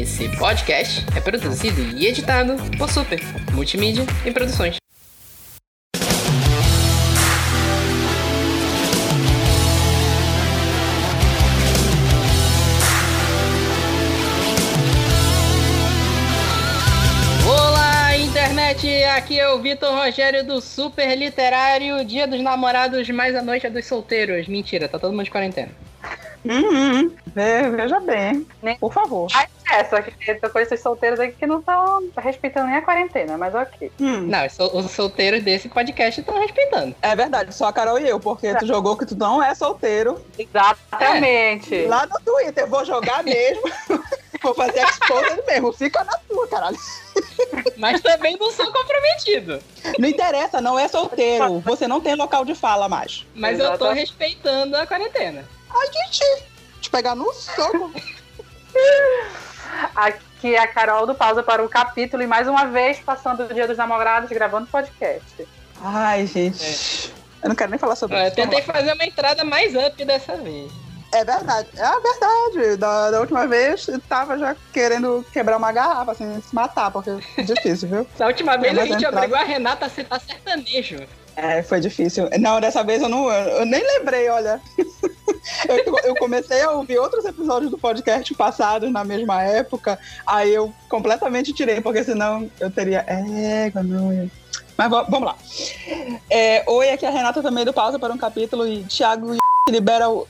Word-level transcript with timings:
Esse 0.00 0.26
podcast 0.38 1.04
é 1.14 1.20
produzido 1.20 1.82
e 1.98 2.06
editado 2.06 2.56
por 2.78 2.90
Super 2.90 3.20
Multimídia 3.52 4.06
e 4.24 4.30
Produções. 4.30 4.76
Internet! 18.18 19.04
Aqui 19.04 19.38
é 19.38 19.50
o 19.50 19.58
Vitor 19.60 19.94
Rogério 19.94 20.42
do 20.42 20.58
Super 20.62 21.14
Literário, 21.18 22.02
Dia 22.02 22.26
dos 22.26 22.40
Namorados, 22.40 23.10
mais 23.10 23.36
a 23.36 23.42
noite 23.42 23.66
é 23.66 23.70
dos 23.70 23.84
solteiros. 23.84 24.48
Mentira, 24.48 24.88
tá 24.88 24.98
todo 24.98 25.12
mundo 25.12 25.24
de 25.24 25.30
quarentena. 25.30 25.70
Uhum. 26.44 27.14
Ve- 27.26 27.70
Veja 27.70 28.00
bem, 28.00 28.46
Nem- 28.62 28.76
por 28.78 28.92
favor. 28.92 29.28
É, 29.70 29.84
só 29.84 30.02
que 30.02 30.10
conheço 30.50 30.74
os 30.74 30.80
solteiros 30.80 31.18
aí 31.20 31.32
que 31.32 31.46
não 31.46 31.60
estão 31.60 32.02
respeitando 32.18 32.66
nem 32.66 32.76
a 32.76 32.82
quarentena, 32.82 33.38
mas 33.38 33.54
ok. 33.54 33.90
Hum, 34.00 34.22
Não, 34.26 34.44
os 34.46 34.52
sol- 34.52 34.76
os 34.76 34.90
solteiros 34.90 35.42
desse 35.42 35.68
podcast 35.68 36.20
estão 36.20 36.38
respeitando. 36.38 36.94
É 37.00 37.14
verdade, 37.16 37.54
só 37.54 37.66
a 37.66 37.72
Carol 37.72 37.98
e 37.98 38.08
eu, 38.08 38.18
porque 38.20 38.54
tu 38.56 38.66
jogou 38.66 38.96
que 38.96 39.06
tu 39.06 39.16
não 39.16 39.42
é 39.42 39.54
solteiro. 39.54 40.20
Exatamente. 40.38 41.86
Lá 41.86 42.06
no 42.06 42.18
Twitter, 42.24 42.66
vou 42.66 42.84
jogar 42.84 43.22
mesmo. 43.24 43.62
vou 44.42 44.54
fazer 44.54 44.80
exposed 44.82 45.42
mesmo. 45.46 45.72
Fica 45.72 46.04
na 46.04 46.18
tua, 46.28 46.46
caralho. 46.48 46.76
Mas 47.76 48.00
também 48.00 48.36
não 48.38 48.50
sou 48.50 48.70
comprometido. 48.72 49.58
Não 49.98 50.08
interessa, 50.08 50.60
não 50.60 50.78
é 50.78 50.88
solteiro. 50.88 51.60
Você 51.60 51.86
não 51.86 52.00
tem 52.00 52.14
local 52.14 52.44
de 52.44 52.54
fala 52.54 52.88
mais. 52.88 53.26
Mas 53.34 53.58
eu 53.58 53.68
tô 53.78 53.86
Exato. 53.86 53.92
respeitando 53.92 54.76
a 54.76 54.86
quarentena. 54.86 55.44
A 55.74 55.86
gente 55.86 56.44
te 56.80 56.90
pegar 56.90 57.14
no 57.14 57.32
soco. 57.32 57.92
Aqui 59.94 60.54
é 60.54 60.58
a 60.58 60.66
Carol 60.66 61.06
do 61.06 61.14
Pausa 61.14 61.42
para 61.42 61.64
o 61.64 61.68
capítulo 61.68 62.22
e 62.22 62.26
mais 62.26 62.46
uma 62.48 62.66
vez 62.66 62.98
passando 63.00 63.44
o 63.44 63.54
Dia 63.54 63.66
dos 63.66 63.76
Namorados 63.78 64.30
gravando 64.30 64.66
podcast. 64.66 65.46
Ai, 65.80 66.26
gente. 66.26 67.12
Eu 67.42 67.48
não 67.48 67.56
quero 67.56 67.70
nem 67.70 67.78
falar 67.78 67.96
sobre 67.96 68.16
Eu 68.18 68.26
isso. 68.26 68.36
tentei 68.36 68.62
fazer 68.62 68.92
uma 68.92 69.04
entrada 69.04 69.44
mais 69.44 69.74
up 69.74 70.04
dessa 70.04 70.36
vez. 70.36 70.70
É 71.14 71.24
verdade, 71.24 71.68
é 71.76 71.82
a 71.82 71.98
verdade. 71.98 72.76
Da, 72.76 73.10
da 73.10 73.20
última 73.20 73.46
vez 73.46 73.86
eu 73.88 74.00
tava 74.00 74.38
já 74.38 74.56
querendo 74.72 75.24
quebrar 75.32 75.58
uma 75.58 75.70
garrafa, 75.70 76.12
assim, 76.12 76.40
se 76.40 76.54
matar, 76.54 76.90
porque 76.90 77.10
é 77.36 77.42
difícil, 77.42 77.88
viu? 77.88 78.06
Da 78.16 78.26
última 78.28 78.56
vez 78.56 78.78
a 78.78 78.84
gente 78.86 78.94
entrada- 78.96 79.16
obrigou 79.18 79.38
a 79.38 79.44
Renata 79.44 79.86
a 79.86 79.90
citar 79.90 80.20
sertanejo. 80.20 81.00
É, 81.36 81.62
foi 81.62 81.80
difícil. 81.80 82.28
Não, 82.38 82.60
dessa 82.60 82.82
vez 82.84 83.02
eu 83.02 83.08
não. 83.08 83.30
Eu, 83.30 83.58
eu 83.58 83.66
nem 83.66 83.82
lembrei, 83.82 84.28
olha. 84.30 84.60
Eu, 85.68 85.96
eu 86.04 86.14
comecei 86.16 86.62
a 86.62 86.70
ouvir 86.70 86.98
outros 86.98 87.24
episódios 87.24 87.70
do 87.70 87.78
podcast 87.78 88.32
passados 88.34 88.90
na 88.92 89.04
mesma 89.04 89.42
época, 89.42 89.98
aí 90.26 90.52
eu 90.54 90.72
completamente 90.88 91.52
tirei, 91.52 91.80
porque 91.80 92.04
senão 92.04 92.50
eu 92.60 92.70
teria. 92.70 93.04
É, 93.06 93.70
não. 93.82 94.12
eu- 94.12 94.30
Mas 94.76 94.90
vamos 94.90 95.22
lá. 95.22 95.36
É, 96.30 96.64
oi, 96.68 96.90
aqui 96.90 97.04
é 97.04 97.08
a 97.08 97.12
Renata 97.12 97.42
também 97.42 97.64
do 97.64 97.72
Pausa 97.72 97.98
para 97.98 98.12
um 98.12 98.18
capítulo 98.18 98.66
e 98.66 98.84
Thiago 98.84 99.36
libera 99.68 100.08
o. 100.08 100.26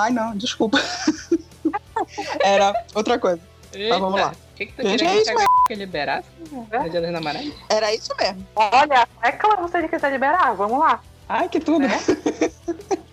Ai, 0.00 0.10
não, 0.10 0.36
desculpa. 0.36 0.78
Era 2.40 2.72
outra 2.94 3.18
coisa. 3.18 3.40
Eita, 3.72 3.98
vamos 3.98 4.20
lá. 4.20 4.32
O 4.52 4.56
que, 4.56 4.66
que 4.66 4.72
tu 4.72 4.82
Gente, 4.82 4.98
queria 4.98 5.10
é 5.10 5.14
que 5.16 5.30
isso 5.30 5.38
a 5.38 5.68
g 5.68 5.74
liberasse 5.74 6.28
no 6.50 6.90
dia 6.90 7.00
dos 7.00 7.10
namorados? 7.10 7.52
Era 7.68 7.94
isso 7.94 8.10
mesmo. 8.18 8.46
Olha, 8.56 9.06
é 9.22 9.32
claro 9.32 9.62
você 9.62 9.82
de 9.82 9.88
quiser 9.88 10.10
liberar, 10.10 10.52
vamos 10.54 10.78
lá. 10.80 11.00
Ai, 11.28 11.48
que 11.48 11.60
tudo. 11.60 11.80
Né? 11.86 11.98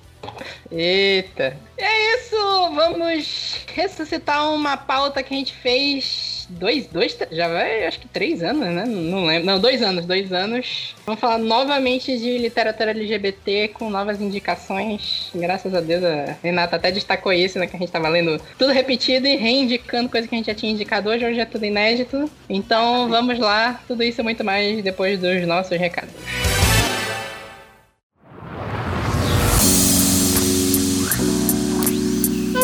Eita. 0.71 1.57
E 1.77 1.83
é 1.83 2.15
isso, 2.17 2.35
vamos 2.73 3.65
ressuscitar 3.73 4.53
uma 4.53 4.77
pauta 4.77 5.21
que 5.21 5.33
a 5.33 5.37
gente 5.37 5.53
fez 5.53 6.47
dois, 6.49 6.87
dois, 6.87 7.17
já 7.31 7.47
vai, 7.47 7.85
acho 7.85 7.99
que 7.99 8.07
três 8.07 8.43
anos, 8.43 8.67
né? 8.67 8.85
Não 8.85 9.25
lembro. 9.25 9.45
Não, 9.45 9.59
dois 9.59 9.81
anos, 9.81 10.05
dois 10.05 10.31
anos. 10.31 10.95
Vamos 11.05 11.19
falar 11.19 11.37
novamente 11.37 12.17
de 12.17 12.37
literatura 12.37 12.91
LGBT 12.91 13.69
com 13.69 13.89
novas 13.89 14.21
indicações. 14.21 15.29
Graças 15.33 15.73
a 15.73 15.81
Deus, 15.81 16.03
a 16.03 16.37
Renata 16.43 16.75
até 16.75 16.91
destacou 16.91 17.33
isso, 17.33 17.59
né? 17.59 17.67
Que 17.67 17.75
a 17.75 17.79
gente 17.79 17.91
tava 17.91 18.07
lendo 18.07 18.41
tudo 18.57 18.71
repetido 18.71 19.27
e 19.27 19.35
reindicando 19.35 20.09
coisa 20.09 20.27
que 20.27 20.35
a 20.35 20.37
gente 20.37 20.47
já 20.47 20.55
tinha 20.55 20.71
indicado 20.71 21.09
hoje. 21.09 21.25
Hoje 21.25 21.39
é 21.39 21.45
tudo 21.45 21.65
inédito. 21.65 22.29
Então 22.49 23.09
vamos 23.09 23.39
lá, 23.39 23.81
tudo 23.87 24.03
isso 24.03 24.21
e 24.21 24.23
muito 24.23 24.43
mais 24.43 24.83
depois 24.83 25.19
dos 25.19 25.45
nossos 25.45 25.77
recados. 25.77 26.13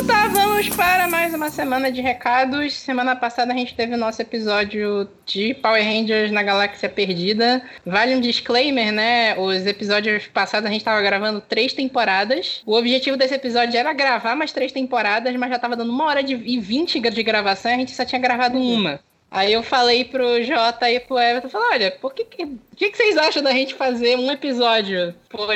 Então 0.02 0.16
tá, 0.16 0.28
vamos 0.30 0.68
para 0.70 1.08
mais 1.08 1.32
uma 1.32 1.52
semana 1.52 1.92
de 1.92 2.02
recados. 2.02 2.74
Semana 2.74 3.16
passada 3.16 3.54
a 3.54 3.56
gente 3.56 3.76
teve 3.76 3.94
o 3.94 3.98
nosso 3.98 4.20
episódio 4.20 5.08
de 5.28 5.54
Power 5.54 5.84
Rangers 5.86 6.32
na 6.32 6.42
Galáxia 6.42 6.90
Perdida. 6.90 7.62
Vale 7.86 8.16
um 8.16 8.20
disclaimer, 8.20 8.92
né? 8.92 9.38
Os 9.38 9.68
episódios 9.68 10.26
passados 10.26 10.68
a 10.68 10.74
gente 10.74 10.84
tava 10.84 11.00
gravando 11.04 11.40
três 11.40 11.74
temporadas. 11.74 12.64
O 12.66 12.74
objetivo 12.74 13.16
desse 13.16 13.36
episódio 13.36 13.78
era 13.78 13.94
gravar 13.94 14.36
mais 14.36 14.52
três 14.52 14.72
temporadas, 14.72 15.36
mas 15.36 15.52
já 15.52 15.60
tava 15.60 15.76
dando 15.76 15.92
uma 15.92 16.06
hora 16.06 16.24
de, 16.24 16.34
e 16.34 16.60
vinte 16.60 17.00
de 17.00 17.24
gravação 17.24 17.70
e 17.70 17.76
a 17.76 17.78
gente 17.78 17.92
só 17.92 18.04
tinha 18.04 18.20
gravado 18.20 18.58
uma. 18.58 19.00
Aí 19.32 19.54
eu 19.54 19.64
falei 19.64 20.04
pro 20.04 20.44
Jota 20.44 20.92
e 20.92 21.00
pro 21.00 21.18
Everton, 21.18 21.48
falei, 21.48 21.68
olha, 21.72 21.92
por 21.92 22.14
que, 22.14 22.26
que, 22.26 22.44
o 22.44 22.60
que, 22.76 22.92
que 22.92 22.98
vocês 22.98 23.16
acham 23.18 23.42
da 23.42 23.52
gente 23.54 23.74
fazer 23.74 24.18
um 24.18 24.30
episódio 24.30 25.16
por 25.30 25.48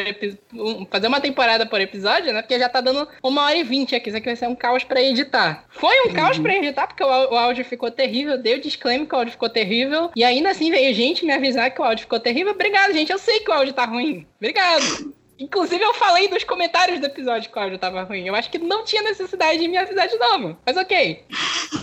um- 0.53 0.85
fazer 0.85 1.07
uma 1.07 1.19
temporada 1.19 1.65
por 1.65 1.81
episódio, 1.81 2.31
né? 2.31 2.41
Porque 2.41 2.57
já 2.57 2.69
tá 2.69 2.79
dando 2.79 3.05
uma 3.21 3.43
hora 3.43 3.57
e 3.57 3.63
vinte 3.63 3.93
aqui, 3.93 4.07
isso 4.07 4.17
aqui 4.17 4.27
vai 4.27 4.35
ser 4.37 4.47
um 4.47 4.55
caos 4.55 4.85
pra 4.85 5.01
editar. 5.01 5.65
Foi 5.67 6.07
um 6.07 6.13
caos 6.13 6.39
pra 6.39 6.55
editar, 6.55 6.87
porque 6.87 7.03
o, 7.03 7.07
o 7.07 7.35
áudio 7.37 7.65
ficou 7.65 7.91
terrível, 7.91 8.37
dei 8.37 8.55
o 8.55 8.61
disclaimer 8.61 9.05
que 9.07 9.13
o 9.13 9.17
áudio 9.17 9.33
ficou 9.33 9.49
terrível, 9.49 10.09
e 10.15 10.23
ainda 10.23 10.51
assim 10.51 10.71
veio 10.71 10.93
gente 10.93 11.25
me 11.25 11.33
avisar 11.33 11.69
que 11.69 11.81
o 11.81 11.83
áudio 11.83 12.03
ficou 12.03 12.19
terrível. 12.19 12.53
Obrigado, 12.53 12.93
gente, 12.93 13.11
eu 13.11 13.19
sei 13.19 13.41
que 13.41 13.51
o 13.51 13.53
áudio 13.53 13.73
tá 13.73 13.83
ruim. 13.83 14.25
Obrigado. 14.39 15.13
Inclusive, 15.38 15.84
eu 15.84 15.94
falei 15.94 16.29
nos 16.29 16.44
comentários 16.44 17.00
do 17.00 17.07
episódio 17.07 17.50
que 17.51 17.57
o 17.57 17.62
áudio 17.62 17.78
tava 17.78 18.03
ruim. 18.03 18.25
Eu 18.25 18.35
acho 18.35 18.50
que 18.50 18.57
não 18.57 18.84
tinha 18.85 19.01
necessidade 19.01 19.59
de 19.59 19.68
me 19.68 19.78
avisar 19.78 20.07
de 20.07 20.18
novo. 20.18 20.57
Mas 20.66 20.78
ok. 20.78 21.25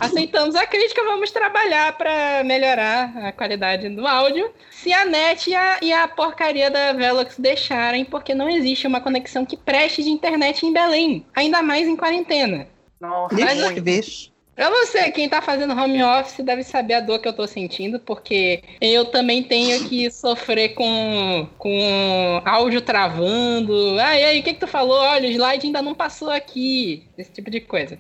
Aceitamos 0.00 0.54
a 0.54 0.66
crítica, 0.66 1.04
vamos 1.04 1.30
trabalhar 1.30 1.96
pra 1.98 2.42
melhorar 2.44 3.14
a 3.18 3.32
qualidade 3.32 3.88
do 3.90 4.06
áudio. 4.06 4.50
Se 4.70 4.92
a 4.92 5.04
net 5.04 5.50
e 5.50 5.54
a, 5.54 5.78
e 5.82 5.92
a 5.92 6.08
porcaria 6.08 6.70
da 6.70 6.92
Velox 6.92 7.38
deixarem, 7.38 8.04
porque 8.04 8.34
não 8.34 8.48
existe 8.48 8.86
uma 8.86 9.00
conexão 9.00 9.44
que 9.44 9.56
preste 9.56 10.02
de 10.02 10.08
internet 10.10 10.64
em 10.64 10.72
Belém. 10.72 11.26
Ainda 11.34 11.62
mais 11.62 11.86
em 11.86 11.96
quarentena. 11.96 12.68
Nossa, 13.00 13.34
Mas- 13.34 13.60
muito. 13.60 14.31
Pra 14.54 14.68
você, 14.68 15.10
quem 15.10 15.28
tá 15.28 15.40
fazendo 15.40 15.72
home 15.72 16.02
office 16.02 16.44
deve 16.44 16.62
saber 16.62 16.94
a 16.94 17.00
dor 17.00 17.18
que 17.18 17.26
eu 17.26 17.32
tô 17.32 17.46
sentindo, 17.46 17.98
porque 17.98 18.62
eu 18.80 19.06
também 19.06 19.42
tenho 19.42 19.88
que 19.88 20.10
sofrer 20.10 20.74
com, 20.74 21.48
com 21.56 22.42
áudio 22.44 22.82
travando. 22.82 23.98
Ah, 23.98 24.18
e 24.18 24.24
aí, 24.24 24.40
o 24.40 24.42
que, 24.42 24.52
que 24.52 24.60
tu 24.60 24.66
falou? 24.66 24.98
Olha, 24.98 25.28
o 25.28 25.32
slide 25.32 25.66
ainda 25.66 25.80
não 25.80 25.94
passou 25.94 26.30
aqui. 26.30 27.04
Esse 27.16 27.32
tipo 27.32 27.50
de 27.50 27.60
coisa. 27.60 27.98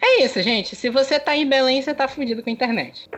É 0.00 0.24
isso, 0.24 0.40
gente. 0.40 0.76
Se 0.76 0.88
você 0.88 1.18
tá 1.18 1.36
em 1.36 1.46
Belém, 1.46 1.82
você 1.82 1.92
tá 1.92 2.06
fudido 2.06 2.42
com 2.42 2.50
a 2.50 2.52
internet. 2.52 3.08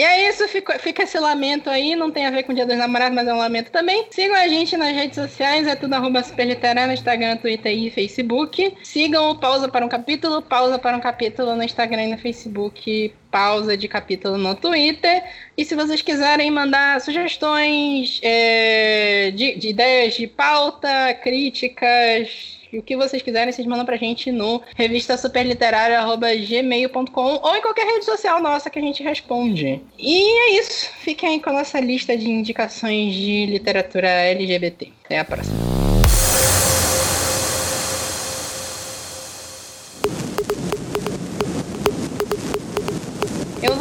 E 0.00 0.02
é 0.02 0.30
isso, 0.30 0.48
fica, 0.48 0.78
fica 0.78 1.02
esse 1.02 1.18
lamento 1.18 1.68
aí, 1.68 1.94
não 1.94 2.10
tem 2.10 2.24
a 2.24 2.30
ver 2.30 2.44
com 2.44 2.52
o 2.52 2.54
Dia 2.54 2.64
dos 2.64 2.78
Namorados, 2.78 3.14
mas 3.14 3.28
é 3.28 3.34
um 3.34 3.36
lamento 3.36 3.70
também. 3.70 4.06
Sigam 4.10 4.34
a 4.34 4.48
gente 4.48 4.74
nas 4.74 4.94
redes 4.94 5.14
sociais, 5.14 5.66
é 5.66 5.76
tudo 5.76 5.92
arroba 5.92 6.22
superliterário 6.22 6.86
no 6.86 6.94
Instagram, 6.94 7.36
Twitter 7.36 7.70
e 7.70 7.90
Facebook. 7.90 8.78
Sigam 8.82 9.28
o 9.28 9.38
Pausa 9.38 9.68
para 9.68 9.84
um 9.84 9.90
Capítulo, 9.90 10.40
Pausa 10.40 10.78
para 10.78 10.96
um 10.96 11.00
Capítulo 11.00 11.54
no 11.54 11.62
Instagram 11.62 12.04
e 12.04 12.12
no 12.12 12.16
Facebook, 12.18 13.14
pausa 13.30 13.76
de 13.76 13.86
capítulo 13.88 14.36
no 14.36 14.54
Twitter. 14.54 15.22
E 15.56 15.64
se 15.64 15.74
vocês 15.74 16.02
quiserem 16.02 16.50
mandar 16.50 17.00
sugestões 17.00 18.20
é, 18.22 19.30
de, 19.30 19.56
de 19.56 19.68
ideias 19.68 20.14
de 20.14 20.26
pauta, 20.26 21.14
críticas, 21.22 22.58
o 22.72 22.82
que 22.82 22.96
vocês 22.96 23.22
quiserem, 23.22 23.52
vocês 23.52 23.66
mandam 23.66 23.84
pra 23.84 23.96
gente 23.96 24.30
no 24.30 24.62
revista 24.76 25.16
superliterária.gmail.com 25.16 27.40
ou 27.42 27.56
em 27.56 27.62
qualquer 27.62 27.86
rede 27.86 28.04
social 28.04 28.40
nossa 28.40 28.70
que 28.70 28.78
a 28.78 28.82
gente 28.82 29.02
responde. 29.02 29.82
E 29.98 30.16
é 30.16 30.52
isso. 30.58 30.88
Fiquem 30.98 31.30
aí 31.30 31.40
com 31.40 31.50
a 31.50 31.54
nossa 31.54 31.80
lista 31.80 32.16
de 32.16 32.30
indicações 32.30 33.12
de 33.14 33.46
literatura 33.46 34.08
LGBT. 34.08 34.92
Até 35.04 35.18
a 35.18 35.24
próxima. 35.24 35.79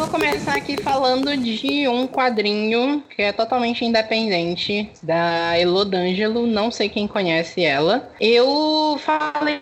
Começar 0.09 0.55
aqui 0.55 0.75
falando 0.81 1.37
de 1.37 1.87
um 1.87 2.07
quadrinho 2.07 3.03
que 3.15 3.21
é 3.21 3.31
totalmente 3.31 3.85
independente, 3.85 4.89
da 5.03 5.57
Elodângelo, 5.59 6.47
não 6.47 6.71
sei 6.71 6.89
quem 6.89 7.07
conhece 7.07 7.63
ela. 7.63 8.09
Eu 8.19 8.99
falei 8.99 9.61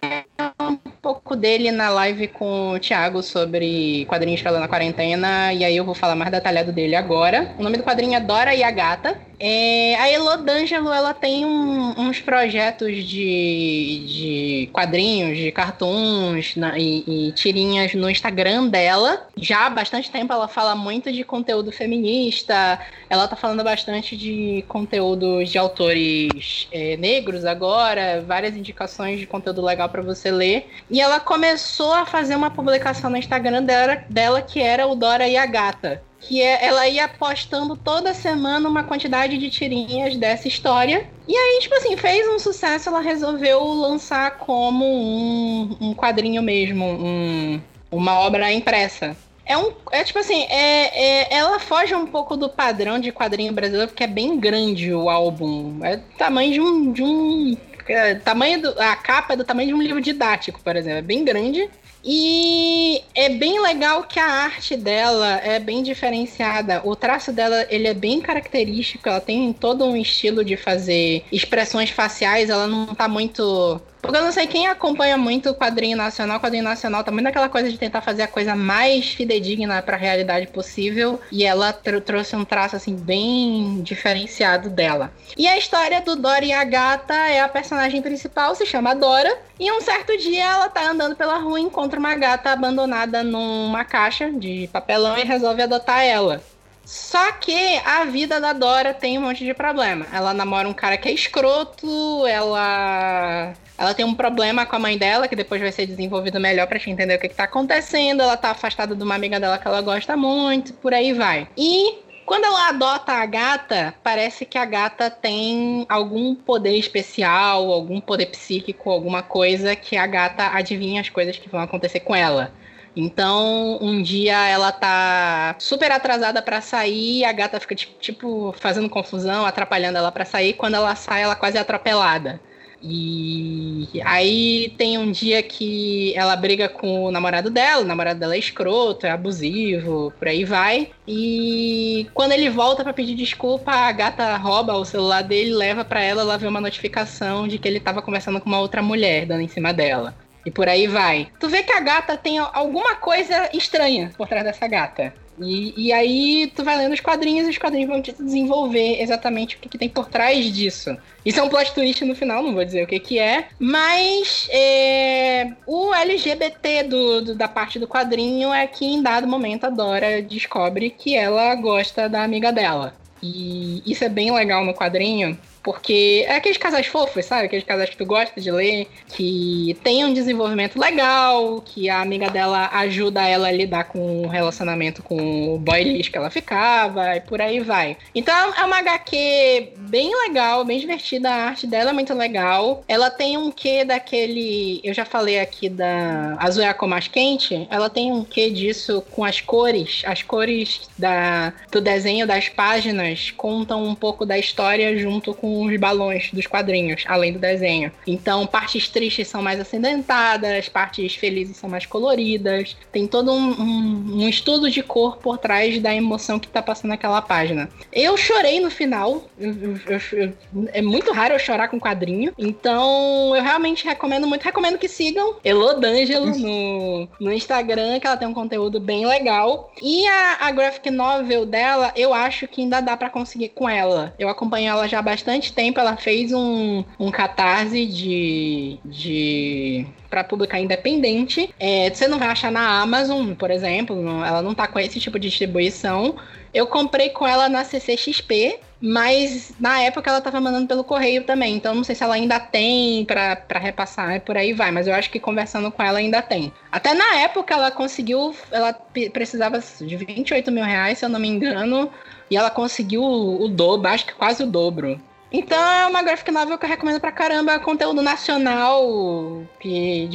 um 0.62 0.78
pouco 1.02 1.36
dele 1.36 1.70
na 1.72 1.90
live 1.90 2.28
com 2.30 2.72
o 2.72 2.80
Thiago 2.80 3.22
sobre 3.22 4.06
quadrinhos 4.06 4.42
pra 4.42 4.52
ler 4.52 4.60
na 4.60 4.68
quarentena, 4.68 5.54
e 5.54 5.66
aí 5.66 5.76
eu 5.76 5.86
vou 5.86 5.96
falar 5.96 6.16
mais 6.16 6.32
detalhado 6.32 6.72
dele 6.72 6.96
agora. 6.96 7.54
O 7.60 7.64
nome 7.64 7.78
do 7.78 7.84
quadrinho 7.84 8.16
é 8.16 8.20
Dora 8.20 8.56
e 8.56 8.64
a 8.64 8.72
Gata. 8.72 9.20
É, 9.40 9.96
a 9.96 10.10
Elo 10.10 10.38
D'Angelo, 10.38 10.92
ela 10.92 11.14
tem 11.14 11.46
um, 11.46 11.94
uns 11.98 12.20
projetos 12.20 13.04
de, 13.04 14.06
de 14.08 14.70
quadrinhos, 14.74 15.38
de 15.38 15.52
cartoons 15.52 16.56
na, 16.56 16.78
e, 16.78 17.04
e, 17.08 17.32
tirinhas 17.34 17.94
no 17.94 18.10
Instagram 18.10 18.68
dela. 18.68 19.28
Já 19.38 19.68
há 19.68 19.70
bastante 19.70 20.10
tempo 20.10 20.34
ela 20.38 20.48
fala 20.48 20.76
muito 20.76 21.12
de 21.12 21.24
conteúdo 21.24 21.72
feminista, 21.72 22.80
ela 23.10 23.28
tá 23.28 23.36
falando 23.36 23.64
bastante 23.64 24.16
de 24.16 24.64
conteúdos 24.68 25.50
de 25.50 25.58
autores 25.58 26.68
é, 26.72 26.96
negros 26.98 27.46
agora, 27.46 28.24
várias 28.26 28.56
indicações 28.56 29.20
de 29.20 29.28
conteúdo 29.28 29.64
legal 29.64 29.90
para 29.90 30.02
você 30.02 30.32
ler. 30.32 30.70
E 30.90 31.02
ela 31.02 31.20
começou 31.20 31.94
a 31.94 32.06
fazer 32.06 32.36
uma 32.36 32.52
publicação 32.52 33.10
no 33.10 33.18
Instagram 33.18 33.64
dela, 33.64 34.04
dela 34.10 34.42
que 34.42 34.62
era 34.62 34.88
o 34.88 34.96
Dora 34.96 35.28
e 35.28 35.36
a 35.36 35.46
Gata 35.46 36.02
que 36.20 36.42
é, 36.42 36.66
ela 36.66 36.88
ia 36.88 37.08
postando 37.08 37.76
toda 37.76 38.14
semana 38.14 38.68
uma 38.68 38.84
quantidade 38.84 39.38
de 39.38 39.50
tirinhas 39.50 40.18
dessa 40.18 40.48
história. 40.48 41.08
E 41.28 41.36
aí, 41.36 41.60
tipo 41.62 41.76
assim, 41.76 41.96
fez 41.96 42.28
um 42.28 42.40
sucesso, 42.40 42.90
ela 42.90 43.02
resolveu 43.02 43.64
lançar 43.64 44.38
como 44.38 44.86
um, 44.86 45.78
um 45.80 45.94
quadrinho 45.94 46.42
mesmo, 46.42 46.86
um, 46.86 47.62
uma 47.92 48.20
obra 48.20 48.52
impressa. 48.52 49.16
É 49.48 49.58
um. 49.58 49.72
É 49.92 50.04
tipo 50.04 50.20
assim, 50.20 50.44
é, 50.50 51.24
é, 51.24 51.34
ela 51.34 51.60
foge 51.60 51.96
um 51.96 52.06
pouco 52.06 52.36
do 52.36 52.50
padrão 52.50 53.00
de 53.00 53.12
quadrinho 53.12 53.54
brasileiro, 53.54 53.88
porque 53.88 54.04
é 54.04 54.08
bem 54.08 54.38
grande 54.38 54.94
o 54.94 55.10
álbum. 55.10 55.80
É 55.84 55.98
tamanho 56.18 56.52
de 56.52 56.62
um. 56.62 56.92
De 56.92 57.04
um 57.04 57.58
é, 57.88 58.16
tamanho 58.16 58.62
do, 58.62 58.82
a 58.82 58.96
capa 58.98 59.34
é 59.34 59.38
do 59.38 59.46
tamanho 59.46 59.70
de 59.70 59.74
um 59.74 59.82
livro 59.82 60.02
didático, 60.02 60.60
por 60.62 60.76
exemplo. 60.76 61.00
É 61.00 61.02
bem 61.02 61.24
grande. 61.24 61.70
E 62.04 63.02
é 63.16 63.28
bem 63.28 63.60
legal 63.62 64.04
que 64.04 64.20
a 64.20 64.26
arte 64.26 64.78
dela 64.78 65.42
é 65.44 65.60
bem 65.60 65.84
diferenciada. 65.84 66.82
O 66.86 66.96
traço 66.96 67.34
dela, 67.34 67.66
ele 67.70 67.88
é 67.88 67.94
bem 67.94 68.22
característico, 68.22 69.10
ela 69.10 69.20
tem 69.20 69.52
todo 69.52 69.84
um 69.84 69.96
estilo 69.96 70.44
de 70.44 70.56
fazer 70.56 71.26
expressões 71.32 71.90
faciais, 71.90 72.50
ela 72.50 72.68
não 72.68 72.96
tá 72.96 73.08
muito 73.10 73.82
porque 74.02 74.18
eu 74.18 74.24
não 74.24 74.32
sei 74.32 74.48
quem 74.48 74.68
acompanha 74.68 75.18
muito 75.18 75.50
o 75.50 75.56
quadrinho 75.56 75.98
nacional. 75.98 76.38
O 76.38 76.40
quadrinho 76.40 76.64
nacional 76.64 77.04
tá 77.04 77.12
muito 77.12 77.24
naquela 77.24 77.50
coisa 77.50 77.70
de 77.70 77.78
tentar 77.78 78.02
fazer 78.02 78.24
a 78.24 78.28
coisa 78.28 78.56
mais 78.56 79.10
fidedigna 79.14 79.82
para 79.82 79.96
a 79.96 80.00
realidade 80.00 80.48
possível. 80.48 81.20
E 81.32 81.44
ela 81.44 81.74
tr 81.74 82.00
trouxe 82.02 82.36
um 82.36 82.46
traço 82.46 82.76
assim 82.76 82.96
bem 82.96 83.82
diferenciado 83.82 84.70
dela. 84.70 85.12
E 85.36 85.48
a 85.48 85.58
história 85.58 86.02
do 86.02 86.16
Dora 86.16 86.46
e 86.46 86.54
a 86.54 86.64
gata 86.64 87.14
é 87.14 87.42
a 87.42 87.50
personagem 87.50 88.02
principal, 88.02 88.56
se 88.56 88.66
chama 88.66 88.94
Dora. 88.94 89.38
E 89.60 89.72
um 89.72 89.82
certo 89.82 90.16
dia 90.18 90.44
ela 90.44 90.70
tá 90.70 90.90
andando 90.90 91.16
pela 91.16 91.38
rua 91.38 91.60
encontra 91.60 92.00
uma 92.00 92.16
gata 92.16 92.52
abandonada 92.52 93.24
numa 93.24 93.84
caixa 93.84 94.32
de 94.32 94.70
papelão 94.72 95.18
e 95.18 95.24
resolve 95.24 95.62
adotar 95.62 96.04
ela. 96.04 96.42
Só 96.88 97.34
que 97.34 97.78
a 97.84 98.06
vida 98.06 98.40
da 98.40 98.54
Dora 98.54 98.94
tem 98.94 99.18
um 99.18 99.24
monte 99.24 99.44
de 99.44 99.54
problema. 99.54 100.08
Ela 100.14 100.34
namora 100.34 100.70
um 100.70 100.74
cara 100.74 100.96
que 100.96 101.10
é 101.10 101.12
escroto, 101.12 102.26
ela 102.26 103.54
ela 103.78 103.94
tem 103.94 104.06
um 104.06 104.16
problema 104.16 104.66
com 104.66 104.78
a 104.78 104.80
mãe 104.80 104.98
dela, 104.98 105.28
que 105.28 105.36
depois 105.36 105.62
vai 105.62 105.72
ser 105.74 105.86
desenvolvido 105.86 106.40
melhor 106.40 106.66
pra 106.66 106.78
gente 106.78 106.92
entender 106.92 107.16
o 107.16 107.20
que, 107.20 107.28
que 107.28 107.36
tá 107.36 107.44
acontecendo. 107.44 108.22
Ela 108.22 108.38
tá 108.38 108.52
afastada 108.52 108.96
de 108.96 109.04
uma 109.04 109.16
amiga 109.16 109.38
dela 109.38 109.58
que 109.58 109.68
ela 109.68 109.82
gosta 109.82 110.16
muito, 110.16 110.74
por 110.76 110.94
aí 110.94 111.12
vai. 111.12 111.50
E 111.58 112.00
quando 112.26 112.46
ela 112.46 112.70
adota 112.70 113.12
a 113.12 113.26
gata, 113.26 113.94
parece 114.02 114.46
que 114.46 114.58
a 114.58 114.64
gata 114.66 115.12
tem 115.12 115.86
algum 115.90 116.36
poder 116.36 116.78
especial, 116.78 117.70
algum 117.70 118.00
poder 118.00 118.28
psíquico, 118.28 118.90
alguma 118.90 119.22
coisa 119.22 119.76
que 119.76 119.98
a 119.98 120.08
gata 120.08 120.48
adivinha 120.54 121.02
as 121.02 121.10
coisas 121.10 121.38
que 121.38 121.50
vão 121.50 121.60
acontecer 121.60 122.00
com 122.00 122.16
ela. 122.16 122.54
Então, 122.98 123.78
um 123.80 124.02
dia 124.02 124.48
ela 124.50 124.72
tá 124.72 125.56
super 125.60 125.92
atrasada 125.92 126.42
para 126.42 126.60
sair, 126.62 127.24
a 127.26 127.32
gata 127.32 127.60
fica 127.60 127.76
tipo 127.76 128.52
fazendo 128.58 128.90
confusão, 128.90 129.46
atrapalhando 129.46 130.00
ela 130.00 130.12
para 130.12 130.26
sair. 130.26 130.54
Quando 130.54 130.74
ela 130.74 130.96
sai, 130.96 131.22
ela 131.22 131.36
quase 131.36 131.58
é 131.58 131.60
atropelada. 131.60 132.42
E 132.82 133.88
aí 134.04 134.74
tem 134.78 134.98
um 134.98 135.12
dia 135.12 135.44
que 135.44 136.12
ela 136.16 136.36
briga 136.36 136.68
com 136.70 137.06
o 137.06 137.12
namorado 137.12 137.50
dela, 137.52 137.84
o 137.84 137.88
namorado 137.88 138.20
dela 138.20 138.36
é 138.36 138.40
escroto, 138.40 139.06
é 139.06 139.12
abusivo, 139.12 140.12
por 140.18 140.28
aí 140.28 140.44
vai. 140.44 140.90
E 141.08 142.08
quando 142.16 142.32
ele 142.32 142.50
volta 142.50 142.84
para 142.84 142.94
pedir 142.94 143.16
desculpa, 143.16 143.72
a 143.72 143.92
gata 143.92 144.36
rouba 144.38 144.74
o 144.76 144.86
celular 144.86 145.22
dele, 145.22 145.54
leva 145.54 145.86
para 145.86 146.02
ela, 146.02 146.22
ela 146.24 146.38
vê 146.38 146.48
uma 146.48 146.62
notificação 146.62 147.48
de 147.48 147.60
que 147.60 147.68
ele 147.68 147.80
tava 147.80 148.02
conversando 148.02 148.42
com 148.42 148.48
uma 148.48 148.60
outra 148.60 148.82
mulher 148.82 149.26
dando 149.28 149.42
em 149.42 149.48
cima 149.48 149.72
dela. 149.74 150.16
E 150.48 150.52
por 150.52 150.70
aí 150.70 150.88
vai. 150.88 151.28
Tu 151.42 151.50
vê 151.50 151.62
que 151.62 151.74
a 151.74 151.82
gata 151.82 152.16
tem 152.16 152.38
alguma 152.38 152.96
coisa 152.96 153.50
estranha 153.54 154.14
por 154.18 154.30
trás 154.30 154.46
dessa 154.46 154.66
gata. 154.66 155.14
E, 155.38 155.74
e 155.76 155.92
aí 155.92 156.50
tu 156.56 156.64
vai 156.64 156.78
lendo 156.78 156.94
os 156.94 157.02
quadrinhos 157.02 157.46
e 157.46 157.50
os 157.50 157.58
quadrinhos 157.58 157.90
vão 157.90 158.02
te 158.02 158.14
desenvolver 158.14 159.02
exatamente 159.02 159.58
o 159.58 159.60
que, 159.60 159.68
que, 159.68 159.78
tem 159.78 159.90
por 159.90 160.08
trás 160.08 160.46
disso. 160.46 160.96
Isso 161.26 161.38
é 161.38 161.44
um 161.44 161.50
plot 161.50 161.74
twist 161.74 162.06
no 162.06 162.16
final, 162.16 162.42
não 162.42 162.54
vou 162.54 162.64
dizer 162.64 162.82
o 162.82 162.88
que, 162.88 162.98
que 162.98 163.20
é. 163.20 163.50
Mas 163.60 164.48
é, 164.50 165.52
o 165.66 165.94
LGBT 165.94 166.84
do, 166.84 167.22
do, 167.22 167.36
da 167.36 167.50
parte 167.50 167.78
do 167.78 167.86
quadrinho 167.86 168.54
é 168.54 168.66
que 168.68 168.86
em 168.86 169.04
dado 169.04 169.28
momento 169.28 169.66
a 169.66 169.70
Dora 169.70 170.22
descobre 170.22 170.90
que 170.92 171.14
ela 171.14 171.54
gosta 171.56 172.08
da 172.08 172.24
amiga 172.24 172.54
dela. 172.54 172.96
E 173.22 173.84
isso 173.86 174.06
é 174.06 174.10
bem 174.10 174.32
legal 174.32 174.64
no 174.64 174.74
quadrinho, 174.74 175.38
porque 175.68 176.24
é 176.26 176.38
aqueles 176.38 176.58
casais 176.58 176.88
fofos, 176.88 177.26
sabe? 177.26 177.48
Aqueles 177.48 177.66
casais 177.66 177.90
que 177.90 177.98
tu 177.98 178.06
gosta 178.06 178.40
de 178.40 178.50
ler, 178.50 178.88
que 179.10 179.78
tem 179.84 180.06
um 180.06 180.14
desenvolvimento 180.14 180.80
legal, 180.80 181.60
que 181.60 181.90
a 181.90 182.00
amiga 182.00 182.30
dela 182.30 182.70
ajuda 182.72 183.28
ela 183.28 183.50
a 183.50 183.52
lidar 183.52 183.84
com 183.84 184.22
o 184.22 184.28
relacionamento 184.28 185.04
com 185.04 185.56
o 185.56 185.60
boy 185.60 185.84
lixo 185.84 186.10
que 186.10 186.18
ela 186.18 186.30
ficava, 186.30 187.18
e 187.18 187.20
por 187.20 187.42
aí 187.42 187.60
vai. 187.60 187.98
Então 188.16 188.54
é 188.54 188.64
uma 188.64 188.78
HQ 188.78 189.74
bem 189.90 190.10
legal, 190.24 190.64
bem 190.64 190.80
divertida, 190.80 191.30
a 191.30 191.48
arte 191.48 191.68
dela 191.68 191.90
é 191.90 191.94
muito 191.94 192.14
legal. 192.14 192.82
Ela 192.88 193.10
tem 193.10 193.36
um 193.36 193.52
quê 193.52 193.84
daquele. 193.84 194.80
Eu 194.86 194.94
já 194.94 195.04
falei 195.04 195.38
aqui 195.38 195.68
da 195.68 196.38
Azul 196.40 196.64
é 196.64 196.70
a 196.70 196.88
mais 196.88 197.10
quente. 197.10 197.68
Ela 197.70 197.90
tem 197.90 198.10
um 198.10 198.24
quê 198.24 198.50
disso 198.50 199.04
com 199.12 199.26
as 199.26 199.42
cores. 199.42 200.02
As 200.06 200.24
cores 200.24 200.90
da, 200.98 201.52
do 201.70 201.82
desenho 201.82 202.26
das 202.26 202.48
páginas 202.48 203.32
contam 203.32 203.84
um 203.84 203.94
pouco 203.94 204.26
da 204.26 204.40
história 204.40 204.98
junto 204.98 205.34
com 205.34 205.57
os 205.66 205.78
balões 205.80 206.32
dos 206.32 206.48
quadrinhos, 206.48 207.04
além 207.08 207.34
do 207.34 207.40
desenho. 207.40 207.92
Então, 208.06 208.46
partes 208.46 208.90
tristes 208.90 209.28
são 209.28 209.42
mais 209.42 209.60
acidentadas, 209.60 210.70
partes 210.70 211.16
felizes 211.16 211.58
são 211.58 211.70
mais 211.70 211.86
coloridas. 211.86 212.76
Tem 212.92 213.08
todo 213.08 213.32
um, 213.32 213.52
um, 213.52 214.24
um 214.24 214.30
estudo 214.30 214.70
de 214.70 214.84
cor 214.84 215.18
por 215.18 215.38
trás 215.38 215.80
da 215.82 215.94
emoção 215.94 216.40
que 216.40 216.48
tá 216.48 216.62
passando 216.62 216.90
naquela 216.90 217.22
página. 217.22 217.70
Eu 217.92 218.18
chorei 218.18 218.60
no 218.60 218.70
final. 218.70 219.28
Eu, 219.38 219.54
eu, 219.54 220.02
eu, 220.14 220.34
é 220.74 220.82
muito 220.82 221.12
raro 221.12 221.34
eu 221.34 221.40
chorar 221.40 221.68
com 221.68 221.80
quadrinho. 221.80 222.34
Então, 222.38 223.36
eu 223.36 223.44
realmente 223.44 223.86
recomendo 223.86 224.28
muito. 224.28 224.44
Recomendo 224.44 224.78
que 224.78 224.88
sigam 224.88 225.36
Elo 225.44 225.74
D'Angelo 225.74 226.38
no, 226.38 227.08
no 227.20 227.34
Instagram, 227.34 228.00
que 228.00 228.08
ela 228.08 228.18
tem 228.18 228.28
um 228.28 228.34
conteúdo 228.34 228.80
bem 228.80 229.06
legal. 229.06 229.72
E 229.82 230.08
a, 230.08 230.38
a 230.42 230.52
graphic 230.52 230.90
novel 230.90 231.46
dela, 231.46 231.92
eu 231.96 232.14
acho 232.14 232.48
que 232.48 232.62
ainda 232.62 232.82
dá 232.82 232.96
para 232.96 233.10
conseguir 233.10 233.50
com 233.50 233.68
ela. 233.70 234.14
Eu 234.18 234.30
acompanho 234.30 234.70
ela 234.70 234.88
já 234.88 235.02
bastante 235.02 235.47
bastante 235.48 235.54
tempo 235.54 235.80
ela 235.80 235.96
fez 235.96 236.32
um, 236.32 236.84
um 237.00 237.12
catarse 237.12 237.86
de, 237.86 238.78
de 238.86 239.86
para 240.10 240.24
publicar 240.24 240.60
independente. 240.60 241.54
É, 241.60 241.90
você 241.90 242.08
não 242.08 242.20
vai 242.20 242.30
achar 242.30 242.52
na 242.52 242.82
Amazon, 242.82 243.34
por 243.34 243.52
exemplo, 243.52 243.98
ela 244.24 244.42
não 244.42 244.54
tá 244.54 244.68
com 244.68 244.80
esse 244.80 245.00
tipo 245.00 245.20
de 245.20 245.30
distribuição. 245.30 246.16
Eu 246.54 246.68
comprei 246.68 247.10
com 247.10 247.28
ela 247.28 247.50
na 247.50 247.64
CCXP, 247.64 248.60
mas 248.80 249.54
na 249.60 249.82
época 249.82 250.10
ela 250.10 250.22
tava 250.22 250.40
mandando 250.40 250.68
pelo 250.68 250.84
correio 250.84 251.24
também, 251.24 251.56
então 251.56 251.76
não 251.76 251.84
sei 251.84 251.94
se 251.94 252.04
ela 252.04 252.16
ainda 252.16 252.40
tem 252.40 253.06
para 253.06 253.60
repassar, 253.60 254.16
e 254.16 254.20
por 254.20 254.38
aí 254.38 254.54
vai, 254.54 254.72
mas 254.72 254.88
eu 254.88 254.94
acho 254.94 255.10
que 255.10 255.20
conversando 255.20 255.72
com 255.72 255.84
ela 255.84 256.00
ainda 256.00 256.22
tem. 256.22 256.52
Até 256.72 256.94
na 256.94 257.18
época 257.18 257.54
ela 257.54 257.70
conseguiu, 257.70 258.34
ela 258.52 258.74
precisava 259.12 259.60
de 259.60 259.96
28 259.96 260.52
mil 260.52 260.64
reais, 260.64 261.00
se 261.00 261.06
eu 261.06 261.10
não 261.10 261.20
me 261.20 261.28
engano, 261.28 261.92
e 262.30 262.38
ela 262.38 262.50
conseguiu 262.50 263.04
o 263.04 263.48
dobro, 263.48 263.90
acho 263.90 264.06
que 264.06 264.14
quase 264.14 264.44
o 264.44 264.48
dobro. 264.48 265.00
Então 265.32 265.58
é 265.58 265.86
uma 265.88 266.02
graphic 266.02 266.32
novel 266.32 266.58
que 266.58 266.66
eu 266.66 266.70
recomendo 266.70 267.02
pra 267.02 267.12
caramba. 267.12 267.60
Conteúdo 267.60 268.02
nacional, 268.02 269.44
que 269.60 270.10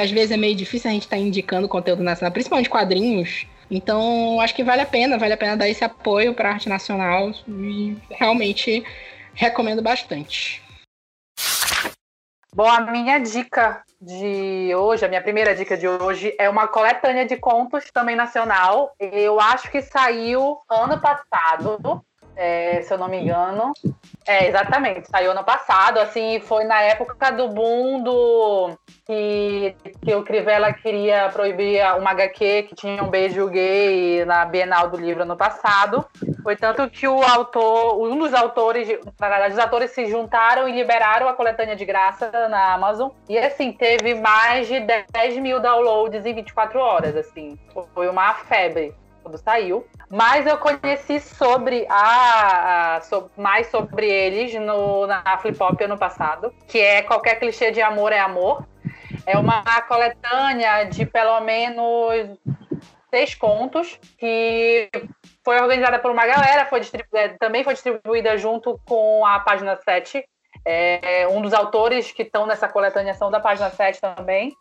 às 0.00 0.10
vezes 0.10 0.30
é 0.30 0.36
meio 0.36 0.54
difícil 0.54 0.88
a 0.88 0.92
gente 0.92 1.02
estar 1.02 1.16
tá 1.16 1.22
indicando 1.22 1.68
conteúdo 1.68 2.02
nacional, 2.02 2.32
principalmente 2.32 2.70
quadrinhos. 2.70 3.46
Então 3.70 4.40
acho 4.40 4.54
que 4.54 4.62
vale 4.62 4.82
a 4.82 4.86
pena, 4.86 5.18
vale 5.18 5.32
a 5.32 5.36
pena 5.36 5.56
dar 5.56 5.68
esse 5.68 5.82
apoio 5.82 6.34
pra 6.34 6.50
arte 6.50 6.68
nacional 6.68 7.32
e 7.48 7.96
realmente 8.10 8.84
recomendo 9.34 9.82
bastante. 9.82 10.62
Bom, 12.54 12.68
a 12.68 12.82
minha 12.82 13.18
dica 13.18 13.82
de 13.98 14.74
hoje, 14.74 15.06
a 15.06 15.08
minha 15.08 15.22
primeira 15.22 15.54
dica 15.54 15.74
de 15.76 15.88
hoje 15.88 16.36
é 16.38 16.50
uma 16.50 16.68
coletânea 16.68 17.24
de 17.24 17.36
contos 17.36 17.90
também 17.90 18.14
nacional. 18.14 18.94
Eu 19.00 19.40
acho 19.40 19.70
que 19.70 19.80
saiu 19.80 20.58
ano 20.68 21.00
passado 21.00 22.04
é, 22.36 22.82
se 22.82 22.92
eu 22.92 22.98
não 22.98 23.08
me 23.08 23.20
engano. 23.20 23.72
É, 24.26 24.46
exatamente, 24.46 25.08
saiu 25.08 25.32
ano 25.32 25.42
passado, 25.42 25.98
assim, 25.98 26.38
foi 26.40 26.64
na 26.64 26.80
época 26.80 27.32
do 27.32 27.48
boom 27.48 28.02
do 28.02 28.78
que, 29.04 29.74
que 30.00 30.14
o 30.14 30.22
Crivella 30.22 30.72
queria 30.72 31.28
proibir 31.30 31.82
uma 31.98 32.10
HQ 32.10 32.68
que 32.68 32.74
tinha 32.76 33.02
um 33.02 33.08
beijo 33.08 33.48
gay 33.48 34.24
na 34.24 34.44
Bienal 34.44 34.88
do 34.88 34.96
Livro 34.96 35.22
ano 35.22 35.36
passado. 35.36 36.06
Foi 36.42 36.54
tanto 36.54 36.88
que 36.88 37.08
o 37.08 37.20
autor, 37.20 38.00
um 38.00 38.16
dos 38.16 38.32
autores, 38.32 38.88
na 39.18 39.28
verdade, 39.28 39.54
os 39.54 39.58
autores 39.58 39.90
se 39.90 40.06
juntaram 40.06 40.68
e 40.68 40.72
liberaram 40.72 41.28
a 41.28 41.34
coletânea 41.34 41.74
de 41.74 41.84
graça 41.84 42.30
na 42.48 42.74
Amazon. 42.74 43.10
E 43.28 43.36
assim, 43.36 43.72
teve 43.72 44.14
mais 44.14 44.68
de 44.68 44.78
10 44.80 45.38
mil 45.38 45.58
downloads 45.58 46.24
em 46.24 46.34
24 46.34 46.78
horas, 46.78 47.16
assim. 47.16 47.58
Foi 47.92 48.08
uma 48.08 48.34
febre 48.34 48.94
quando 49.22 49.38
saiu. 49.38 49.86
Mas 50.10 50.46
eu 50.46 50.58
conheci 50.58 51.20
sobre 51.20 51.86
a, 51.88 52.96
a 52.96 53.00
sobre, 53.02 53.30
mais 53.36 53.68
sobre 53.68 54.06
eles 54.06 54.54
no, 54.54 55.06
na 55.06 55.38
Flip 55.38 55.60
Hop 55.62 55.80
ano 55.80 55.96
passado, 55.96 56.52
que 56.68 56.78
é 56.78 57.02
qualquer 57.02 57.36
clichê 57.36 57.70
de 57.70 57.80
amor 57.80 58.12
é 58.12 58.18
amor. 58.18 58.66
É 59.26 59.38
uma 59.38 59.62
coletânea 59.82 60.84
de 60.84 61.06
pelo 61.06 61.40
menos 61.40 62.38
seis 63.10 63.34
contos 63.34 63.98
que 64.18 64.90
foi 65.44 65.60
organizada 65.60 65.98
por 65.98 66.10
uma 66.10 66.26
galera, 66.26 66.64
foi 66.66 66.80
é, 67.14 67.28
também 67.38 67.62
foi 67.62 67.74
distribuída 67.74 68.36
junto 68.38 68.80
com 68.86 69.24
a 69.26 69.38
página 69.40 69.76
7. 69.76 70.24
É, 70.64 71.26
um 71.28 71.42
dos 71.42 71.52
autores 71.52 72.12
que 72.12 72.22
estão 72.22 72.46
nessa 72.46 72.68
coletânea 72.68 73.14
são 73.14 73.30
da 73.30 73.40
página 73.40 73.70
7 73.70 74.00
também. 74.00 74.54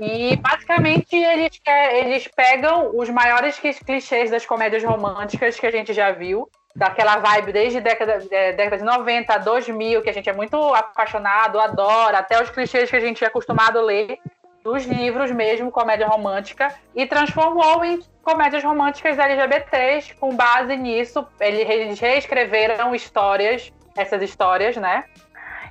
E 0.00 0.36
basicamente 0.36 1.14
eles, 1.14 1.60
eles 1.92 2.28
pegam 2.28 2.90
os 2.94 3.10
maiores 3.10 3.58
clichês 3.58 4.30
das 4.30 4.46
comédias 4.46 4.82
românticas 4.82 5.60
que 5.60 5.66
a 5.66 5.70
gente 5.70 5.92
já 5.92 6.10
viu, 6.10 6.48
daquela 6.74 7.18
vibe 7.18 7.52
desde 7.52 7.80
década, 7.80 8.18
é, 8.30 8.52
década 8.52 8.78
de 8.78 8.84
90, 8.84 9.36
2000, 9.38 10.02
que 10.02 10.08
a 10.08 10.12
gente 10.12 10.30
é 10.30 10.32
muito 10.32 10.56
apaixonado, 10.74 11.60
adora, 11.60 12.18
até 12.18 12.42
os 12.42 12.48
clichês 12.48 12.88
que 12.88 12.96
a 12.96 13.00
gente 13.00 13.22
é 13.22 13.26
acostumado 13.26 13.78
a 13.78 13.82
ler, 13.82 14.18
dos 14.64 14.84
livros 14.84 15.30
mesmo, 15.30 15.70
comédia 15.70 16.06
romântica, 16.06 16.74
e 16.94 17.06
transformou 17.06 17.84
em 17.84 18.00
comédias 18.22 18.62
românticas 18.62 19.18
LGBTs. 19.18 20.14
Com 20.14 20.34
base 20.34 20.76
nisso, 20.76 21.26
eles 21.40 21.98
reescreveram 21.98 22.94
histórias, 22.94 23.72
essas 23.96 24.22
histórias, 24.22 24.76
né? 24.76 25.04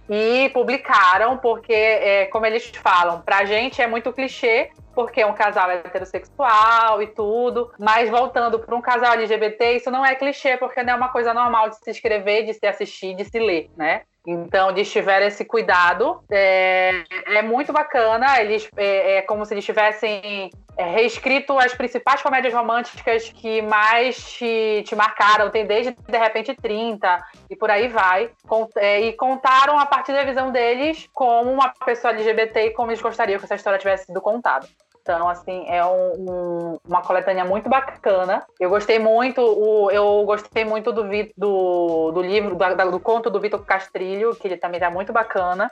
E 0.10 0.50
publicaram, 0.50 1.38
porque, 1.38 1.74
é, 1.74 2.25
como 2.25 2.46
eles 2.46 2.72
falam, 2.82 3.22
pra 3.22 3.46
gente 3.46 3.82
é 3.82 3.88
muito 3.88 4.12
clichê, 4.12 4.72
porque 4.94 5.22
é 5.22 5.25
um 5.25 5.34
casal 5.34 5.70
heterossexual 5.70 7.01
e 7.01 7.08
tudo, 7.08 7.72
mas 7.80 8.10
voltando 8.10 8.60
para 8.60 8.75
um 8.75 8.82
casal 8.82 9.13
LGBT, 9.13 9.78
isso 9.78 9.92
não 9.92 10.06
é 10.06 10.16
clichê, 10.16 10.58
porque 10.58 10.84
não 10.84 10.94
é 10.94 10.96
uma 10.96 11.10
coisa 11.10 11.34
normal 11.34 11.70
de 11.70 11.78
se 11.78 11.92
escrever, 11.92 12.46
de 12.46 12.54
se 12.54 12.66
assistir, 12.66 13.16
de 13.16 13.24
se 13.24 13.39
ler, 13.39 13.70
né? 13.78 14.01
Então, 14.31 14.69
eles 14.69 14.91
tiveram 14.91 15.25
esse 15.25 15.43
cuidado. 15.43 16.21
É, 16.31 17.03
é 17.25 17.41
muito 17.41 17.74
bacana. 17.74 18.39
Eles 18.39 18.69
é, 18.77 19.17
é, 19.17 19.21
como 19.24 19.43
se 19.43 19.55
eles 19.55 19.65
tivessem 19.65 20.51
é, 20.77 20.83
reescrito 20.83 21.57
as 21.57 21.74
principais 21.74 22.21
comédias 22.21 22.53
românticas 22.53 23.27
que 23.29 23.59
mais 23.63 24.33
te, 24.33 24.83
te 24.86 24.95
marcaram. 24.95 25.50
Tem 25.50 25.65
desde 25.65 25.95
De 26.07 26.17
repente 26.17 26.53
30 26.53 27.17
e 27.50 27.55
por 27.55 27.71
aí 27.71 27.88
vai. 27.88 28.29
É, 28.77 29.01
e 29.01 29.13
contaram 29.13 29.79
a 29.79 29.86
partir 29.88 30.13
da 30.13 30.24
visão 30.24 30.51
deles 30.51 31.09
como 31.12 31.51
uma 31.51 31.74
pessoa 31.83 32.13
LGBT 32.13 32.67
e 32.67 32.71
como 32.71 32.91
eles 32.91 33.01
gostariam 33.01 33.39
que 33.39 33.45
essa 33.45 33.55
história 33.55 33.79
tivesse 33.79 34.05
sido 34.05 34.21
contada. 34.21 34.67
Então, 35.01 35.27
assim, 35.27 35.65
é 35.68 35.84
um, 35.84 36.13
um, 36.20 36.79
uma 36.88 37.01
coletânea 37.01 37.44
muito 37.46 37.70
bacana. 37.70 38.46
Eu 38.60 38.70
gostei 38.70 39.00
muito, 39.00 39.41
o, 39.41 39.89
eu 39.89 40.24
gostei 40.25 40.63
muito 40.63 40.91
do, 40.91 41.03
do, 41.36 42.12
do 42.12 42.22
livro, 42.22 42.56
do, 42.56 42.91
do 42.91 43.00
conto 43.00 43.29
do 43.29 43.39
Vitor 43.39 43.63
Castrilho, 43.65 44.36
que 44.36 44.48
ele 44.48 44.58
também 44.58 44.79
tá 44.79 44.89
muito 44.91 45.12
bacana. 45.12 45.72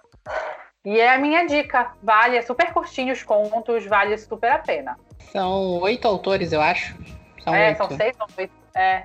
E 0.84 1.00
é 1.00 1.14
a 1.14 1.18
minha 1.18 1.46
dica. 1.46 1.92
Vale, 2.02 2.38
é 2.38 2.42
super 2.42 2.72
curtinho 2.72 3.14
os 3.14 3.22
contos, 3.22 3.86
vale 3.86 4.18
super 4.18 4.52
a 4.52 4.60
pena. 4.60 4.98
São 5.32 5.80
oito 5.82 6.08
autores, 6.08 6.54
eu 6.54 6.62
acho. 6.62 6.96
São 7.44 7.54
é, 7.54 7.70
oito. 7.70 7.78
são 7.78 7.98
seis 7.98 8.16
ou 8.20 8.28
oito. 8.38 8.54
É, 8.76 9.04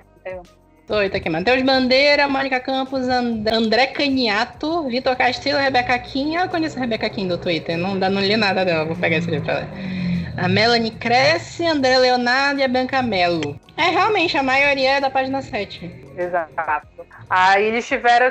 Oito 0.88 1.16
aqui. 1.16 1.30
Matheus 1.30 1.62
Bandeira, 1.62 2.28
Mônica 2.28 2.60
Campos, 2.60 3.08
And 3.08 3.44
André 3.50 3.86
Caniato, 3.88 4.88
Vitor 4.88 5.16
Castilho, 5.16 5.56
Rebeca 5.56 5.98
Kim. 5.98 6.34
Eu 6.34 6.48
conheço 6.48 6.76
a 6.76 6.80
Rebeca 6.80 7.08
Kim 7.08 7.28
do 7.28 7.38
Twitter, 7.38 7.78
não, 7.78 7.94
não 7.94 8.20
li 8.20 8.36
nada 8.36 8.64
dela, 8.64 8.84
vou 8.84 8.96
pegar 8.96 9.16
esse 9.16 9.30
livro 9.30 9.46
pra 9.46 9.60
ler. 9.60 10.01
A 10.36 10.48
Melanie 10.48 10.92
Cresce, 10.92 11.66
André 11.66 11.98
Leonardo 11.98 12.60
e 12.60 12.64
a 12.64 12.68
Bianca 12.68 13.02
Mello. 13.02 13.58
É, 13.76 13.90
realmente, 13.90 14.36
a 14.36 14.42
maioria 14.42 14.92
é 14.92 15.00
da 15.00 15.10
página 15.10 15.42
7. 15.42 16.14
Exato. 16.16 16.52
Aí 17.28 17.64
eles 17.64 17.86
tiveram. 17.86 18.28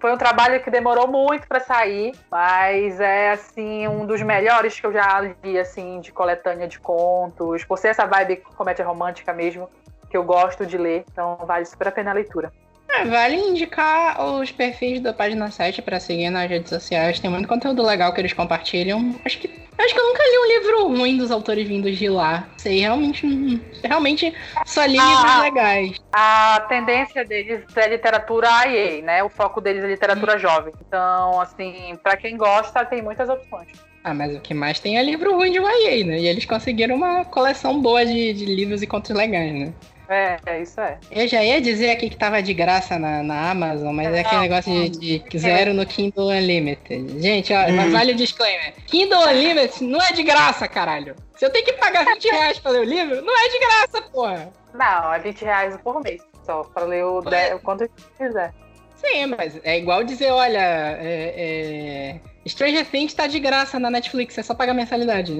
Foi 0.00 0.12
um 0.12 0.16
trabalho 0.16 0.62
que 0.62 0.70
demorou 0.70 1.06
muito 1.06 1.46
para 1.46 1.60
sair, 1.60 2.12
mas 2.30 3.00
é 3.00 3.32
assim 3.32 3.86
um 3.86 4.06
dos 4.06 4.22
melhores 4.22 4.78
que 4.78 4.86
eu 4.86 4.92
já 4.92 5.20
li 5.20 5.58
assim 5.58 6.00
de 6.00 6.12
coletânea 6.12 6.66
de 6.66 6.78
contos, 6.78 7.64
por 7.64 7.78
ser 7.78 7.88
essa 7.88 8.06
vibe 8.06 8.36
comédia 8.56 8.84
romântica 8.84 9.32
mesmo 9.32 9.68
que 10.10 10.16
eu 10.16 10.24
gosto 10.24 10.66
de 10.66 10.76
ler, 10.76 11.04
então 11.10 11.38
vale 11.46 11.64
super 11.64 11.88
a 11.88 11.92
pena 11.92 12.10
a 12.10 12.14
leitura. 12.14 12.52
É, 12.92 13.04
vale 13.04 13.36
indicar 13.36 14.20
os 14.20 14.50
perfis 14.50 15.00
da 15.00 15.12
página 15.12 15.50
7 15.50 15.80
para 15.80 16.00
seguir 16.00 16.30
nas 16.30 16.48
redes 16.48 16.70
sociais. 16.70 17.20
Tem 17.20 17.30
muito 17.30 17.48
conteúdo 17.48 17.82
legal 17.82 18.12
que 18.12 18.20
eles 18.20 18.32
compartilham. 18.32 19.14
Acho 19.24 19.38
que 19.38 19.48
acho 19.78 19.94
que 19.94 20.00
eu 20.00 20.06
nunca 20.06 20.22
li 20.22 20.38
um 20.38 20.48
livro 20.48 20.88
ruim 20.98 21.16
dos 21.16 21.30
autores 21.30 21.66
vindos 21.66 21.96
de 21.96 22.08
lá. 22.08 22.48
Sei, 22.58 22.80
realmente, 22.80 23.62
realmente 23.82 24.34
só 24.66 24.84
li 24.84 24.98
livros 24.98 25.24
ah, 25.24 25.40
legais. 25.40 25.96
A 26.12 26.66
tendência 26.68 27.24
deles 27.24 27.64
é 27.76 27.88
literatura 27.88 28.48
IA, 28.66 29.02
né? 29.02 29.22
O 29.22 29.28
foco 29.28 29.60
deles 29.60 29.84
é 29.84 29.86
literatura 29.86 30.38
jovem. 30.38 30.74
Então, 30.86 31.40
assim, 31.40 31.98
para 32.02 32.16
quem 32.16 32.36
gosta, 32.36 32.84
tem 32.84 33.00
muitas 33.00 33.28
opções. 33.28 33.68
Ah, 34.02 34.14
mas 34.14 34.34
o 34.34 34.40
que 34.40 34.54
mais 34.54 34.80
tem 34.80 34.98
é 34.98 35.02
livro 35.02 35.34
ruim 35.34 35.52
de 35.52 35.58
YA, 35.58 36.04
né? 36.06 36.18
E 36.18 36.26
eles 36.26 36.46
conseguiram 36.46 36.96
uma 36.96 37.24
coleção 37.24 37.80
boa 37.80 38.04
de, 38.04 38.32
de 38.32 38.46
livros 38.46 38.82
e 38.82 38.86
contos 38.86 39.10
legais, 39.10 39.52
né? 39.52 39.74
É, 40.10 40.38
é, 40.44 40.60
isso 40.60 40.80
é. 40.80 40.98
Eu 41.08 41.28
já 41.28 41.42
ia 41.44 41.60
dizer 41.60 41.90
aqui 41.90 42.10
que 42.10 42.16
tava 42.16 42.42
de 42.42 42.52
graça 42.52 42.98
na, 42.98 43.22
na 43.22 43.52
Amazon, 43.52 43.94
mas 43.94 44.12
é, 44.12 44.16
é 44.16 44.20
aquele 44.22 44.40
negócio 44.40 44.90
de, 44.90 45.20
de 45.20 45.38
zero 45.38 45.72
no 45.72 45.86
Kindle 45.86 46.30
Unlimited. 46.30 47.22
Gente, 47.22 47.52
ó, 47.54 47.60
hum. 47.68 47.92
vale 47.92 48.12
o 48.12 48.16
disclaimer. 48.16 48.74
Kindle 48.88 49.22
Unlimited 49.28 49.84
não 49.84 50.02
é 50.02 50.12
de 50.12 50.24
graça, 50.24 50.66
caralho. 50.66 51.14
Se 51.36 51.46
eu 51.46 51.50
tenho 51.50 51.64
que 51.64 51.74
pagar 51.74 52.04
20 52.04 52.24
reais 52.28 52.58
pra 52.58 52.72
ler 52.72 52.80
o 52.80 52.84
livro, 52.84 53.22
não 53.22 53.38
é 53.38 53.48
de 53.48 53.58
graça, 53.60 54.02
porra. 54.10 54.52
Não, 54.74 55.14
é 55.14 55.18
20 55.20 55.42
reais 55.42 55.76
por 55.76 56.02
mês 56.02 56.20
só, 56.44 56.64
pra 56.64 56.84
ler 56.84 57.04
o, 57.04 57.20
de... 57.20 57.54
o 57.54 57.60
quanto 57.60 57.88
quiser. 58.18 58.52
Sim, 58.96 59.26
mas 59.26 59.58
é 59.62 59.78
igual 59.78 60.02
dizer, 60.02 60.30
olha, 60.32 60.58
é, 60.58 61.34
é... 61.36 62.20
Stranger 62.46 62.86
Things 62.86 63.12
tá 63.12 63.26
de 63.26 63.38
graça 63.38 63.78
na 63.78 63.90
Netflix, 63.90 64.36
é 64.38 64.42
só 64.42 64.54
pagar 64.54 64.72
mensalidade. 64.74 65.32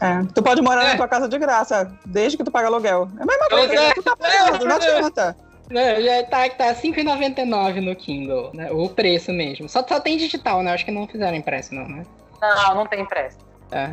É, 0.00 0.22
tu 0.34 0.42
pode 0.42 0.60
morar 0.60 0.84
é. 0.84 0.88
na 0.88 0.96
tua 0.96 1.08
casa 1.08 1.28
de 1.28 1.38
graça, 1.38 1.90
desde 2.04 2.36
que 2.36 2.44
tu 2.44 2.50
paga 2.50 2.68
aluguel. 2.68 3.08
É 3.18 3.22
a 3.22 3.26
mesma 3.26 3.48
coisa, 3.48 3.74
é. 3.74 3.94
tu 3.94 4.02
tá 4.02 4.16
pagando, 4.16 4.64
não 4.64 4.76
adianta. 4.76 5.36
Não, 5.70 6.02
já 6.02 6.22
tá, 6.24 6.48
tá 6.48 6.64
R$5,99 6.66 7.80
no 7.82 7.94
Kindle, 7.94 8.50
né? 8.54 8.70
O 8.70 8.88
preço 8.88 9.32
mesmo. 9.32 9.68
Só, 9.68 9.86
só 9.86 10.00
tem 10.00 10.16
digital, 10.16 10.62
né? 10.62 10.72
Acho 10.72 10.84
que 10.84 10.90
não 10.90 11.06
fizeram 11.06 11.36
impresso, 11.36 11.74
não, 11.74 11.86
né? 11.86 12.04
Não, 12.40 12.74
não 12.74 12.86
tem 12.86 13.02
impresso. 13.02 13.36
É. 13.70 13.92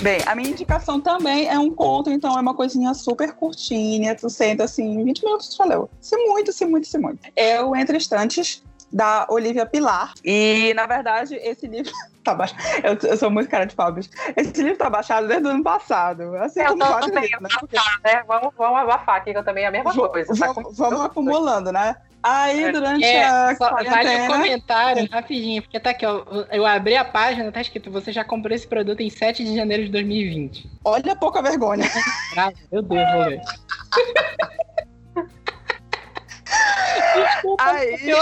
Bem, 0.00 0.20
a 0.26 0.34
minha 0.34 0.50
indicação 0.50 1.00
também 1.00 1.48
é 1.48 1.58
um 1.58 1.70
conto, 1.70 2.08
então 2.08 2.36
é 2.36 2.40
uma 2.40 2.54
coisinha 2.54 2.94
super 2.94 3.32
curtinha. 3.32 4.14
Tu 4.14 4.30
senta 4.30 4.64
assim, 4.64 5.02
20 5.02 5.24
minutos, 5.24 5.56
valeu. 5.56 5.90
Se 6.00 6.16
muito, 6.16 6.52
se 6.52 6.64
muito, 6.64 6.86
se 6.86 6.98
muito. 6.98 7.18
É 7.34 7.60
o 7.60 7.74
Entre 7.74 7.96
Estantes, 7.96 8.62
da 8.92 9.26
Olivia 9.28 9.66
Pilar. 9.66 10.14
E, 10.24 10.72
na 10.74 10.86
verdade, 10.86 11.34
esse 11.36 11.66
livro 11.66 11.92
tá 12.24 12.34
baixado. 12.34 12.60
Eu, 12.82 13.10
eu, 13.10 13.16
sou 13.16 13.30
muito 13.30 13.50
cara 13.50 13.64
de 13.64 13.74
pobres. 13.74 14.08
Esse 14.36 14.62
livro 14.62 14.78
tá 14.78 14.88
baixado 14.88 15.26
desde 15.26 15.46
o 15.46 15.50
ano 15.50 15.62
passado. 15.62 16.36
Assim, 16.36 16.60
eu 16.60 16.78
tô 16.78 17.00
também, 17.00 17.28
né? 17.40 17.48
né? 18.04 18.22
Vamos, 18.26 18.54
vamos 18.56 18.78
abafar 18.78 19.16
aqui, 19.16 19.32
que 19.32 19.38
eu 19.38 19.44
também 19.44 19.64
é 19.64 19.66
a 19.68 19.70
mesma 19.70 19.92
coisa. 19.92 20.34
Tá 20.34 20.52
vamos, 20.52 20.76
vamos 20.76 21.00
acumulando, 21.00 21.72
né? 21.72 21.96
Aí, 22.22 22.64
é, 22.64 22.72
durante 22.72 23.04
é, 23.04 23.24
a 23.24 23.54
só, 23.56 23.70
Vale 23.70 24.20
um 24.22 24.26
comentário, 24.26 25.08
rapidinho, 25.10 25.62
porque 25.62 25.78
tá 25.78 25.90
aqui, 25.90 26.04
ó. 26.04 26.24
Eu 26.50 26.66
abri 26.66 26.96
a 26.96 27.04
página, 27.04 27.52
tá 27.52 27.60
escrito, 27.60 27.90
você 27.90 28.12
já 28.12 28.24
comprou 28.24 28.54
esse 28.54 28.66
produto 28.66 29.00
em 29.00 29.10
7 29.10 29.44
de 29.44 29.54
janeiro 29.54 29.84
de 29.84 29.90
2020. 29.90 30.68
Olha 30.84 31.16
pouca 31.16 31.40
vergonha. 31.40 31.88
Ah, 32.36 32.52
meu 32.70 32.82
Deus, 32.82 33.12
vou 33.12 33.24
ver. 33.24 33.40
Desculpa, 37.14 37.64
Aí... 37.64 38.12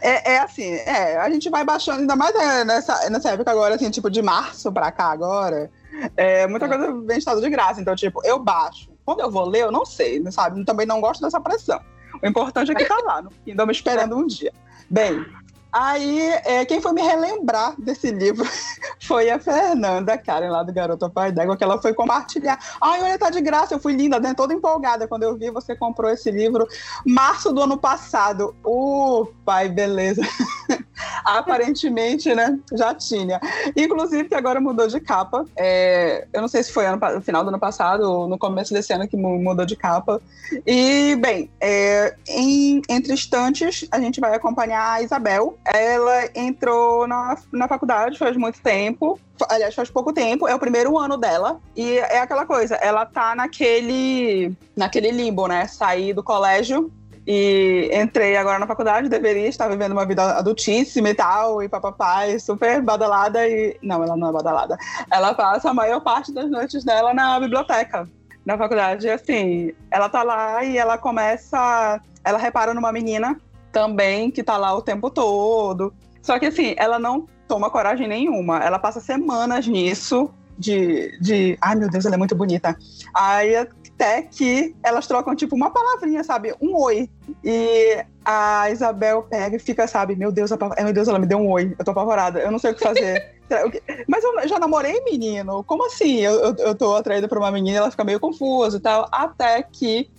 É, 0.00 0.32
é, 0.32 0.38
assim, 0.38 0.72
é, 0.72 1.18
a 1.18 1.28
gente 1.28 1.50
vai 1.50 1.62
baixando, 1.62 2.00
ainda 2.00 2.16
mais 2.16 2.34
é, 2.34 2.64
nessa, 2.64 3.10
nessa 3.10 3.30
época 3.32 3.50
agora, 3.50 3.74
assim, 3.74 3.90
tipo, 3.90 4.10
de 4.10 4.22
março 4.22 4.72
pra 4.72 4.90
cá 4.90 5.12
agora, 5.12 5.70
é, 6.16 6.46
muita 6.46 6.66
é. 6.66 6.68
coisa 6.68 6.92
vem 7.02 7.16
em 7.16 7.18
estado 7.18 7.40
de 7.40 7.50
graça. 7.50 7.80
Então, 7.80 7.94
tipo, 7.94 8.24
eu 8.24 8.38
baixo. 8.38 8.90
Quando 9.04 9.20
eu 9.20 9.30
vou 9.30 9.44
ler, 9.44 9.62
eu 9.62 9.72
não 9.72 9.84
sei, 9.84 10.22
sabe? 10.30 10.64
Também 10.64 10.86
não 10.86 11.00
gosto 11.00 11.20
dessa 11.20 11.40
pressão. 11.40 11.80
O 12.22 12.26
importante 12.26 12.70
é 12.70 12.74
que 12.74 12.84
tá 12.84 12.98
lá, 13.04 13.20
no 13.20 13.30
me 13.66 13.72
esperando 13.72 14.16
um 14.16 14.26
dia. 14.26 14.52
Bem, 14.88 15.24
aí 15.72 16.20
é, 16.44 16.64
quem 16.64 16.80
foi 16.80 16.92
me 16.92 17.02
relembrar 17.02 17.74
desse 17.78 18.10
livro 18.10 18.46
foi 19.00 19.30
a 19.30 19.38
Fernanda 19.38 20.18
Karen, 20.18 20.50
lá 20.50 20.62
do 20.62 20.72
Garota 20.72 21.08
Pai 21.08 21.32
d'Égua, 21.32 21.56
que 21.56 21.64
ela 21.64 21.80
foi 21.80 21.94
compartilhar. 21.94 22.58
Ai, 22.80 23.02
olha, 23.02 23.18
tá 23.18 23.30
de 23.30 23.40
graça, 23.40 23.74
eu 23.74 23.80
fui 23.80 23.94
linda, 23.94 24.20
né? 24.20 24.34
toda 24.34 24.54
empolgada 24.54 25.08
quando 25.08 25.22
eu 25.22 25.36
vi 25.36 25.50
você 25.50 25.74
comprou 25.74 26.10
esse 26.10 26.30
livro 26.30 26.66
março 27.06 27.52
do 27.52 27.62
ano 27.62 27.78
passado. 27.78 28.54
O 28.64 29.26
pai, 29.44 29.68
beleza. 29.68 30.22
Aparentemente, 31.24 32.34
né? 32.34 32.58
Já 32.72 32.94
tinha. 32.94 33.40
Inclusive, 33.76 34.28
que 34.28 34.34
agora 34.34 34.60
mudou 34.60 34.86
de 34.86 35.00
capa. 35.00 35.44
É, 35.56 36.26
eu 36.32 36.40
não 36.40 36.48
sei 36.48 36.62
se 36.62 36.72
foi 36.72 36.84
no 36.88 37.20
final 37.20 37.42
do 37.42 37.48
ano 37.48 37.58
passado 37.58 38.02
ou 38.02 38.28
no 38.28 38.38
começo 38.38 38.72
desse 38.72 38.92
ano 38.92 39.08
que 39.08 39.16
mudou 39.16 39.64
de 39.64 39.76
capa. 39.76 40.20
E, 40.66 41.16
bem, 41.16 41.50
é, 41.60 42.14
em, 42.28 42.82
entre 42.88 43.12
instantes, 43.12 43.86
a 43.90 44.00
gente 44.00 44.20
vai 44.20 44.34
acompanhar 44.34 44.92
a 44.92 45.02
Isabel. 45.02 45.58
Ela 45.64 46.28
entrou 46.34 47.06
na, 47.06 47.36
na 47.52 47.68
faculdade 47.68 48.18
faz 48.18 48.36
muito 48.36 48.60
tempo 48.60 49.18
aliás, 49.48 49.74
faz 49.74 49.90
pouco 49.90 50.12
tempo, 50.12 50.46
é 50.46 50.54
o 50.54 50.58
primeiro 50.58 50.98
ano 50.98 51.16
dela. 51.16 51.60
E 51.76 51.98
é 51.98 52.18
aquela 52.18 52.46
coisa, 52.46 52.76
ela 52.76 53.04
tá 53.06 53.34
naquele, 53.34 54.54
naquele 54.76 55.10
limbo, 55.10 55.46
né? 55.46 55.66
Sair 55.66 56.12
do 56.12 56.22
colégio 56.22 56.90
e 57.26 57.88
entrei 57.92 58.36
agora 58.36 58.58
na 58.58 58.66
faculdade, 58.66 59.08
deveria 59.08 59.46
estar 59.46 59.68
vivendo 59.68 59.92
uma 59.92 60.04
vida 60.04 60.38
adultíssima 60.38 61.10
e 61.10 61.14
tal, 61.14 61.62
e 61.62 61.68
papai 61.68 62.38
super 62.38 62.82
badalada 62.82 63.46
e. 63.48 63.76
Não, 63.82 64.02
ela 64.02 64.16
não 64.16 64.28
é 64.28 64.32
badalada. 64.32 64.76
Ela 65.10 65.34
passa 65.34 65.70
a 65.70 65.74
maior 65.74 66.00
parte 66.00 66.32
das 66.32 66.50
noites 66.50 66.84
dela 66.84 67.14
na 67.14 67.38
biblioteca, 67.38 68.08
na 68.44 68.58
faculdade. 68.58 69.06
E 69.06 69.10
assim, 69.10 69.72
ela 69.90 70.08
tá 70.08 70.22
lá 70.22 70.64
e 70.64 70.76
ela 70.76 70.98
começa. 70.98 72.00
Ela 72.24 72.38
repara 72.38 72.74
numa 72.74 72.92
menina 72.92 73.40
também 73.72 74.30
que 74.30 74.42
tá 74.42 74.56
lá 74.56 74.74
o 74.74 74.82
tempo 74.82 75.10
todo. 75.10 75.92
Só 76.20 76.38
que 76.38 76.46
assim, 76.46 76.74
ela 76.76 76.98
não 76.98 77.26
toma 77.48 77.70
coragem 77.70 78.06
nenhuma. 78.06 78.58
Ela 78.58 78.78
passa 78.78 79.00
semanas 79.00 79.66
nisso, 79.66 80.30
de, 80.56 81.18
de. 81.20 81.58
Ai, 81.60 81.74
meu 81.74 81.90
Deus, 81.90 82.04
ela 82.04 82.14
é 82.14 82.18
muito 82.18 82.36
bonita. 82.36 82.76
Aí 83.12 83.56
até 83.56 84.22
que 84.22 84.74
elas 84.82 85.06
trocam, 85.06 85.34
tipo, 85.34 85.54
uma 85.54 85.70
palavrinha, 85.70 86.22
sabe? 86.22 86.54
Um 86.60 86.76
oi. 86.76 87.08
E 87.42 88.04
a 88.24 88.70
Isabel 88.70 89.22
pega 89.22 89.56
e 89.56 89.60
fica, 89.60 89.86
sabe? 89.86 90.14
Meu 90.14 90.30
Deus, 90.30 90.50
meu 90.50 90.92
Deus, 90.92 91.08
ela 91.08 91.18
me 91.18 91.26
deu 91.26 91.38
um 91.38 91.50
oi. 91.50 91.74
Eu 91.78 91.84
tô 91.84 91.90
apavorada. 91.90 92.40
Eu 92.40 92.50
não 92.50 92.58
sei 92.58 92.72
o 92.72 92.74
que 92.74 92.82
fazer. 92.82 93.40
Mas 94.08 94.24
eu 94.24 94.48
já 94.48 94.58
namorei 94.58 95.02
menino. 95.04 95.62
Como 95.64 95.86
assim? 95.86 96.20
Eu, 96.20 96.32
eu, 96.40 96.56
eu 96.56 96.74
tô 96.74 96.94
atraída 96.94 97.28
por 97.28 97.38
uma 97.38 97.50
menina 97.50 97.78
ela 97.78 97.90
fica 97.90 98.04
meio 98.04 98.20
confusa 98.20 98.76
e 98.76 98.80
tal. 98.80 99.08
Até 99.12 99.62
que 99.62 100.10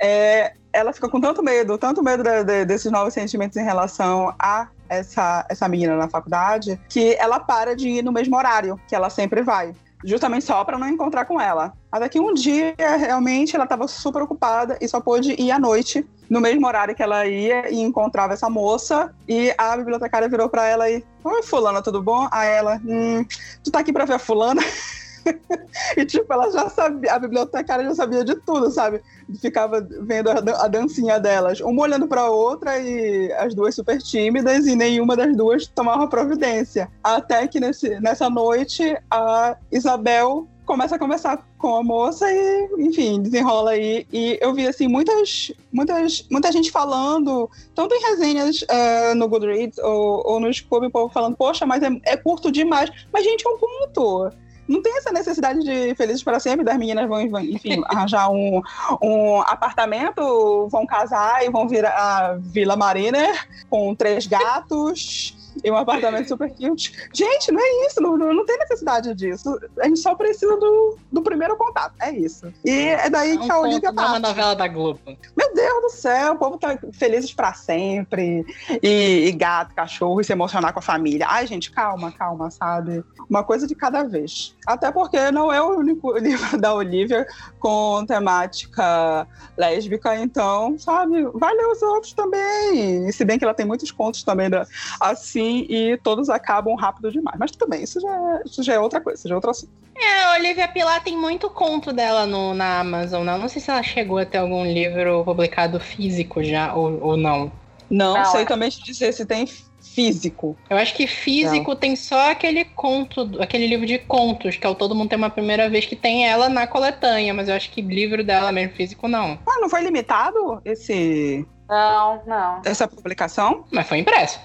é, 0.00 0.54
ela 0.72 0.92
fica 0.92 1.08
com 1.08 1.20
tanto 1.20 1.42
medo, 1.42 1.76
tanto 1.78 2.02
medo 2.02 2.22
de, 2.22 2.44
de, 2.44 2.64
desses 2.64 2.90
novos 2.90 3.14
sentimentos 3.14 3.56
em 3.56 3.64
relação 3.64 4.34
a 4.38 4.68
essa, 4.88 5.46
essa 5.48 5.68
menina 5.68 5.96
na 5.96 6.08
faculdade, 6.08 6.80
que 6.88 7.14
ela 7.14 7.38
para 7.38 7.76
de 7.76 7.88
ir 7.88 8.02
no 8.02 8.12
mesmo 8.12 8.36
horário 8.36 8.80
que 8.88 8.94
ela 8.94 9.08
sempre 9.08 9.42
vai. 9.42 9.72
Justamente 10.02 10.46
só 10.46 10.64
para 10.64 10.78
não 10.78 10.88
encontrar 10.88 11.26
com 11.26 11.40
ela. 11.40 11.74
Até 11.92 12.08
que 12.08 12.18
um 12.18 12.32
dia, 12.32 12.74
realmente, 12.78 13.54
ela 13.54 13.64
estava 13.64 13.86
super 13.86 14.22
ocupada 14.22 14.78
e 14.80 14.88
só 14.88 14.98
pôde 14.98 15.34
ir 15.38 15.50
à 15.50 15.58
noite, 15.58 16.08
no 16.28 16.40
mesmo 16.40 16.66
horário 16.66 16.94
que 16.94 17.02
ela 17.02 17.26
ia 17.26 17.70
e 17.70 17.80
encontrava 17.80 18.32
essa 18.32 18.48
moça. 18.48 19.14
E 19.28 19.54
a 19.58 19.76
bibliotecária 19.76 20.28
virou 20.28 20.48
para 20.48 20.66
ela 20.66 20.90
e: 20.90 21.04
Oi, 21.22 21.42
Fulana, 21.42 21.82
tudo 21.82 22.02
bom? 22.02 22.26
A 22.30 22.44
ela: 22.46 22.80
hum, 22.82 23.24
Tu 23.62 23.70
tá 23.70 23.80
aqui 23.80 23.92
para 23.92 24.06
ver 24.06 24.14
a 24.14 24.18
Fulana? 24.18 24.62
e, 25.96 26.04
tipo, 26.04 26.32
ela 26.32 26.50
já 26.50 26.68
sabia, 26.68 27.14
a 27.14 27.18
bibliotecária 27.18 27.84
já 27.84 27.94
sabia 27.94 28.24
de 28.24 28.34
tudo, 28.36 28.70
sabe? 28.70 29.00
Ficava 29.40 29.80
vendo 29.80 30.30
a, 30.30 30.68
dancinha 30.68 31.18
delas, 31.18 31.60
uma 31.60 31.82
olhando 31.82 32.06
pra 32.06 32.30
outra 32.30 32.78
e 32.78 33.32
as 33.32 33.54
duas 33.54 33.74
super 33.74 34.00
tímidas 34.00 34.66
e 34.66 34.74
nenhuma 34.74 35.16
das 35.16 35.36
duas 35.36 35.66
tomava 35.66 36.06
providência. 36.08 36.90
Até 37.02 37.46
que 37.46 37.60
nesse, 37.60 38.00
nessa 38.00 38.28
noite 38.28 38.96
a 39.10 39.56
Isabel 39.70 40.48
começa 40.70 40.94
a 40.94 40.98
conversar 41.00 41.44
com 41.58 41.74
a 41.74 41.82
moça 41.82 42.30
e, 42.32 42.68
enfim, 42.78 43.20
desenrola 43.20 43.72
aí. 43.72 44.06
E 44.12 44.38
eu 44.40 44.54
vi, 44.54 44.68
assim, 44.68 44.86
muitas, 44.86 45.50
muitas, 45.72 46.24
muita 46.30 46.52
gente 46.52 46.70
falando, 46.70 47.50
tanto 47.74 47.92
em 47.92 48.02
resenhas 48.02 48.62
uh, 48.62 49.14
no 49.16 49.28
Goodreads 49.28 49.78
ou, 49.78 50.22
ou 50.24 50.38
no 50.38 50.52
Scooby, 50.52 50.86
o 50.86 50.90
povo 50.90 51.12
falando, 51.12 51.36
poxa, 51.36 51.66
mas 51.66 51.82
é, 51.82 51.90
é 52.04 52.16
curto 52.16 52.52
demais. 52.52 52.88
Mas, 53.12 53.24
gente, 53.24 53.44
é 53.44 53.50
um 53.50 53.58
ponto 53.58 54.30
não 54.70 54.80
tem 54.80 54.96
essa 54.96 55.10
necessidade 55.10 55.60
de 55.60 55.94
felizes 55.96 56.22
para 56.22 56.38
sempre, 56.38 56.64
das 56.64 56.78
meninas 56.78 57.08
vão, 57.08 57.20
enfim, 57.40 57.82
arranjar 57.90 58.30
um, 58.30 58.62
um 59.02 59.40
apartamento, 59.40 60.68
vão 60.68 60.86
casar 60.86 61.44
e 61.44 61.50
vão 61.50 61.68
vir 61.68 61.84
a 61.84 62.36
Vila 62.40 62.76
Mariner 62.76 63.46
com 63.68 63.94
três 63.96 64.28
gatos 64.28 65.36
e 65.62 65.70
um 65.70 65.76
apartamento 65.76 66.28
super 66.28 66.50
cute. 66.50 67.08
Gente, 67.12 67.52
não 67.52 67.60
é 67.60 67.86
isso, 67.86 68.00
não, 68.00 68.16
não 68.16 68.44
tem 68.44 68.58
necessidade 68.58 69.14
disso. 69.14 69.58
A 69.78 69.84
gente 69.84 70.00
só 70.00 70.14
precisa 70.14 70.56
do, 70.56 70.96
do 71.10 71.22
primeiro 71.22 71.56
contato, 71.56 71.94
é 72.00 72.10
isso. 72.10 72.52
E 72.64 72.70
é 72.70 73.10
daí 73.10 73.36
é 73.36 73.38
um 73.38 73.46
que 73.46 73.52
a 73.52 73.58
Olivia 73.58 73.92
tá. 73.92 74.08
uma 74.08 74.18
novela 74.18 74.54
da 74.54 74.68
Globo. 74.68 75.00
Meu 75.36 75.54
Deus 75.54 75.82
do 75.82 75.90
céu, 75.90 76.34
o 76.34 76.38
povo 76.38 76.58
tá 76.58 76.78
felizes 76.92 77.32
para 77.32 77.52
sempre. 77.52 78.44
E, 78.82 79.26
e 79.26 79.32
gato, 79.32 79.74
cachorro, 79.74 80.20
e 80.20 80.24
se 80.24 80.32
emocionar 80.32 80.72
com 80.72 80.78
a 80.78 80.82
família. 80.82 81.26
Ai, 81.28 81.46
gente, 81.46 81.70
calma, 81.70 82.12
calma, 82.12 82.50
sabe? 82.50 83.04
Uma 83.28 83.44
coisa 83.44 83.66
de 83.66 83.74
cada 83.74 84.04
vez. 84.04 84.56
Até 84.66 84.90
porque 84.90 85.30
não 85.30 85.52
é 85.52 85.60
o 85.60 85.78
único 85.78 86.16
livro 86.18 86.58
da 86.58 86.74
Olivia 86.74 87.26
com 87.58 88.04
temática 88.06 89.26
lésbica, 89.56 90.16
então, 90.16 90.78
sabe? 90.78 91.22
Vai 91.34 91.54
ler 91.54 91.66
os 91.66 91.82
outros 91.82 92.12
também. 92.12 93.10
Se 93.12 93.24
bem 93.24 93.38
que 93.38 93.44
ela 93.44 93.54
tem 93.54 93.66
muitos 93.66 93.90
contos 93.90 94.22
também 94.22 94.48
da, 94.48 94.66
assim 95.00 95.39
assim 95.40 95.66
e 95.68 95.96
todos 95.98 96.28
acabam 96.28 96.74
rápido 96.74 97.10
demais. 97.10 97.36
Mas 97.38 97.50
tudo 97.50 97.68
bem, 97.68 97.82
isso 97.82 98.00
já, 98.00 98.08
é, 98.08 98.42
isso 98.44 98.62
já 98.62 98.74
é 98.74 98.78
outra 98.78 99.00
coisa, 99.00 99.18
isso 99.18 99.28
já 99.28 99.34
é 99.34 99.36
outro 99.36 99.50
assunto. 99.50 99.72
É, 99.96 100.24
a 100.24 100.34
Olivia 100.34 100.68
Pilar 100.68 101.02
tem 101.02 101.16
muito 101.16 101.50
conto 101.50 101.92
dela 101.92 102.26
no, 102.26 102.54
na 102.54 102.80
Amazon. 102.80 103.24
Não, 103.24 103.38
não 103.38 103.48
sei 103.48 103.60
se 103.60 103.70
ela 103.70 103.82
chegou 103.82 104.18
a 104.18 104.24
ter 104.24 104.38
algum 104.38 104.64
livro 104.64 105.24
publicado 105.24 105.78
físico 105.78 106.42
já 106.42 106.74
ou, 106.74 107.02
ou 107.02 107.16
não. 107.16 107.52
Não, 107.90 108.14
não 108.14 108.24
sei 108.26 108.42
é. 108.42 108.44
também 108.44 108.70
te 108.70 108.82
dizer 108.82 109.12
se 109.12 109.26
tem 109.26 109.46
físico. 109.46 110.56
Eu 110.68 110.76
acho 110.76 110.94
que 110.94 111.06
físico 111.06 111.70
não. 111.70 111.76
tem 111.76 111.96
só 111.96 112.30
aquele 112.30 112.64
conto, 112.64 113.28
aquele 113.40 113.66
livro 113.66 113.84
de 113.84 113.98
contos, 113.98 114.56
que 114.56 114.66
é 114.66 114.70
o 114.70 114.74
Todo 114.74 114.94
Mundo 114.94 115.08
Tem 115.08 115.18
Uma 115.18 115.30
Primeira 115.30 115.68
Vez, 115.68 115.84
que 115.84 115.96
tem 115.96 116.26
ela 116.26 116.48
na 116.48 116.66
coletânea, 116.66 117.34
mas 117.34 117.48
eu 117.48 117.54
acho 117.54 117.70
que 117.70 117.82
livro 117.82 118.22
dela 118.22 118.52
mesmo 118.52 118.74
físico 118.74 119.08
não. 119.08 119.38
Ah, 119.46 119.60
não 119.60 119.68
foi 119.68 119.82
limitado 119.82 120.60
esse. 120.64 121.46
Não, 121.68 122.22
não. 122.26 122.62
Essa 122.64 122.86
publicação? 122.86 123.64
Mas 123.70 123.88
foi 123.88 123.98
impresso. 123.98 124.40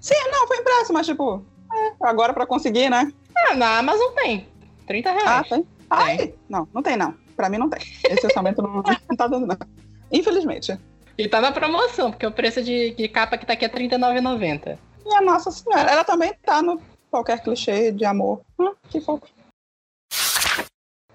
Sim, 0.00 0.14
não, 0.30 0.46
foi 0.46 0.58
impresso, 0.58 0.92
mas 0.92 1.06
tipo, 1.06 1.44
é, 1.72 1.92
agora 2.00 2.32
pra 2.32 2.46
conseguir, 2.46 2.90
né? 2.90 3.12
Ah, 3.36 3.54
na 3.54 3.78
Amazon 3.78 4.12
tem. 4.14 4.48
30 4.86 5.10
reais. 5.12 5.26
Ah, 5.26 5.44
tem? 5.44 5.66
Ai, 5.90 6.16
tem. 6.16 6.34
não, 6.48 6.68
não 6.72 6.82
tem 6.82 6.96
não. 6.96 7.14
Pra 7.36 7.48
mim 7.48 7.58
não 7.58 7.68
tem. 7.68 7.80
Esse 8.08 8.26
orçamento 8.26 8.62
não, 8.62 8.82
não 9.08 9.16
tá 9.16 9.26
dando, 9.26 9.46
não. 9.46 9.56
Infelizmente. 10.10 10.78
E 11.16 11.28
tá 11.28 11.40
na 11.40 11.52
promoção, 11.52 12.10
porque 12.10 12.26
o 12.26 12.32
preço 12.32 12.62
de, 12.62 12.92
de 12.92 13.08
capa 13.08 13.36
que 13.36 13.46
tá 13.46 13.52
aqui 13.52 13.64
é 13.64 13.68
R$39,90. 13.68 14.78
E 15.04 15.14
a 15.14 15.20
Nossa 15.20 15.50
Senhora, 15.50 15.90
ela 15.90 16.04
também 16.04 16.32
tá 16.42 16.62
no 16.62 16.80
qualquer 17.10 17.42
clichê 17.42 17.92
de 17.92 18.04
amor. 18.04 18.40
Hum, 18.58 18.72
que 18.88 19.00
fofo. 19.00 19.26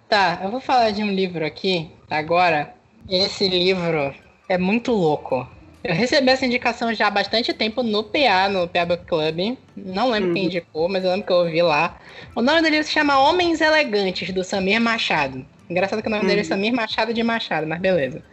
Tá, 0.07 0.39
eu 0.43 0.51
vou 0.51 0.59
falar 0.59 0.91
de 0.91 1.03
um 1.03 1.11
livro 1.11 1.45
aqui, 1.45 1.91
agora. 2.09 2.75
Esse 3.09 3.47
livro 3.47 4.13
é 4.47 4.57
muito 4.57 4.91
louco. 4.91 5.47
Eu 5.87 5.93
recebi 5.93 6.31
essa 6.31 6.43
indicação 6.43 6.91
já 6.95 7.05
há 7.05 7.11
bastante 7.11 7.53
tempo 7.53 7.83
no 7.83 8.03
PA, 8.03 8.49
no 8.49 8.67
PA 8.67 8.85
Book 8.85 9.05
Club. 9.05 9.55
Não 9.77 10.09
lembro 10.09 10.29
uhum. 10.29 10.33
quem 10.33 10.45
indicou, 10.45 10.89
mas 10.89 11.03
eu 11.03 11.11
lembro 11.11 11.27
que 11.27 11.31
eu 11.31 11.37
ouvi 11.37 11.61
lá. 11.61 11.99
O 12.35 12.41
nome 12.41 12.59
do 12.63 12.69
livro 12.69 12.83
se 12.83 12.91
chama 12.91 13.19
Homens 13.19 13.61
Elegantes, 13.61 14.31
do 14.31 14.43
Samir 14.43 14.81
Machado. 14.81 15.45
Engraçado 15.69 16.01
que 16.01 16.07
o 16.07 16.09
nome 16.09 16.23
uhum. 16.23 16.27
dele 16.27 16.41
é 16.41 16.43
uhum. 16.43 16.49
Samir 16.49 16.73
Machado 16.73 17.13
de 17.13 17.21
Machado, 17.21 17.67
mas 17.67 17.79
beleza. 17.79 18.23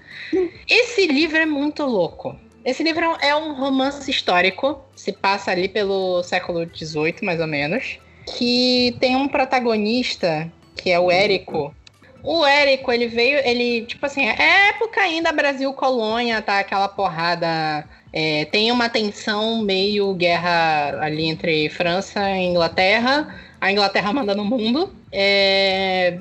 Esse 0.67 1.07
livro 1.07 1.37
é 1.37 1.45
muito 1.45 1.85
louco. 1.85 2.35
Esse 2.65 2.83
livro 2.83 3.05
é 3.21 3.37
um 3.37 3.53
romance 3.53 4.11
histórico, 4.11 4.83
se 4.97 5.13
passa 5.13 5.51
ali 5.51 5.69
pelo 5.69 6.23
século 6.23 6.67
XVIII, 6.75 7.17
mais 7.23 7.39
ou 7.39 7.47
menos, 7.47 7.99
que 8.35 8.97
tem 8.99 9.15
um 9.15 9.29
protagonista, 9.29 10.51
que 10.75 10.89
é 10.89 10.99
o 10.99 11.11
Érico, 11.11 11.75
o 12.23 12.47
Érico, 12.47 12.93
ele 12.93 13.09
veio, 13.09 13.39
ele, 13.45 13.85
tipo 13.87 14.07
assim, 14.07 14.29
é 14.29 14.69
época 14.69 15.01
ainda 15.01 15.33
Brasil 15.33 15.73
colônia, 15.73 16.41
tá? 16.41 16.61
Aquela 16.61 16.89
porrada. 16.89 17.85
É, 18.13 18.45
tem 18.47 18.71
uma 18.71 18.89
tensão 18.89 19.63
meio 19.63 20.13
guerra 20.15 21.01
ali 21.01 21.25
entre 21.25 21.69
França 21.71 22.31
e 22.31 22.45
Inglaterra. 22.45 23.35
A 23.61 23.73
Inglaterra 23.73 24.13
manda 24.13 24.35
no 24.35 24.45
mundo. 24.45 24.95
É, 25.11 26.19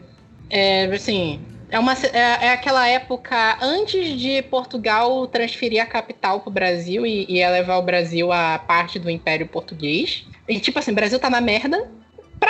é 0.49 0.85
assim, 0.85 1.39
é, 1.69 1.77
uma, 1.77 1.93
é, 1.93 2.47
é, 2.47 2.49
aquela 2.49 2.87
época 2.87 3.57
antes 3.61 4.19
de 4.19 4.41
Portugal 4.43 5.27
transferir 5.27 5.81
a 5.81 5.85
capital 5.85 6.39
para 6.39 6.49
o 6.49 6.53
Brasil 6.53 7.05
e, 7.05 7.25
e 7.29 7.47
levar 7.47 7.77
o 7.77 7.81
Brasil 7.83 8.31
a 8.31 8.57
parte 8.57 8.97
do 8.97 9.09
Império 9.09 9.47
Português. 9.47 10.25
E 10.47 10.59
tipo 10.59 10.79
assim, 10.79 10.91
o 10.91 10.95
Brasil 10.95 11.19
tá 11.19 11.29
na 11.29 11.41
merda 11.41 11.89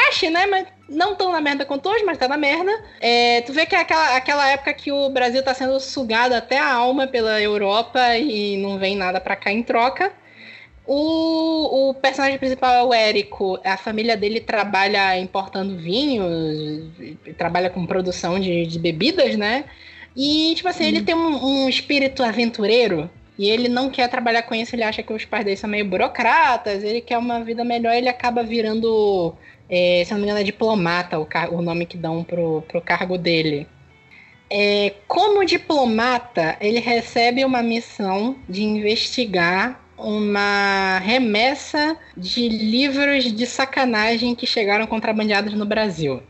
praxe, 0.01 0.29
né? 0.29 0.45
Mas 0.45 0.67
não 0.89 1.15
tão 1.15 1.31
na 1.31 1.41
merda 1.41 1.65
quanto 1.65 1.89
hoje, 1.89 2.03
mas 2.03 2.17
tá 2.17 2.27
na 2.27 2.37
merda. 2.37 2.71
É, 2.99 3.41
tu 3.41 3.53
vê 3.53 3.65
que 3.65 3.75
é 3.75 3.79
aquela, 3.79 4.15
aquela 4.15 4.49
época 4.49 4.73
que 4.73 4.91
o 4.91 5.09
Brasil 5.09 5.43
tá 5.43 5.53
sendo 5.53 5.79
sugado 5.79 6.33
até 6.33 6.57
a 6.57 6.73
alma 6.73 7.07
pela 7.07 7.41
Europa 7.41 8.17
e 8.17 8.57
não 8.57 8.77
vem 8.77 8.95
nada 8.95 9.19
para 9.19 9.35
cá 9.35 9.51
em 9.51 9.63
troca. 9.63 10.11
O, 10.85 11.89
o, 11.89 11.93
personagem 11.93 12.39
principal 12.39 12.73
é 12.73 12.83
o 12.83 12.93
Érico. 12.93 13.59
A 13.63 13.77
família 13.77 14.17
dele 14.17 14.41
trabalha 14.41 15.17
importando 15.17 15.77
vinhos, 15.77 16.89
trabalha 17.37 17.69
com 17.69 17.85
produção 17.85 18.39
de, 18.39 18.65
de 18.65 18.79
bebidas, 18.79 19.37
né? 19.37 19.65
E, 20.15 20.53
tipo 20.55 20.67
assim, 20.67 20.85
ele 20.85 20.99
uhum. 20.99 21.05
tem 21.05 21.15
um, 21.15 21.45
um 21.45 21.69
espírito 21.69 22.23
aventureiro. 22.23 23.09
e 23.37 23.49
ele 23.49 23.69
não 23.69 23.89
quer 23.89 24.09
trabalhar 24.09 24.43
com 24.43 24.53
isso, 24.53 24.75
ele 24.75 24.83
acha 24.83 25.01
que 25.01 25.13
os 25.13 25.23
pais 25.23 25.45
dele 25.45 25.55
são 25.55 25.69
meio 25.69 25.85
burocratas, 25.85 26.83
ele 26.83 26.99
quer 27.01 27.17
uma 27.17 27.43
vida 27.43 27.63
melhor, 27.63 27.93
ele 27.93 28.09
acaba 28.09 28.43
virando, 28.43 29.33
é, 29.71 30.03
se 30.05 30.11
não 30.11 30.19
me 30.19 30.25
engano, 30.25 30.41
é 30.41 30.43
diplomata, 30.43 31.17
o, 31.17 31.27
o 31.51 31.61
nome 31.61 31.85
que 31.85 31.95
dão 31.95 32.23
pro, 32.25 32.61
pro 32.67 32.81
cargo 32.81 33.17
dele. 33.17 33.65
É, 34.49 34.95
como 35.07 35.45
diplomata, 35.45 36.57
ele 36.59 36.81
recebe 36.81 37.45
uma 37.45 37.63
missão 37.63 38.35
de 38.49 38.63
investigar 38.63 39.79
uma 39.97 40.99
remessa 40.99 41.95
de 42.17 42.49
livros 42.49 43.31
de 43.31 43.45
sacanagem 43.45 44.35
que 44.35 44.45
chegaram 44.45 44.85
contrabandeados 44.87 45.53
no 45.53 45.65
Brasil. 45.65 46.21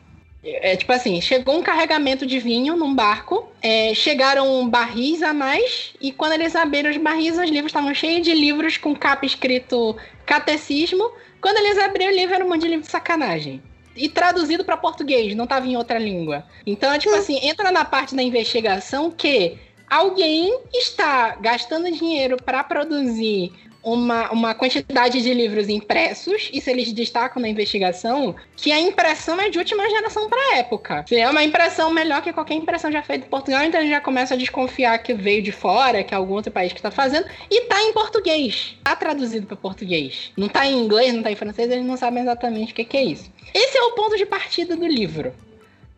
É 0.43 0.75
tipo 0.75 0.91
assim, 0.91 1.21
chegou 1.21 1.57
um 1.57 1.63
carregamento 1.63 2.25
de 2.25 2.39
vinho 2.39 2.75
num 2.75 2.93
barco, 2.95 3.47
é, 3.61 3.93
chegaram 3.93 4.67
barris 4.67 5.21
a 5.21 5.33
mais, 5.33 5.93
e 6.01 6.11
quando 6.11 6.33
eles 6.33 6.55
abriram 6.55 6.89
os 6.89 6.97
barris, 6.97 7.37
os 7.37 7.49
livros 7.49 7.67
estavam 7.67 7.93
cheios 7.93 8.25
de 8.25 8.33
livros 8.33 8.75
com 8.75 8.95
capa 8.95 9.25
escrito 9.25 9.95
catecismo. 10.25 11.11
Quando 11.41 11.57
eles 11.57 11.77
abriram 11.79 12.11
o 12.11 12.15
livro, 12.15 12.35
era 12.35 12.45
um 12.45 12.49
monte 12.49 12.61
de 12.61 12.67
livro 12.67 12.85
de 12.85 12.91
sacanagem. 12.91 13.61
E 13.95 14.07
traduzido 14.07 14.63
para 14.63 14.77
português, 14.77 15.35
não 15.35 15.43
estava 15.43 15.67
em 15.67 15.75
outra 15.75 15.99
língua. 15.99 16.45
Então, 16.65 16.93
é 16.93 16.99
tipo 16.99 17.15
assim, 17.15 17.39
entra 17.45 17.71
na 17.71 17.83
parte 17.83 18.15
da 18.15 18.23
investigação 18.23 19.11
que 19.11 19.57
alguém 19.89 20.61
está 20.73 21.35
gastando 21.35 21.91
dinheiro 21.91 22.37
para 22.37 22.63
produzir 22.63 23.51
uma, 23.83 24.31
uma 24.31 24.53
quantidade 24.53 25.21
de 25.21 25.33
livros 25.33 25.67
impressos, 25.69 26.49
isso 26.53 26.69
eles 26.69 26.91
destacam 26.93 27.41
na 27.41 27.49
investigação, 27.49 28.35
que 28.55 28.71
a 28.71 28.79
impressão 28.79 29.39
é 29.39 29.49
de 29.49 29.57
última 29.57 29.89
geração 29.89 30.29
para 30.29 30.39
a 30.39 30.57
época. 30.57 31.05
É 31.11 31.29
uma 31.29 31.43
impressão 31.43 31.91
melhor 31.91 32.21
que 32.21 32.31
qualquer 32.31 32.55
impressão 32.55 32.91
já 32.91 33.01
feita 33.01 33.25
em 33.25 33.29
Portugal, 33.29 33.63
então 33.63 33.81
gente 33.81 33.91
já 33.91 34.01
começa 34.01 34.33
a 34.33 34.37
desconfiar 34.37 34.97
que 34.99 35.13
veio 35.13 35.41
de 35.41 35.51
fora, 35.51 36.03
que 36.03 36.13
é 36.13 36.17
algum 36.17 36.35
outro 36.35 36.51
país 36.51 36.71
que 36.71 36.79
está 36.79 36.91
fazendo, 36.91 37.25
e 37.49 37.61
tá 37.61 37.81
em 37.81 37.93
português. 37.93 38.77
Tá 38.83 38.95
traduzido 38.95 39.47
para 39.47 39.57
português. 39.57 40.31
Não 40.37 40.47
tá 40.47 40.65
em 40.65 40.77
inglês, 40.77 41.13
não 41.13 41.23
tá 41.23 41.31
em 41.31 41.35
francês, 41.35 41.69
eles 41.71 41.85
não 41.85 41.97
sabem 41.97 42.21
exatamente 42.21 42.73
o 42.73 42.75
que, 42.75 42.85
que 42.85 42.97
é 42.97 43.03
isso. 43.03 43.31
Esse 43.53 43.77
é 43.77 43.81
o 43.83 43.91
ponto 43.91 44.15
de 44.15 44.25
partida 44.25 44.75
do 44.75 44.87
livro. 44.87 45.33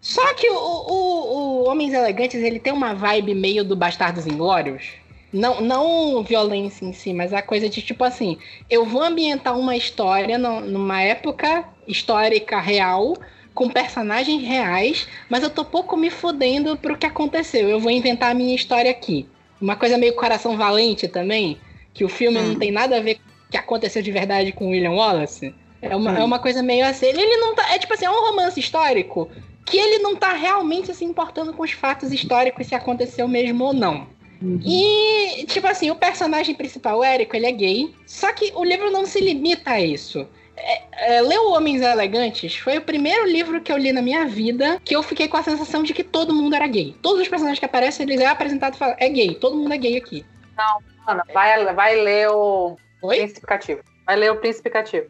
Só 0.04 0.34
que 0.34 0.50
o, 0.50 0.56
o, 0.56 1.64
o 1.64 1.70
Homens 1.70 1.94
Elegantes, 1.94 2.44
ele 2.44 2.60
tem 2.60 2.74
uma 2.74 2.94
vibe 2.94 3.34
meio 3.34 3.64
do 3.64 3.74
Bastardos 3.74 4.28
Inglórios. 4.28 4.84
Não, 5.34 5.60
não 5.62 6.24
violência 6.24 6.86
em 6.86 6.94
si, 6.94 7.12
mas 7.12 7.34
a 7.34 7.42
coisa 7.42 7.68
de 7.68 7.82
tipo 7.82 8.04
assim, 8.04 8.38
eu 8.70 8.86
vou 8.86 9.02
ambientar 9.02 9.58
uma 9.58 9.76
história 9.76 10.38
no, 10.38 10.62
numa 10.62 11.02
época 11.02 11.66
histórica 11.88 12.60
real, 12.60 13.18
com 13.54 13.68
personagens 13.68 14.44
reais, 14.44 15.08
mas 15.28 15.42
eu 15.42 15.50
tô 15.50 15.66
pouco 15.66 15.98
me 15.98 16.12
fudendo 16.12 16.78
pro 16.78 16.98
que 16.98 17.06
aconteceu. 17.06 17.68
Eu 17.68 17.80
vou 17.80 17.92
inventar 17.92 18.32
a 18.32 18.34
minha 18.34 18.56
história 18.56 18.92
aqui. 18.92 19.28
Uma 19.60 19.76
coisa 19.76 19.98
meio 19.98 20.16
coração 20.16 20.56
valente 20.56 21.08
também, 21.08 21.58
que 21.94 22.04
o 22.04 22.10
filme 22.10 22.38
hum. 22.38 22.50
não 22.50 22.56
tem 22.56 22.72
nada 22.72 22.98
a 22.98 23.02
ver 23.02 23.16
com 23.16 23.22
o 23.22 23.52
que 23.52 23.58
aconteceu 23.58 24.02
de 24.02 24.12
verdade 24.12 24.52
com 24.52 24.70
William 24.70 24.92
Wallace. 24.92 25.54
É 25.82 25.96
uma, 25.96 26.12
hum. 26.12 26.18
é 26.18 26.24
uma 26.24 26.40
coisa 26.40 26.62
meio 26.62 26.86
assim. 26.86 27.08
Ele 27.08 27.38
não 27.38 27.56
tá. 27.56 27.74
É 27.74 27.80
tipo 27.80 27.94
assim, 27.94 28.06
é 28.06 28.10
um 28.10 28.28
romance 28.28 28.60
histórico 28.60 29.30
que 29.66 29.78
ele 29.78 30.00
não 30.00 30.16
tá 30.16 30.34
realmente 30.34 30.94
se 30.94 31.06
importando 31.06 31.54
com 31.54 31.64
os 31.64 31.72
fatos 31.72 32.12
históricos 32.12 32.68
se 32.68 32.76
aconteceu 32.76 33.28
mesmo 33.28 33.64
ou 33.64 33.74
não. 33.74 34.08
Uhum. 34.44 34.60
E, 34.66 35.46
tipo 35.46 35.66
assim, 35.66 35.90
o 35.90 35.96
personagem 35.96 36.54
principal, 36.54 37.00
o 37.00 37.04
Érico, 37.04 37.36
ele 37.36 37.46
é 37.46 37.52
gay. 37.52 37.96
Só 38.06 38.34
que 38.34 38.52
o 38.54 38.64
livro 38.64 38.92
não 38.92 39.06
se 39.06 39.22
limita 39.22 39.72
a 39.72 39.82
isso. 39.82 40.28
É, 40.56 41.16
é, 41.16 41.22
Leu 41.22 41.50
Homens 41.52 41.82
Elegantes 41.82 42.58
foi 42.58 42.78
o 42.78 42.82
primeiro 42.82 43.26
livro 43.26 43.60
que 43.62 43.72
eu 43.72 43.78
li 43.78 43.92
na 43.92 44.04
minha 44.04 44.26
vida 44.26 44.80
que 44.86 44.96
eu 44.96 45.02
fiquei 45.02 45.28
com 45.28 45.38
a 45.38 45.42
sensação 45.42 45.82
de 45.82 45.94
que 45.94 46.04
todo 46.04 46.34
mundo 46.34 46.56
era 46.56 46.68
gay. 46.68 46.96
Todos 47.02 47.22
os 47.22 47.28
personagens 47.28 47.58
que 47.58 47.66
aparecem, 47.66 48.06
eles 48.06 48.20
é 48.20 48.28
apresentado 48.28 48.76
e 48.76 48.78
falam, 48.78 48.96
é 49.00 49.10
gay, 49.10 49.34
todo 49.36 49.56
mundo 49.56 49.74
é 49.74 49.78
gay 49.78 49.98
aqui. 49.98 50.26
Não, 50.56 50.80
Ana, 51.08 51.24
vai, 51.34 51.74
vai 51.74 51.96
ler 51.96 52.30
o 52.30 52.78
Oi? 53.02 53.18
Príncipe 53.18 53.48
Cativo. 53.48 53.82
Vai 54.06 54.16
ler 54.18 54.32
o 54.32 54.36
Príncipe 54.36 54.70
Cativo. 54.70 55.08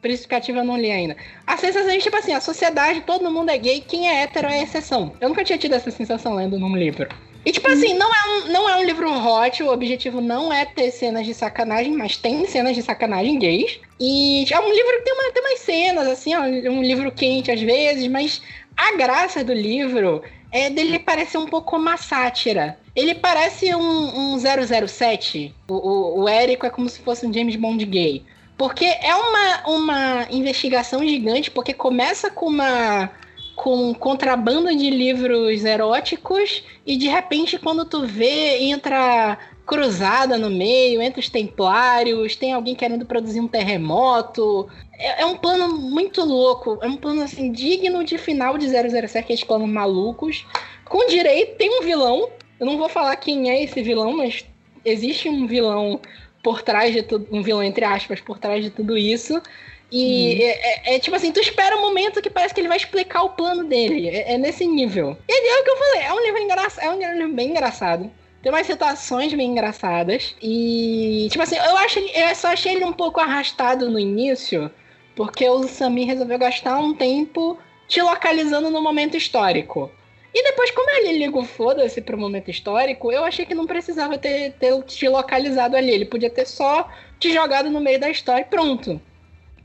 Príncipe 0.00 0.28
Cativo 0.28 0.58
eu 0.58 0.64
não 0.64 0.76
li 0.76 0.90
ainda. 0.90 1.16
A 1.46 1.56
sensação 1.56 1.90
é 1.90 1.98
tipo 1.98 2.16
assim, 2.16 2.32
a 2.32 2.40
sociedade, 2.40 3.02
todo 3.02 3.30
mundo 3.30 3.50
é 3.50 3.58
gay, 3.58 3.80
quem 3.80 4.08
é 4.08 4.22
hétero 4.22 4.48
é 4.48 4.62
exceção. 4.62 5.14
Eu 5.20 5.28
nunca 5.28 5.44
tinha 5.44 5.58
tido 5.58 5.74
essa 5.74 5.90
sensação 5.90 6.34
lendo 6.34 6.58
num 6.58 6.76
livro. 6.76 7.08
E, 7.44 7.52
tipo 7.52 7.68
assim, 7.68 7.94
não 7.94 8.10
é, 8.12 8.28
um, 8.28 8.52
não 8.52 8.68
é 8.68 8.76
um 8.76 8.84
livro 8.84 9.10
hot, 9.10 9.62
o 9.62 9.72
objetivo 9.72 10.20
não 10.20 10.52
é 10.52 10.64
ter 10.64 10.90
cenas 10.90 11.24
de 11.24 11.32
sacanagem, 11.32 11.92
mas 11.92 12.16
tem 12.16 12.46
cenas 12.46 12.74
de 12.74 12.82
sacanagem 12.82 13.38
gays. 13.38 13.80
E 13.98 14.44
é 14.52 14.60
um 14.60 14.72
livro 14.72 14.92
que 14.98 15.04
tem, 15.04 15.14
uma, 15.14 15.32
tem 15.32 15.42
umas 15.42 15.58
cenas, 15.60 16.06
assim, 16.08 16.34
ó, 16.34 16.42
um 16.42 16.82
livro 16.82 17.10
quente 17.10 17.50
às 17.50 17.60
vezes, 17.60 18.06
mas 18.08 18.42
a 18.76 18.96
graça 18.96 19.42
do 19.42 19.52
livro 19.52 20.22
é 20.50 20.70
dele 20.70 20.98
parecer 20.98 21.38
um 21.38 21.46
pouco 21.46 21.76
uma 21.76 21.96
sátira. 21.96 22.78
Ele 22.94 23.14
parece 23.14 23.74
um, 23.74 24.34
um 24.34 24.38
007. 24.38 25.54
O, 25.68 25.74
o, 25.74 26.20
o 26.22 26.28
Érico 26.28 26.66
é 26.66 26.70
como 26.70 26.88
se 26.88 27.00
fosse 27.00 27.26
um 27.26 27.32
James 27.32 27.56
Bond 27.56 27.84
gay. 27.84 28.24
Porque 28.56 28.84
é 28.84 29.14
uma, 29.14 29.68
uma 29.68 30.26
investigação 30.30 31.06
gigante, 31.06 31.50
porque 31.50 31.72
começa 31.72 32.28
com 32.30 32.46
uma 32.46 33.10
com 33.58 33.92
contrabando 33.92 34.74
de 34.74 34.88
livros 34.88 35.64
eróticos 35.64 36.62
e 36.86 36.96
de 36.96 37.08
repente 37.08 37.58
quando 37.58 37.84
tu 37.84 38.06
vê 38.06 38.62
entra 38.62 39.36
cruzada 39.66 40.38
no 40.38 40.48
meio, 40.48 41.02
entre 41.02 41.20
os 41.20 41.28
templários, 41.28 42.36
tem 42.36 42.52
alguém 42.52 42.74
querendo 42.74 43.04
produzir 43.04 43.40
um 43.40 43.48
terremoto. 43.48 44.68
É, 44.94 45.22
é, 45.22 45.26
um 45.26 45.36
plano 45.36 45.76
muito 45.76 46.24
louco, 46.24 46.78
é 46.80 46.86
um 46.86 46.96
plano 46.96 47.20
assim 47.20 47.50
digno 47.50 48.04
de 48.04 48.16
final 48.16 48.56
de 48.56 48.66
007, 48.66 49.18
aqueles 49.18 49.44
planos 49.44 49.68
malucos. 49.68 50.46
Com 50.88 51.06
direito, 51.08 51.56
tem 51.58 51.80
um 51.80 51.82
vilão. 51.82 52.30
Eu 52.58 52.64
não 52.64 52.78
vou 52.78 52.88
falar 52.88 53.14
quem 53.16 53.50
é 53.50 53.62
esse 53.62 53.82
vilão, 53.82 54.16
mas 54.16 54.46
existe 54.84 55.28
um 55.28 55.46
vilão 55.46 56.00
por 56.42 56.62
trás 56.62 56.94
de 56.94 57.02
tudo, 57.02 57.26
um 57.30 57.42
vilão 57.42 57.62
entre 57.62 57.84
aspas 57.84 58.20
por 58.20 58.38
trás 58.38 58.64
de 58.64 58.70
tudo 58.70 58.96
isso. 58.96 59.42
E 59.90 60.42
é, 60.42 60.92
é, 60.92 60.96
é, 60.96 60.98
tipo 60.98 61.16
assim, 61.16 61.32
tu 61.32 61.40
espera 61.40 61.76
um 61.76 61.80
momento 61.80 62.20
que 62.20 62.28
parece 62.28 62.52
que 62.52 62.60
ele 62.60 62.68
vai 62.68 62.76
explicar 62.76 63.22
o 63.22 63.30
plano 63.30 63.64
dele. 63.64 64.08
É, 64.08 64.34
é 64.34 64.38
nesse 64.38 64.66
nível. 64.66 65.16
E 65.28 65.32
é 65.32 65.60
o 65.60 65.64
que 65.64 65.70
eu 65.70 65.76
falei, 65.76 66.02
é 66.02 66.12
um 66.12 66.22
livro 66.22 66.42
engraçado, 66.42 66.84
é 66.84 66.90
um 66.90 67.12
livro 67.14 67.34
bem 67.34 67.50
engraçado. 67.50 68.10
Tem 68.42 68.52
umas 68.52 68.66
situações 68.66 69.32
bem 69.34 69.50
engraçadas. 69.50 70.36
E, 70.42 71.28
tipo 71.30 71.42
assim, 71.42 71.56
eu, 71.56 71.76
acho, 71.78 71.98
eu 71.98 72.34
só 72.34 72.48
achei 72.48 72.74
ele 72.74 72.84
um 72.84 72.92
pouco 72.92 73.20
arrastado 73.20 73.90
no 73.90 73.98
início, 73.98 74.70
porque 75.16 75.48
o 75.48 75.66
Samir 75.66 76.06
resolveu 76.06 76.38
gastar 76.38 76.78
um 76.78 76.94
tempo 76.94 77.58
te 77.88 78.00
localizando 78.00 78.70
no 78.70 78.82
momento 78.82 79.16
histórico. 79.16 79.90
E 80.32 80.42
depois, 80.44 80.70
como 80.70 80.90
ele 80.90 81.18
liga 81.18 81.36
o 81.38 81.44
foda-se 81.44 82.00
pro 82.02 82.18
momento 82.18 82.50
histórico, 82.50 83.10
eu 83.10 83.24
achei 83.24 83.46
que 83.46 83.54
não 83.54 83.66
precisava 83.66 84.18
ter, 84.18 84.52
ter 84.52 84.80
te 84.84 85.08
localizado 85.08 85.74
ali. 85.74 85.90
Ele 85.90 86.04
podia 86.04 86.30
ter 86.30 86.46
só 86.46 86.88
te 87.18 87.32
jogado 87.32 87.70
no 87.70 87.80
meio 87.80 87.98
da 87.98 88.10
história 88.10 88.42
e 88.42 88.44
pronto. 88.44 89.00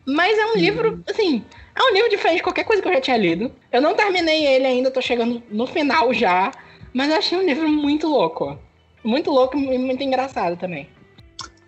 Mas 0.05 0.37
é 0.37 0.45
um 0.47 0.55
livro, 0.55 1.03
assim, 1.09 1.43
é 1.75 1.81
um 1.81 1.93
livro 1.93 2.09
diferente 2.09 2.37
de 2.37 2.43
qualquer 2.43 2.65
coisa 2.65 2.81
que 2.81 2.87
eu 2.87 2.93
já 2.93 3.01
tinha 3.01 3.17
lido. 3.17 3.51
Eu 3.71 3.81
não 3.81 3.95
terminei 3.95 4.45
ele 4.45 4.65
ainda, 4.65 4.91
tô 4.91 5.01
chegando 5.01 5.41
no 5.49 5.65
final 5.65 6.13
já. 6.13 6.51
Mas 6.93 7.09
eu 7.09 7.17
achei 7.17 7.37
um 7.37 7.45
livro 7.45 7.67
muito 7.67 8.07
louco. 8.07 8.57
Muito 9.03 9.31
louco 9.31 9.57
e 9.57 9.77
muito 9.77 10.03
engraçado 10.03 10.57
também. 10.57 10.87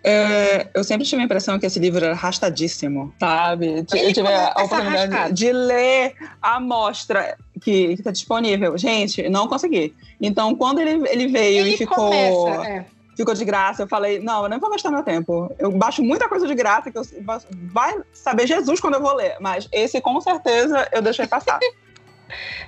É, 0.04 0.68
eu 0.72 0.84
sempre 0.84 1.04
tive 1.04 1.20
a 1.20 1.24
impressão 1.24 1.58
que 1.58 1.66
esse 1.66 1.80
livro 1.80 2.04
era 2.04 2.14
arrastadíssimo, 2.14 3.12
sabe? 3.18 3.66
Ele 3.66 3.86
eu 3.90 4.12
tive 4.12 4.28
a 4.28 4.50
oportunidade 4.50 5.12
arrastado. 5.12 5.34
de 5.34 5.52
ler 5.52 6.14
a 6.40 6.56
amostra 6.56 7.36
que 7.60 7.92
está 7.92 8.12
disponível. 8.12 8.78
Gente, 8.78 9.28
não 9.28 9.48
consegui. 9.48 9.92
Então, 10.20 10.54
quando 10.54 10.78
ele, 10.78 11.08
ele 11.08 11.26
veio 11.26 11.62
ele 11.62 11.74
e 11.74 11.76
ficou. 11.76 11.96
Começa, 12.10 12.68
é 12.68 12.86
ficou 13.16 13.34
de 13.34 13.44
graça. 13.44 13.82
Eu 13.82 13.88
falei, 13.88 14.18
não, 14.20 14.42
eu 14.42 14.48
nem 14.48 14.58
vou 14.58 14.70
gastar 14.70 14.90
meu 14.90 15.02
tempo. 15.02 15.54
Eu 15.58 15.72
baixo 15.72 16.02
muita 16.02 16.28
coisa 16.28 16.46
de 16.46 16.54
graça 16.54 16.90
que 16.90 16.98
eu 16.98 17.02
vai 17.72 17.96
saber 18.12 18.46
Jesus 18.46 18.78
quando 18.78 18.94
eu 18.94 19.02
vou 19.02 19.14
ler, 19.14 19.36
mas 19.40 19.68
esse 19.72 20.00
com 20.00 20.20
certeza 20.20 20.86
eu 20.92 21.02
deixei 21.02 21.26
passar. 21.26 21.58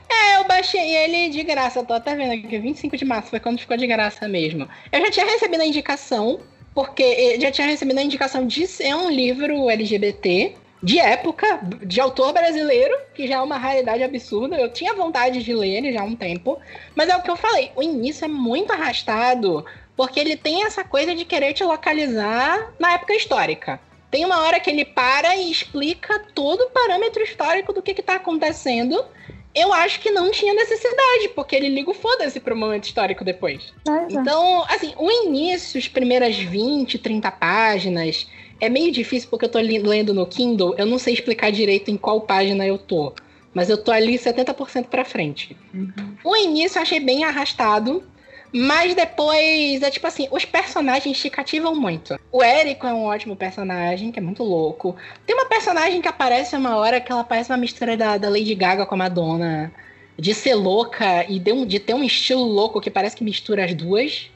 É, 0.09 0.37
eu 0.37 0.45
baixei 0.45 0.97
ele 0.97 1.31
de 1.31 1.43
graça, 1.43 1.81
eu 1.81 1.85
tô 1.85 1.93
até 1.93 2.15
vendo 2.15 2.33
aqui, 2.33 2.59
25 2.59 2.97
de 2.97 3.05
março 3.05 3.29
foi 3.29 3.41
quando 3.41 3.59
ficou 3.59 3.77
de 3.77 3.89
graça 3.89 4.29
mesmo. 4.29 4.69
Eu 4.93 5.01
já 5.01 5.11
tinha 5.11 5.27
recebido 5.27 5.61
a 5.61 5.67
indicação, 5.67 6.39
porque 6.73 7.39
já 7.41 7.51
tinha 7.51 7.67
recebido 7.67 7.99
a 7.99 8.03
indicação 8.03 8.47
de 8.47 8.69
ser 8.69 8.95
um 8.95 9.11
livro 9.11 9.69
LGBT, 9.69 10.55
de 10.83 10.99
época, 10.99 11.61
de 11.85 12.01
autor 12.01 12.33
brasileiro, 12.33 12.97
que 13.15 13.27
já 13.27 13.37
é 13.37 13.41
uma 13.41 13.59
raridade 13.59 14.03
absurda. 14.03 14.57
Eu 14.57 14.73
tinha 14.73 14.95
vontade 14.95 15.43
de 15.43 15.53
ler 15.53 15.79
ele 15.79 15.93
já 15.93 16.03
há 16.03 16.05
um 16.05 16.15
tempo, 16.15 16.59
mas 16.95 17.09
é 17.09 17.17
o 17.17 17.23
que 17.23 17.31
eu 17.31 17.37
falei, 17.37 17.73
o 17.75 17.83
início 17.83 18.25
é 18.25 18.29
muito 18.29 18.73
arrastado, 18.73 19.65
porque 19.99 20.21
ele 20.21 20.37
tem 20.37 20.63
essa 20.63 20.85
coisa 20.85 21.13
de 21.13 21.25
querer 21.25 21.53
te 21.55 21.65
localizar 21.65 22.73
na 22.79 22.93
época 22.93 23.17
histórica. 23.17 23.81
Tem 24.13 24.25
uma 24.25 24.43
hora 24.43 24.61
que 24.61 24.71
ele 24.71 24.85
para 24.85 25.35
e 25.35 25.51
explica 25.51 26.21
todo 26.37 26.61
o 26.61 26.71
parâmetro 26.71 27.21
histórico 27.21 27.73
do 27.73 27.83
que 27.83 27.91
está 27.91 28.15
acontecendo. 28.15 29.05
Eu 29.53 29.73
acho 29.73 29.99
que 29.99 30.13
não 30.13 30.31
tinha 30.31 30.55
necessidade, 30.55 31.31
porque 31.35 31.57
ele 31.57 31.69
liga 31.69 31.91
o 31.91 31.95
foda-se 31.95 32.39
pro 32.39 32.57
momento 32.57 32.85
histórico 32.85 33.25
depois. 33.25 33.75
É, 33.89 34.15
então, 34.15 34.65
assim, 34.69 34.95
o 34.97 35.11
início, 35.11 35.77
as 35.77 35.89
primeiras 35.89 36.39
20, 36.39 36.97
30 36.97 37.33
páginas, 37.33 38.29
é 38.61 38.69
meio 38.69 38.93
difícil 38.93 39.29
porque 39.29 39.47
eu 39.47 39.51
tô 39.51 39.59
lendo 39.59 40.15
no 40.15 40.27
Kindle, 40.27 40.77
eu 40.79 40.87
não 40.87 41.01
sei 41.01 41.15
explicar 41.15 41.51
direito 41.51 41.91
em 41.91 41.97
qual 41.97 42.21
página 42.21 42.65
eu 42.65 42.79
tô. 42.79 43.13
Mas 43.53 43.69
eu 43.69 43.77
tô 43.77 43.91
ali 43.91 44.17
70% 44.17 44.85
pra 44.85 45.05
frente. 45.05 45.57
Uhum. 45.75 46.15
O 46.23 46.37
início 46.37 46.79
eu 46.79 46.83
achei 46.83 47.01
bem 47.01 47.25
arrastado, 47.25 48.05
Mas 48.53 48.95
depois, 48.95 49.83
é 49.83 49.91
tipo 49.91 50.07
assim, 50.07 50.27
os 50.31 50.45
personagens 50.45 51.21
te 51.21 51.29
cativam 51.29 51.75
muito. 51.75 52.19
O 52.33 52.43
Érico 52.43 52.87
é 52.87 52.93
um 52.93 53.05
ótimo 53.05 53.37
personagem, 53.37 54.11
que 54.11 54.19
é 54.19 54.23
muito 54.23 54.43
louco. 54.43 54.97
Tem 55.27 55.37
uma 55.37 55.47
personagem 55.47 56.01
que 56.01 56.09
aparece 56.09 56.57
uma 56.57 56.77
hora 56.77 57.01
que 57.01 57.13
ela 57.13 57.25
parece 57.25 57.51
uma 57.51 57.59
mistura 57.59 57.97
da, 57.97 58.17
da 58.17 58.29
Lady 58.29 58.55
Gaga 58.55 58.87
com 58.87 58.95
a 58.95 58.99
Madonna. 58.99 59.73
De 60.19 60.35
ser 60.35 60.55
louca 60.55 61.25
e 61.29 61.39
de, 61.39 61.53
um, 61.53 61.65
de 61.65 61.79
ter 61.79 61.95
um 61.95 62.03
estilo 62.03 62.43
louco 62.43 62.81
que 62.81 62.91
parece 62.91 63.15
que 63.15 63.23
mistura 63.23 63.65
as 63.65 63.75
duas. 63.75 64.29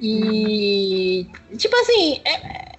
E. 0.00 1.26
Tipo 1.56 1.74
assim, 1.76 2.20
é, 2.22 2.76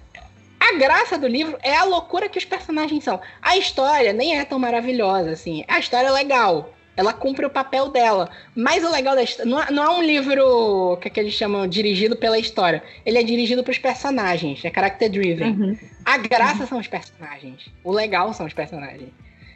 a 0.60 0.78
graça 0.78 1.18
do 1.18 1.26
livro 1.26 1.58
é 1.62 1.74
a 1.74 1.84
loucura 1.84 2.28
que 2.28 2.38
os 2.38 2.44
personagens 2.44 3.02
são. 3.02 3.20
A 3.42 3.56
história 3.56 4.12
nem 4.12 4.38
é 4.38 4.44
tão 4.44 4.58
maravilhosa, 4.58 5.30
assim. 5.30 5.64
A 5.66 5.78
história 5.78 6.08
é 6.08 6.12
legal. 6.12 6.72
Ela 6.98 7.12
cumpre 7.12 7.46
o 7.46 7.50
papel 7.50 7.90
dela. 7.90 8.28
Mas 8.56 8.82
o 8.82 8.90
legal 8.90 9.14
da 9.14 9.22
história. 9.22 9.48
Não, 9.48 9.62
é, 9.62 9.70
não 9.70 9.84
é 9.84 9.90
um 9.90 10.02
livro 10.02 10.98
que, 11.00 11.06
é 11.06 11.10
que 11.12 11.20
eles 11.20 11.32
chamam 11.32 11.64
dirigido 11.68 12.16
pela 12.16 12.36
história. 12.36 12.82
Ele 13.06 13.18
é 13.18 13.22
dirigido 13.22 13.62
para 13.62 13.70
os 13.70 13.78
personagens. 13.78 14.64
É 14.64 14.70
character 14.74 15.08
driven. 15.08 15.50
Uhum. 15.52 15.78
A 16.04 16.18
graça 16.18 16.62
uhum. 16.62 16.66
são 16.66 16.78
os 16.80 16.88
personagens. 16.88 17.70
O 17.84 17.92
legal 17.92 18.34
são 18.34 18.46
os 18.46 18.52
personagens. 18.52 19.10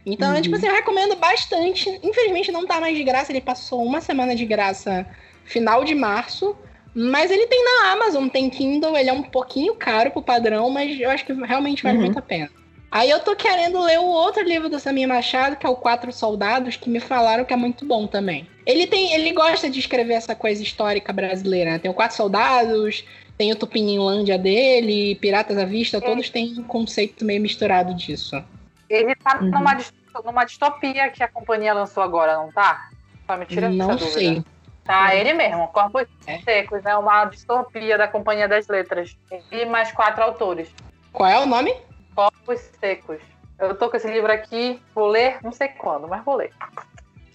Então, 0.06 0.32
uhum. 0.32 0.40
tipo 0.40 0.54
assim, 0.54 0.68
eu 0.68 0.72
recomendo 0.72 1.16
bastante. 1.16 1.90
Infelizmente 2.00 2.52
não 2.52 2.64
tá 2.64 2.80
mais 2.80 2.96
de 2.96 3.02
graça. 3.02 3.32
Ele 3.32 3.40
passou 3.40 3.84
uma 3.84 4.00
semana 4.00 4.36
de 4.36 4.46
graça 4.46 5.04
final 5.44 5.82
de 5.82 5.96
março. 5.96 6.56
Mas 6.94 7.28
ele 7.32 7.48
tem 7.48 7.64
na 7.64 7.92
Amazon, 7.92 8.28
tem 8.28 8.50
Kindle, 8.50 8.96
ele 8.96 9.10
é 9.10 9.12
um 9.12 9.22
pouquinho 9.22 9.74
caro 9.74 10.10
pro 10.10 10.22
padrão, 10.22 10.70
mas 10.70 11.00
eu 11.00 11.10
acho 11.10 11.24
que 11.24 11.32
realmente 11.32 11.82
vale 11.82 11.96
uhum. 11.96 12.04
muito 12.04 12.18
a 12.18 12.22
pena. 12.22 12.50
Aí 12.92 13.08
eu 13.08 13.20
tô 13.20 13.34
querendo 13.34 13.80
ler 13.80 13.98
o 13.98 14.04
outro 14.04 14.42
livro 14.42 14.68
do 14.68 14.78
Samir 14.78 15.08
Machado, 15.08 15.56
que 15.56 15.64
é 15.64 15.68
o 15.68 15.74
Quatro 15.74 16.12
Soldados, 16.12 16.76
que 16.76 16.90
me 16.90 17.00
falaram 17.00 17.42
que 17.42 17.54
é 17.54 17.56
muito 17.56 17.86
bom 17.86 18.06
também. 18.06 18.46
Ele 18.66 18.86
tem, 18.86 19.14
ele 19.14 19.32
gosta 19.32 19.70
de 19.70 19.80
escrever 19.80 20.12
essa 20.12 20.34
coisa 20.34 20.62
histórica 20.62 21.10
brasileira, 21.10 21.70
né? 21.70 21.78
Tem 21.78 21.90
o 21.90 21.94
Quatro 21.94 22.18
Soldados, 22.18 23.02
tem 23.38 23.50
o 23.50 23.56
Tupininlândia 23.56 24.36
dele, 24.36 25.14
Piratas 25.14 25.56
à 25.56 25.64
Vista, 25.64 25.96
é. 25.96 26.00
todos 26.02 26.28
têm 26.28 26.54
um 26.58 26.64
conceito 26.64 27.24
meio 27.24 27.40
misturado 27.40 27.94
disso. 27.94 28.44
Ele 28.90 29.14
tá 29.14 29.38
uhum. 29.40 29.46
numa, 29.46 29.78
numa 30.22 30.44
distopia 30.44 31.08
que 31.08 31.22
a 31.22 31.28
companhia 31.28 31.72
lançou 31.72 32.02
agora, 32.02 32.36
não 32.36 32.52
tá? 32.52 32.90
Só 33.26 33.38
me 33.38 33.46
tira 33.46 33.70
não 33.70 33.98
sei. 33.98 34.44
Tá, 34.84 35.14
ele 35.14 35.32
mesmo, 35.32 35.66
Corpos 35.68 36.06
é. 36.26 36.40
Secos, 36.40 36.84
é 36.84 36.94
uma 36.94 37.24
distopia 37.24 37.96
da 37.96 38.06
Companhia 38.06 38.46
das 38.46 38.68
Letras. 38.68 39.16
E 39.50 39.64
mais 39.64 39.92
quatro 39.92 40.22
autores. 40.22 40.68
Qual 41.10 41.30
é 41.30 41.38
o 41.40 41.46
nome? 41.46 41.74
Corpos 42.14 42.60
Secos. 42.80 43.20
Eu 43.58 43.76
tô 43.76 43.88
com 43.88 43.96
esse 43.96 44.10
livro 44.10 44.32
aqui, 44.32 44.80
vou 44.94 45.08
ler, 45.08 45.38
não 45.42 45.52
sei 45.52 45.68
quando, 45.68 46.08
mas 46.08 46.24
vou 46.24 46.36
ler. 46.36 46.52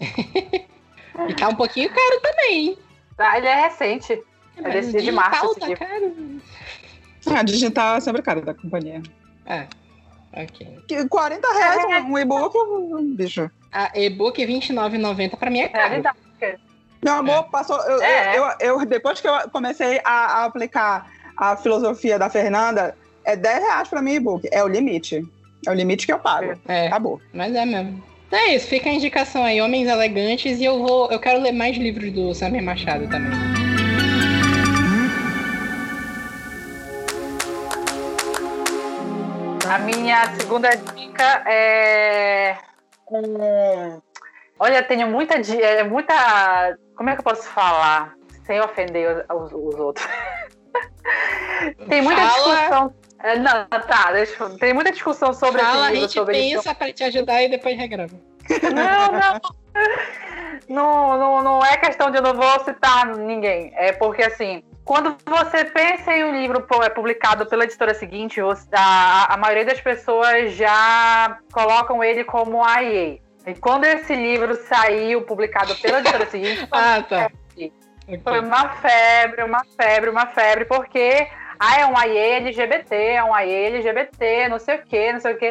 e 0.00 1.34
tá 1.34 1.48
um 1.48 1.54
pouquinho 1.54 1.88
caro 1.88 2.20
também, 2.20 2.68
hein? 2.68 2.78
Ah, 3.16 3.38
ele 3.38 3.46
é 3.46 3.62
recente. 3.62 4.12
É, 4.56 4.68
é 4.68 4.70
desse 4.70 5.00
de 5.00 5.10
março. 5.10 5.54
Tá 5.58 5.74
caro. 5.76 6.40
Ah, 7.26 7.42
digital 7.42 7.96
é 7.96 8.00
sempre 8.00 8.22
caro 8.22 8.42
da 8.42 8.54
companhia. 8.54 9.02
É. 9.46 9.66
Ok. 10.32 11.06
40 11.08 11.52
reais 11.52 11.84
é. 11.84 12.00
um 12.02 12.18
e-book, 12.18 12.56
bicho. 13.16 13.50
Ah, 13.72 13.90
e-book 13.94 14.44
R$29,90 14.44 15.36
pra 15.36 15.50
mim 15.50 15.60
é 15.60 15.68
caro. 15.68 15.86
É 15.86 15.88
verdade. 15.90 16.18
Meu 17.02 17.14
amor, 17.14 17.38
é. 17.38 17.42
passou. 17.44 17.80
Eu, 17.82 18.02
é. 18.02 18.38
eu, 18.38 18.44
eu, 18.60 18.86
depois 18.86 19.20
que 19.20 19.28
eu 19.28 19.48
comecei 19.50 20.00
a, 20.04 20.40
a, 20.40 20.44
aplicar 20.44 21.10
a 21.36 21.56
filosofia 21.56 22.18
da 22.18 22.28
Fernanda, 22.28 22.96
é 23.28 23.36
10 23.36 23.62
reais 23.62 23.88
pra 23.88 24.00
mim 24.00 24.14
e-book. 24.14 24.48
É 24.50 24.64
o 24.64 24.68
limite. 24.68 25.22
É 25.66 25.70
o 25.70 25.74
limite 25.74 26.06
que 26.06 26.12
eu 26.12 26.18
pago. 26.18 26.58
É. 26.66 26.86
Acabou. 26.86 27.20
Mas 27.32 27.54
é 27.54 27.66
mesmo. 27.66 28.02
Então 28.26 28.38
é 28.38 28.54
isso, 28.54 28.66
fica 28.66 28.88
a 28.88 28.92
indicação 28.92 29.42
aí, 29.44 29.60
Homens 29.60 29.86
Elegantes, 29.86 30.58
e 30.58 30.64
eu 30.64 30.78
vou. 30.78 31.10
Eu 31.10 31.18
quero 31.18 31.40
ler 31.40 31.52
mais 31.52 31.76
livros 31.76 32.10
do 32.12 32.34
Samir 32.34 32.62
Machado 32.62 33.08
também. 33.08 33.32
A 39.70 39.78
minha 39.78 40.34
segunda 40.36 40.70
dica 40.70 41.42
é 41.46 42.56
um. 43.10 44.00
Olha, 44.58 44.82
tenho 44.82 45.06
muita, 45.08 45.34
é, 45.34 45.84
muita 45.84 46.76
como 46.96 47.10
é 47.10 47.14
que 47.14 47.20
eu 47.20 47.24
posso 47.24 47.46
falar 47.48 48.14
sem 48.44 48.60
ofender 48.60 49.24
os, 49.30 49.52
os 49.52 49.74
outros? 49.74 50.06
tem 51.88 52.02
muita 52.02 52.22
Fala. 52.22 52.56
discussão. 52.56 53.07
É, 53.22 53.38
não, 53.38 53.66
tá, 53.66 54.12
deixa, 54.12 54.48
tem 54.58 54.72
muita 54.72 54.92
discussão 54.92 55.32
sobre 55.32 55.60
Fala, 55.60 55.92
esse 55.92 55.92
livro, 55.92 55.96
a 55.96 56.00
gente 56.00 56.12
sobre 56.12 56.34
pensa 56.34 56.74
para 56.74 56.92
te 56.92 57.04
ajudar 57.04 57.42
e 57.42 57.48
depois 57.48 57.76
regrava. 57.76 58.14
Não, 58.74 59.12
não. 59.12 59.40
Não, 60.68 61.18
não, 61.18 61.42
não 61.42 61.64
é 61.64 61.76
questão 61.76 62.10
de 62.10 62.18
eu 62.18 62.22
não 62.22 62.34
vou 62.34 62.64
citar 62.64 63.06
ninguém. 63.06 63.72
É 63.74 63.92
porque, 63.92 64.22
assim, 64.22 64.62
quando 64.84 65.16
você 65.26 65.64
pensa 65.64 66.12
em 66.12 66.24
um 66.24 66.40
livro 66.40 66.66
é 66.82 66.88
publicado 66.88 67.46
pela 67.46 67.64
editora 67.64 67.94
seguinte, 67.94 68.40
a, 68.72 69.34
a 69.34 69.36
maioria 69.36 69.64
das 69.64 69.80
pessoas 69.80 70.52
já 70.54 71.38
colocam 71.52 72.02
ele 72.02 72.24
como 72.24 72.64
AIA. 72.64 73.18
E 73.46 73.54
quando 73.60 73.84
esse 73.84 74.14
livro 74.14 74.54
saiu, 74.66 75.22
publicado 75.22 75.74
pela 75.76 76.00
editora 76.00 76.26
seguinte, 76.26 76.66
ah, 76.72 77.02
tá. 77.02 77.30
foi 78.22 78.40
uma 78.40 78.68
febre, 78.76 79.42
uma 79.42 79.64
febre, 79.76 80.10
uma 80.10 80.26
febre, 80.26 80.64
porque 80.66 81.28
ah, 81.58 81.80
é 81.80 81.86
um 81.86 81.98
AE 81.98 82.16
LGBT, 82.16 82.94
é 82.94 83.24
um 83.24 83.34
AE 83.34 83.50
LGBT, 83.50 84.48
não 84.48 84.58
sei 84.58 84.76
o 84.76 84.82
que, 84.82 85.12
não 85.12 85.20
sei 85.20 85.34
o 85.34 85.38
que. 85.38 85.46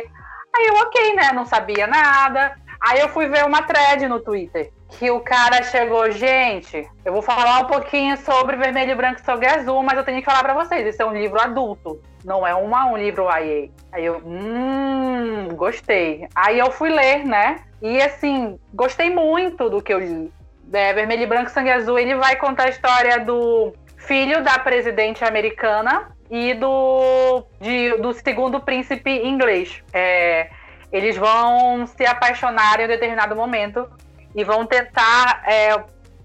Aí 0.56 0.68
eu, 0.68 0.76
ok, 0.76 1.16
né? 1.16 1.32
Não 1.34 1.46
sabia 1.46 1.86
nada. 1.86 2.56
Aí 2.80 3.00
eu 3.00 3.10
fui 3.10 3.28
ver 3.28 3.46
uma 3.46 3.64
thread 3.64 4.08
no 4.08 4.20
Twitter. 4.20 4.72
Que 4.90 5.12
o 5.12 5.20
cara 5.20 5.64
chegou, 5.64 6.10
gente, 6.12 6.90
eu 7.04 7.12
vou 7.12 7.22
falar 7.22 7.60
um 7.60 7.66
pouquinho 7.66 8.16
sobre 8.18 8.56
Vermelho, 8.56 8.96
Branco 8.96 9.20
e 9.20 9.26
Sobre 9.26 9.46
Azul, 9.46 9.84
mas 9.84 9.98
eu 9.98 10.04
tenho 10.04 10.20
que 10.20 10.26
falar 10.26 10.42
para 10.42 10.54
vocês, 10.54 10.88
isso 10.88 11.02
é 11.02 11.06
um 11.06 11.12
livro 11.12 11.42
adulto, 11.42 12.02
não 12.24 12.48
é 12.48 12.56
uma, 12.56 12.86
um 12.86 12.96
livro 12.96 13.26
YA. 13.26 13.70
Aí 13.92 14.06
eu, 14.06 14.22
hum, 14.26 15.50
gostei. 15.56 16.28
Aí 16.34 16.58
eu 16.58 16.72
fui 16.72 16.90
ler, 16.90 17.26
né? 17.26 17.60
E 17.82 18.02
assim, 18.02 18.58
gostei 18.74 19.10
muito 19.10 19.70
do 19.70 19.82
que 19.82 19.94
eu 19.94 20.00
li. 20.00 20.32
É, 20.72 20.94
Vermelho 20.94 21.28
Branco 21.28 21.52
Sangue 21.52 21.72
Azul, 21.72 22.00
ele 22.00 22.16
vai 22.16 22.38
contar 22.38 22.64
a 22.64 22.70
história 22.70 23.20
do 23.20 23.74
filho 24.08 24.42
da 24.42 24.58
presidente 24.58 25.24
americana 25.24 26.16
e 26.32 26.54
do, 26.54 27.46
de, 27.60 27.98
do 27.98 28.14
segundo 28.14 28.60
príncipe 28.62 29.12
inglês. 29.12 29.84
É, 29.94 30.50
eles 30.92 31.18
vão 31.18 31.86
se 31.86 32.06
apaixonar 32.06 32.80
em 32.80 32.86
um 32.86 32.88
determinado 32.88 33.36
momento 33.36 33.88
e 34.34 34.44
vão 34.44 34.66
tentar 34.66 35.44
é, 35.46 35.78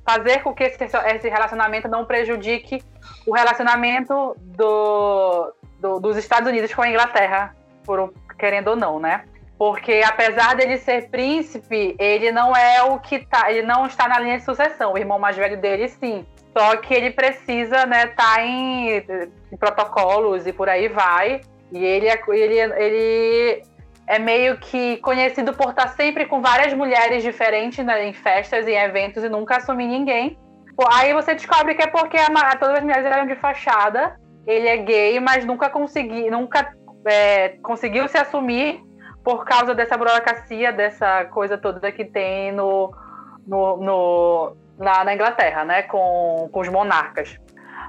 fazer 0.07 0.43
com 0.43 0.55
que 0.55 0.65
esse, 0.65 0.85
esse, 0.85 1.29
relacionamento 1.29 1.89
não 1.89 2.05
prejudique 2.05 2.83
o 3.27 3.35
relacionamento 3.35 4.37
do, 4.39 5.53
do, 5.81 6.01
dos 6.01 6.17
Estados 6.17 6.49
Unidos 6.49 6.73
com 6.73 6.83
a 6.83 6.89
Inglaterra, 6.89 7.55
por, 7.85 8.15
querendo 8.39 8.69
ou 8.69 8.77
não, 8.77 9.01
né? 9.01 9.25
Porque 9.63 10.03
apesar 10.05 10.57
dele 10.57 10.77
ser 10.77 11.09
príncipe, 11.09 11.95
ele 11.97 12.33
não 12.33 12.53
é 12.53 12.83
o 12.83 12.99
que 12.99 13.21
tá, 13.21 13.49
ele 13.49 13.65
não 13.65 13.87
está 13.87 14.09
na 14.09 14.19
linha 14.19 14.37
de 14.37 14.45
sucessão. 14.45 14.95
O 14.95 14.99
irmão 14.99 15.21
mais 15.21 15.37
velho 15.37 15.57
dele, 15.57 15.87
sim. 15.87 16.27
Só 16.53 16.75
que 16.79 16.93
ele 16.93 17.13
precisa, 17.13 17.87
né, 17.87 18.09
tá 18.09 18.45
em, 18.45 18.97
em 19.53 19.57
protocolos 19.57 20.49
e 20.49 20.53
por 20.53 20.69
aí 20.69 20.89
vai. 20.89 21.43
E 21.71 21.79
ele, 21.79 22.09
é, 22.09 22.21
ele, 22.31 22.59
ele 22.59 23.63
é 24.09 24.19
meio 24.19 24.59
que 24.59 24.97
conhecido 24.97 25.55
por 25.55 25.71
estar 25.71 25.91
sempre 25.91 26.27
com 26.27 26.43
várias 26.43 26.75
mulheres 26.75 27.23
diferentes 27.23 27.85
né, 27.85 28.05
em 28.09 28.13
festas 28.13 28.67
e 28.67 28.73
eventos 28.73 29.23
e 29.23 29.29
nunca 29.29 29.59
assumir 29.59 29.87
ninguém. 29.87 30.37
Aí 30.93 31.15
você 31.15 31.35
descobre 31.35 31.77
que 31.77 31.83
é 31.85 31.87
porque 31.87 32.17
a, 32.17 32.57
todas 32.57 32.79
as 32.79 32.83
mulheres 32.83 33.07
eram 33.07 33.29
de 33.29 33.37
fachada. 33.37 34.19
Ele 34.45 34.67
é 34.67 34.77
gay, 34.79 35.21
mas 35.21 35.45
nunca 35.45 35.71
consegui, 35.71 36.29
nunca 36.33 36.75
é, 37.07 37.51
conseguiu 37.63 38.09
se 38.09 38.19
assumir 38.19 38.83
por 39.25 39.45
causa 39.45 39.75
dessa 39.75 39.97
burocracia, 39.97 40.73
dessa 40.73 41.25
coisa 41.27 41.57
toda 41.57 41.93
que 41.93 42.05
tem 42.05 42.53
no, 42.53 42.93
no, 43.47 43.77
no 43.77 44.57
na, 44.79 45.05
na, 45.05 45.15
Inglaterra, 45.15 45.65
né, 45.65 45.83
com, 45.83 46.49
com 46.53 46.61
os 46.61 46.69
monarcas. 46.69 47.39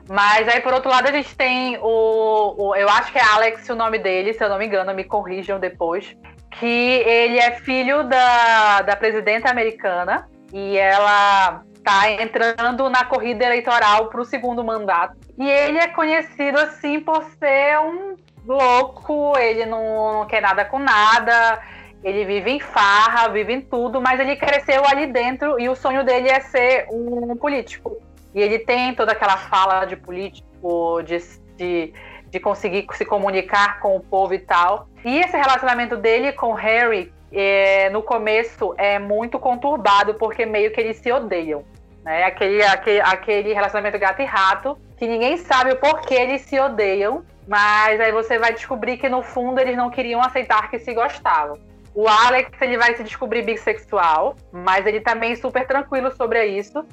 Mas 0.09 0.47
aí, 0.47 0.61
por 0.61 0.73
outro 0.73 0.89
lado, 0.89 1.07
a 1.07 1.11
gente 1.11 1.35
tem 1.35 1.77
o, 1.77 2.55
o, 2.57 2.75
Eu 2.75 2.89
acho 2.89 3.11
que 3.11 3.17
é 3.17 3.23
Alex 3.23 3.67
o 3.69 3.75
nome 3.75 3.97
dele, 3.97 4.33
se 4.33 4.43
eu 4.43 4.49
não 4.49 4.57
me 4.57 4.65
engano, 4.65 4.93
me 4.93 5.03
corrijam 5.03 5.59
depois. 5.59 6.15
Que 6.51 6.65
ele 6.65 7.39
é 7.39 7.51
filho 7.51 8.03
da, 8.03 8.81
da 8.81 8.95
presidenta 8.95 9.49
americana 9.49 10.27
e 10.51 10.77
ela 10.77 11.63
tá 11.83 12.11
entrando 12.11 12.89
na 12.89 13.05
corrida 13.05 13.45
eleitoral 13.45 14.07
para 14.07 14.21
o 14.21 14.25
segundo 14.25 14.63
mandato. 14.63 15.15
E 15.37 15.49
ele 15.49 15.79
é 15.79 15.87
conhecido 15.87 16.59
assim 16.59 16.99
por 16.99 17.23
ser 17.39 17.79
um 17.79 18.15
louco, 18.45 19.38
ele 19.38 19.65
não, 19.65 20.19
não 20.19 20.27
quer 20.27 20.41
nada 20.41 20.65
com 20.65 20.79
nada, 20.79 21.62
ele 22.03 22.25
vive 22.25 22.51
em 22.51 22.60
farra, 22.60 23.29
vive 23.29 23.53
em 23.53 23.62
tudo, 23.62 24.01
mas 24.01 24.19
ele 24.19 24.36
cresceu 24.36 24.84
ali 24.86 25.08
dentro 25.08 25.60
e 25.60 25.69
o 25.69 25.75
sonho 25.75 26.03
dele 26.03 26.29
é 26.29 26.39
ser 26.41 26.88
um 26.91 27.36
político. 27.36 27.97
E 28.36 28.41
ele 28.41 28.60
tem 28.60 28.93
toda 28.93 29.13
aquela 29.13 29.38
fala 29.38 29.86
de 29.86 29.95
político, 29.95 31.01
de, 31.03 31.17
de, 31.56 31.93
de 32.29 32.39
conseguir 32.39 32.86
se 32.93 33.06
comunicar 33.06 33.79
com 33.79 33.95
o 33.95 34.01
povo 34.01 34.34
e 34.34 34.39
tal. 34.39 34.88
E 35.06 35.19
esse 35.19 35.38
relacionamento 35.38 35.95
dele 35.95 36.34
com 36.34 36.53
Harry, 36.53 37.13
é, 37.32 37.89
no 37.89 38.01
começo, 38.01 38.73
é 38.77 38.99
muito 38.99 39.39
conturbado, 39.39 40.15
porque 40.15 40.45
meio 40.45 40.71
que 40.71 40.82
eles 40.82 40.97
se 40.97 41.12
odeiam. 41.12 41.63
Né? 42.03 42.23
Aquele, 42.23 42.63
aquele, 42.63 43.01
aquele 43.01 43.53
relacionamento 43.53 43.97
gato 43.97 44.21
e 44.21 44.25
rato, 44.25 44.77
que 44.97 45.08
ninguém 45.08 45.38
sabe 45.38 45.71
o 45.71 45.77
porquê 45.77 46.15
eles 46.15 46.41
se 46.41 46.60
odeiam, 46.60 47.23
mas 47.47 47.99
aí 47.99 48.12
você 48.12 48.39
vai 48.39 48.53
descobrir 48.53 48.97
que 48.97 49.10
no 49.10 49.21
fundo 49.21 49.60
eles 49.60 49.75
não 49.75 49.89
queriam 49.89 50.21
aceitar 50.21 50.69
que 50.69 50.79
se 50.79 50.93
gostavam. 50.93 51.60
O 51.95 52.08
Alex 52.08 52.49
ele 52.60 52.77
vai 52.77 52.95
se 52.95 53.03
descobrir 53.03 53.43
bissexual, 53.43 54.36
mas 54.51 54.86
ele 54.86 55.01
também 55.01 55.36
tá 55.36 55.41
super 55.41 55.67
tranquilo 55.67 56.12
sobre 56.15 56.45
isso. 56.45 56.84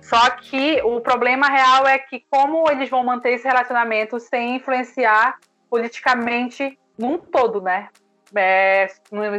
Só 0.00 0.30
que 0.30 0.82
o 0.82 1.00
problema 1.00 1.46
real 1.46 1.86
é 1.86 1.98
que 1.98 2.24
como 2.28 2.70
eles 2.70 2.90
vão 2.90 3.04
manter 3.04 3.30
esse 3.30 3.46
relacionamento 3.46 4.18
sem 4.18 4.56
influenciar 4.56 5.38
politicamente 5.70 6.78
num 6.98 7.16
todo, 7.16 7.62
né? 7.62 7.88
É, 8.34 8.88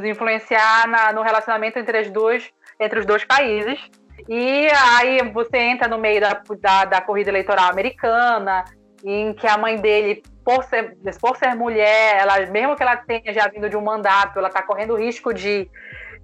influenciar 0.04 0.88
na, 0.88 1.12
no 1.12 1.21
relacionamento 1.21 1.78
entre, 1.78 1.97
as 1.97 2.10
duas, 2.10 2.49
entre 2.80 2.99
os 2.99 3.06
dois 3.06 3.23
países. 3.23 3.80
E 4.28 4.67
aí 4.97 5.21
você 5.32 5.58
entra 5.58 5.88
no 5.88 5.97
meio 5.97 6.21
da, 6.21 6.41
da, 6.60 6.86
da 6.86 7.02
corrida 7.02 7.30
eleitoral 7.30 7.69
americana, 7.69 8.63
em 9.04 9.34
que 9.34 9.45
a 9.45 9.58
mãe 9.58 9.76
dele, 9.76 10.23
por 10.43 10.63
ser, 10.65 10.97
por 11.19 11.38
ser 11.38 11.56
mulher, 11.56 12.17
ela, 12.17 12.45
mesmo 12.47 12.75
que 12.75 12.84
ela 12.84 12.97
tenha 12.97 13.34
já 13.34 13.47
vindo 13.47 13.69
de 13.69 13.77
um 13.77 13.82
mandato, 13.82 14.39
ela 14.39 14.49
está 14.49 14.62
correndo 14.62 14.95
risco 14.95 15.34
de, 15.34 15.69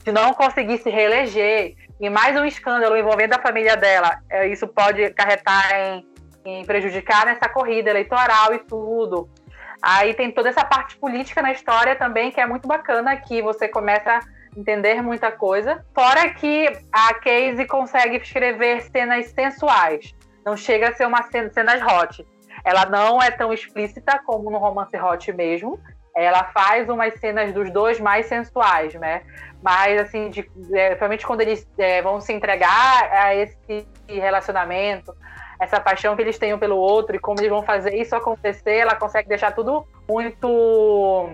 de 0.03 0.11
não 0.11 0.33
conseguir 0.33 0.77
se 0.79 0.89
reeleger. 0.89 1.75
E 1.99 2.09
mais 2.09 2.37
um 2.39 2.45
escândalo 2.45 2.97
envolvendo 2.97 3.33
a 3.33 3.39
família 3.39 3.75
dela, 3.75 4.19
é, 4.29 4.47
isso 4.47 4.67
pode 4.67 5.09
carretar 5.11 5.71
em, 5.73 6.07
em 6.45 6.65
prejudicar 6.65 7.25
nessa 7.25 7.49
corrida 7.49 7.89
eleitoral 7.89 8.53
e 8.53 8.59
tudo. 8.59 9.29
Aí 9.81 10.13
tem 10.13 10.31
toda 10.31 10.49
essa 10.49 10.63
parte 10.65 10.97
política 10.97 11.41
na 11.41 11.51
história 11.51 11.95
também, 11.95 12.31
que 12.31 12.41
é 12.41 12.45
muito 12.45 12.67
bacana, 12.67 13.15
que 13.15 13.41
você 13.41 13.67
começa 13.67 14.11
a 14.11 14.59
entender 14.59 15.01
muita 15.01 15.31
coisa. 15.31 15.85
Fora 15.93 16.29
que 16.33 16.67
a 16.91 17.13
Casey 17.13 17.65
consegue 17.65 18.17
escrever 18.17 18.81
cenas 18.83 19.27
sensuais. 19.27 20.13
Não 20.45 20.57
chega 20.57 20.89
a 20.89 20.95
ser 20.95 21.07
uma 21.07 21.23
cena, 21.23 21.49
cenas 21.49 21.81
hot. 21.81 22.25
Ela 22.63 22.85
não 22.85 23.21
é 23.21 23.31
tão 23.31 23.53
explícita 23.53 24.19
como 24.25 24.49
no 24.49 24.57
romance 24.57 24.97
hot 24.97 25.31
mesmo. 25.33 25.79
Ela 26.15 26.45
faz 26.45 26.89
umas 26.89 27.17
cenas 27.19 27.53
dos 27.53 27.71
dois 27.71 27.99
mais 27.99 28.25
sensuais, 28.25 28.93
né? 28.95 29.21
Mas, 29.61 30.01
assim, 30.01 30.29
de, 30.29 30.39
é, 30.73 30.89
principalmente 30.89 31.25
quando 31.25 31.41
eles 31.41 31.67
é, 31.77 32.01
vão 32.01 32.19
se 32.19 32.33
entregar 32.33 33.11
a 33.11 33.35
esse 33.35 33.87
relacionamento, 34.07 35.13
essa 35.59 35.79
paixão 35.79 36.15
que 36.15 36.21
eles 36.21 36.37
têm 36.37 36.53
um 36.53 36.59
pelo 36.59 36.77
outro 36.77 37.15
e 37.15 37.19
como 37.19 37.39
eles 37.39 37.49
vão 37.49 37.61
fazer 37.61 37.93
isso 37.93 38.15
acontecer, 38.15 38.77
ela 38.77 38.95
consegue 38.95 39.27
deixar 39.27 39.51
tudo 39.53 39.85
muito. 40.07 41.29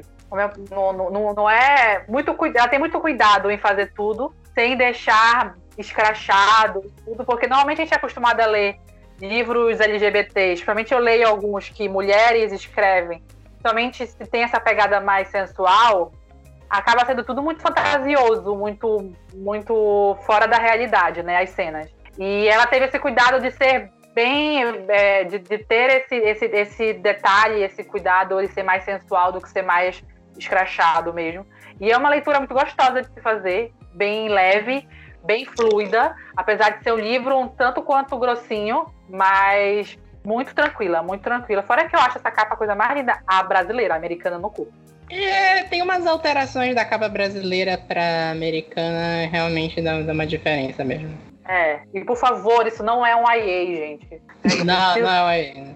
Não, 0.72 0.92
não, 0.92 1.34
não 1.34 1.50
é 1.50 2.04
muito 2.10 2.36
ela 2.56 2.68
tem 2.68 2.80
muito 2.80 3.00
cuidado 3.00 3.50
em 3.50 3.58
fazer 3.58 3.94
tudo 3.94 4.34
sem 4.56 4.76
deixar 4.76 5.56
escrachado 5.78 6.82
tudo 7.06 7.24
porque 7.24 7.48
normalmente 7.48 7.82
a 7.82 7.86
gente 7.86 7.94
é 7.94 7.98
acostumado 7.98 8.42
a 8.42 8.48
ler 8.48 8.78
livros 9.19 9.80
LGBTs, 9.80 10.56
principalmente 10.56 10.93
eu 10.93 10.99
leio 10.99 11.28
alguns 11.28 11.69
que 11.69 11.88
mulheres 11.88 12.51
escrevem, 12.51 13.23
somente 13.65 14.06
se 14.06 14.25
tem 14.28 14.43
essa 14.43 14.60
pegada 14.60 14.99
mais 14.99 15.28
sensual, 15.30 16.12
acaba 16.69 17.06
sendo 17.06 17.23
tudo 17.23 17.41
muito 17.41 17.62
fantasioso, 17.62 18.56
muito 18.56 19.12
muito 19.34 20.17
fora 20.25 20.47
da 20.47 20.58
realidade, 20.58 21.23
né, 21.23 21.41
as 21.41 21.49
cenas. 21.51 21.88
E 22.17 22.47
ela 22.47 22.65
teve 22.67 22.86
esse 22.86 22.99
cuidado 22.99 23.41
de 23.41 23.51
ser 23.51 23.91
bem 24.13 24.63
é, 24.88 25.25
de, 25.25 25.39
de, 25.39 25.58
ter 25.58 25.89
esse, 25.89 26.15
esse, 26.15 26.45
esse 26.45 26.93
detalhe, 26.93 27.63
esse 27.63 27.84
cuidado 27.84 28.41
de 28.41 28.47
ser 28.47 28.63
mais 28.63 28.84
sensual 28.84 29.32
do 29.34 29.41
que 29.41 29.49
ser 29.49 29.62
mais 29.62 30.01
escrachado 30.38 31.13
mesmo. 31.13 31.45
E 31.82 31.91
é 31.91 31.97
uma 31.97 32.10
leitura 32.10 32.39
muito 32.39 32.54
gostosa 32.54 33.01
de 33.01 33.13
se 33.13 33.21
fazer, 33.21 33.73
bem 33.93 34.30
leve, 34.30 34.88
bem 35.25 35.45
fluida, 35.45 36.15
apesar 36.36 36.78
de 36.78 36.84
ser 36.84 36.93
um 36.93 36.97
livro 36.97 37.38
um 37.38 37.47
tanto 37.49 37.82
quanto 37.82 38.17
grossinho, 38.17 38.86
mas 39.10 39.98
muito 40.24 40.54
tranquila, 40.54 41.04
muito 41.04 41.22
tranquila. 41.22 41.62
Fora 41.62 41.88
que 41.88 41.96
eu 41.96 42.00
acho 42.00 42.18
essa 42.18 42.32
capa 42.32 42.56
a 42.56 42.58
coisa 42.58 42.76
mais 42.76 42.98
linda, 42.98 43.20
a 43.28 43.44
brasileira, 43.44 43.94
a 43.94 43.98
americana 43.98 44.38
no 44.38 44.50
cu. 44.50 44.68
É, 45.10 45.63
tem 45.63 45.82
umas 45.82 46.06
alterações 46.08 46.74
da 46.74 46.84
capa 46.84 47.08
brasileira 47.08 47.78
para 47.78 48.32
americana, 48.32 49.28
realmente 49.32 49.82
dá, 49.82 50.02
dá 50.02 50.13
uma 50.13 50.26
diferença 50.26 50.84
mesmo. 50.84 51.15
É, 51.48 51.82
e 51.94 52.04
por 52.04 52.18
favor, 52.18 52.65
isso 52.65 52.82
não 52.82 53.06
é 53.06 53.15
um 53.15 53.22
IA, 53.22 53.65
gente. 53.76 54.22
Não, 54.65 55.00
não 55.00 55.30
é 55.30 55.54
IA. 55.54 55.76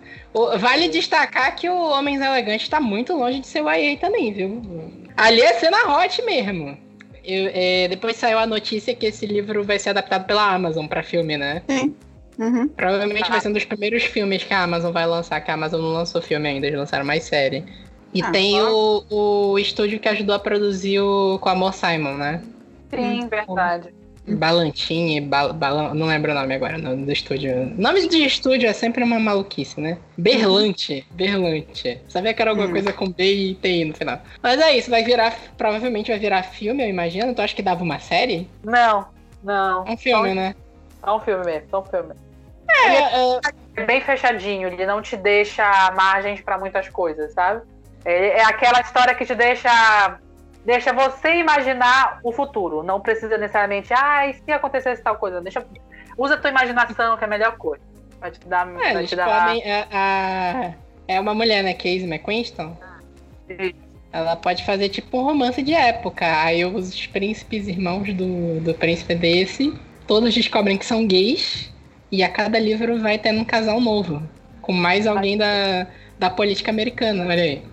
Vale 0.58 0.90
destacar 0.90 1.56
que 1.56 1.68
o 1.68 1.90
Homens 1.90 2.22
Elegantes 2.22 2.64
está 2.64 2.80
muito 2.80 3.14
longe 3.14 3.40
de 3.40 3.48
ser 3.48 3.62
o 3.62 3.72
IA 3.72 3.98
também, 3.98 4.32
viu? 4.32 4.62
Ali 5.18 5.42
é 5.42 5.54
cena 5.54 5.96
hot 5.96 6.22
mesmo. 6.24 6.78
Eu, 7.24 7.52
é, 7.54 7.88
depois 7.88 8.16
saiu 8.16 8.40
a 8.40 8.46
notícia 8.46 8.96
que 8.96 9.08
esse 9.08 9.26
livro 9.26 9.64
vai 9.64 9.78
ser 9.80 9.90
adaptado 9.90 10.26
pela 10.26 10.54
Amazon 10.54 10.88
para 10.88 11.04
filme, 11.04 11.38
né? 11.38 11.64
Sim. 11.68 11.96
Uhum. 12.40 12.70
Provavelmente 12.70 13.26
ah. 13.26 13.32
vai 13.32 13.42
ser 13.42 13.50
um 13.50 13.54
dos 13.54 13.66
primeiros 13.66 14.04
filmes 14.04 14.44
que 14.44 14.54
a 14.54 14.64
Amazon 14.64 14.94
vai 14.94 15.06
lançar, 15.06 15.42
que 15.42 15.52
a 15.52 15.54
Amazon 15.54 15.82
não 15.82 15.92
lançou 15.92 16.22
filme 16.22 16.48
ainda, 16.48 16.66
eles 16.66 16.80
lançaram 16.80 17.06
mais 17.06 17.26
série. 17.26 17.66
E 18.14 18.24
ah, 18.24 18.32
tem 18.32 18.60
o, 18.62 19.04
o 19.10 19.60
estúdio 19.60 20.00
que 20.00 20.08
ajudou 20.08 20.34
a 20.34 20.40
produzir 20.40 21.02
o 21.02 21.38
com 21.40 21.50
a 21.50 21.52
Amor 21.52 21.74
Simon, 21.74 22.16
né? 22.16 22.42
Sim, 22.90 23.28
verdade. 23.28 23.94
Balantine, 24.26 25.22
bal, 25.22 25.54
bal, 25.54 25.94
não 25.94 26.08
lembro 26.08 26.32
o 26.32 26.36
nome 26.36 26.54
agora 26.54 26.78
não, 26.78 27.04
do 27.04 27.12
estúdio. 27.12 27.74
Nome 27.78 28.08
de 28.08 28.24
estúdio 28.24 28.70
é 28.70 28.74
sempre 28.74 29.04
uma 29.04 29.20
maluquice, 29.20 29.82
né? 29.82 29.98
Berlante, 30.18 31.06
Berlante. 31.12 32.00
Sabia 32.08 32.34
que 32.34 32.42
era 32.42 32.52
alguma 32.52 32.68
hum. 32.68 32.72
coisa 32.72 32.94
com 32.94 33.10
B 33.10 33.24
e 33.24 33.56
TI 33.56 33.86
no 33.86 33.94
final. 33.96 34.22
Mas 34.42 34.60
é 34.60 34.78
isso, 34.78 34.90
vai 34.90 35.04
virar, 35.04 35.36
provavelmente 35.58 36.12
vai 36.12 36.20
virar 36.20 36.44
filme, 36.44 36.84
eu 36.84 36.90
imagino. 36.90 37.34
Tu 37.34 37.42
acha 37.42 37.56
que 37.56 37.62
dava 37.62 37.84
uma 37.84 38.00
série? 38.00 38.48
Não, 38.64 39.08
não. 39.44 39.86
É 39.86 39.92
um 39.92 39.98
filme, 39.98 40.34
né? 40.34 40.56
É 41.06 41.12
um 41.12 41.20
filme 41.20 41.46
mesmo, 41.46 41.68
é 41.72 41.78
um 41.78 41.84
filme. 41.84 42.14
É, 42.86 42.98
é, 42.98 43.40
é 43.78 43.86
bem 43.86 44.02
fechadinho, 44.02 44.68
ele 44.68 44.86
não 44.86 45.02
te 45.02 45.16
deixa 45.18 45.92
margens 45.96 46.42
para 46.42 46.58
muitas 46.58 46.90
coisas, 46.90 47.34
sabe? 47.34 47.62
É, 48.06 48.40
é 48.40 48.44
aquela 48.46 48.82
história 48.82 49.14
que 49.16 49.26
te 49.26 49.36
deixa 49.36 50.20
deixa 50.66 50.94
você 50.94 51.36
imaginar 51.36 52.20
o 52.24 52.32
futuro. 52.32 52.84
Não 52.84 53.00
precisa 53.00 53.38
necessariamente, 53.38 53.94
ah, 53.94 54.28
e 54.28 54.34
se 54.34 54.52
acontecesse 54.52 55.02
tal 55.02 55.18
coisa? 55.18 55.42
Deixa, 55.42 55.66
usa 56.18 56.36
a 56.36 56.38
tua 56.38 56.50
imaginação, 56.50 57.18
que 57.18 57.24
é 57.24 57.28
a 57.28 57.30
melhor 57.30 57.58
coisa. 57.58 57.84
Vai 58.20 58.32
te 58.32 58.46
dar. 58.46 58.68
É, 58.82 58.94
vai 58.94 59.06
te 59.06 59.16
dar... 59.16 59.26
Podem, 59.26 59.64
a, 59.72 59.88
a, 59.92 60.74
é 61.08 61.20
uma 61.20 61.34
mulher, 61.34 61.64
né? 61.64 61.74
Casey 61.74 62.04
McQuiston. 62.04 62.78
Ela 64.12 64.36
pode 64.36 64.64
fazer 64.66 64.90
tipo 64.90 65.18
um 65.20 65.24
romance 65.24 65.62
de 65.62 65.74
época. 65.74 66.26
Aí 66.42 66.66
os 66.66 67.08
príncipes 67.08 67.68
irmãos 67.68 68.14
do, 68.14 68.60
do 68.60 68.74
príncipe 68.74 69.16
desse, 69.16 69.74
todos 70.06 70.34
descobrem 70.34 70.78
que 70.78 70.86
são 70.86 71.08
gays. 71.08 71.69
E 72.12 72.24
a 72.24 72.30
cada 72.30 72.60
livro 72.60 73.00
vai 73.00 73.18
tendo 73.18 73.42
um 73.42 73.46
casal 73.46 73.80
novo. 73.80 74.22
Com 74.62 74.74
mais 74.74 75.08
alguém 75.08 75.38
da, 75.38 75.88
da 76.18 76.30
política 76.30 76.72
americana, 76.72 77.26
olha 77.26 77.44
aí. 77.44 77.64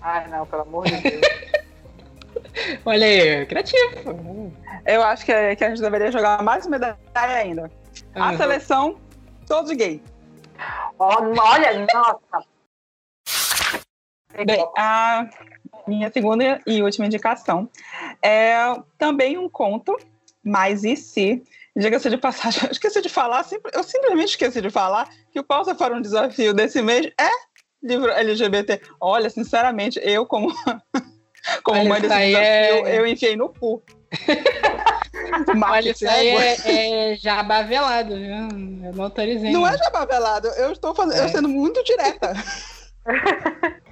Ai, 0.00 0.28
não, 0.28 0.46
pelo 0.46 0.62
amor 0.62 0.86
de 0.86 0.96
Deus. 1.00 1.20
Olha 2.84 3.06
aí, 3.06 3.46
criativo. 3.46 4.52
Eu 4.86 5.02
acho 5.02 5.24
que, 5.24 5.56
que 5.56 5.64
a 5.64 5.68
gente 5.70 5.80
deveria 5.80 6.12
jogar 6.12 6.42
mais 6.42 6.66
uma 6.66 6.78
medalha 6.78 7.36
ainda. 7.36 7.70
A 8.14 8.30
uhum. 8.30 8.36
seleção, 8.36 9.00
todos 9.46 9.72
gay. 9.72 10.00
Olha, 10.98 11.86
nossa. 11.92 12.46
Bem, 14.44 14.66
a 14.76 15.28
minha 15.86 16.10
segunda 16.10 16.60
e 16.66 16.82
última 16.82 17.06
indicação 17.06 17.68
é 18.22 18.54
também 18.98 19.38
um 19.38 19.48
conto, 19.48 19.96
mas 20.42 20.84
e 20.84 20.96
se? 20.96 21.42
Diga-se 21.76 22.08
de 22.08 22.16
passagem, 22.16 22.62
eu 22.64 22.70
esqueci 22.70 23.00
de 23.00 23.08
falar, 23.08 23.44
eu 23.72 23.82
simplesmente 23.82 24.28
esqueci 24.28 24.60
de 24.60 24.70
falar 24.70 25.08
que 25.32 25.40
o 25.40 25.44
Pausa 25.44 25.74
para 25.74 25.94
um 25.94 26.00
Desafio 26.00 26.54
desse 26.54 26.80
mês 26.80 27.06
é 27.18 27.28
livro 27.82 28.10
LGBT. 28.10 28.80
Olha, 29.00 29.28
sinceramente, 29.28 30.00
eu 30.02 30.24
como 30.24 30.54
como 31.62 31.80
Olha, 31.80 31.88
mãe 31.88 32.00
desse 32.00 32.14
desafio, 32.14 32.38
é... 32.38 32.98
eu 32.98 33.06
enfiei 33.06 33.36
no 33.36 33.48
cu. 33.48 33.82
Olha, 35.68 35.90
isso 35.90 36.08
aí 36.08 36.28
é, 36.28 37.12
é 37.12 37.16
jabá 37.16 37.62
velado, 37.62 38.14
viu? 38.14 38.34
Eu 38.84 38.92
não 38.94 39.04
autorizei. 39.04 39.50
Não, 39.50 39.66
é 39.66 39.76
jabá 39.76 40.04
velado, 40.04 40.48
eu 40.48 40.72
estou 40.72 40.94
fazendo, 40.94 41.20
é. 41.20 41.24
eu 41.24 41.28
sendo 41.28 41.48
muito 41.48 41.82
direta. 41.82 42.32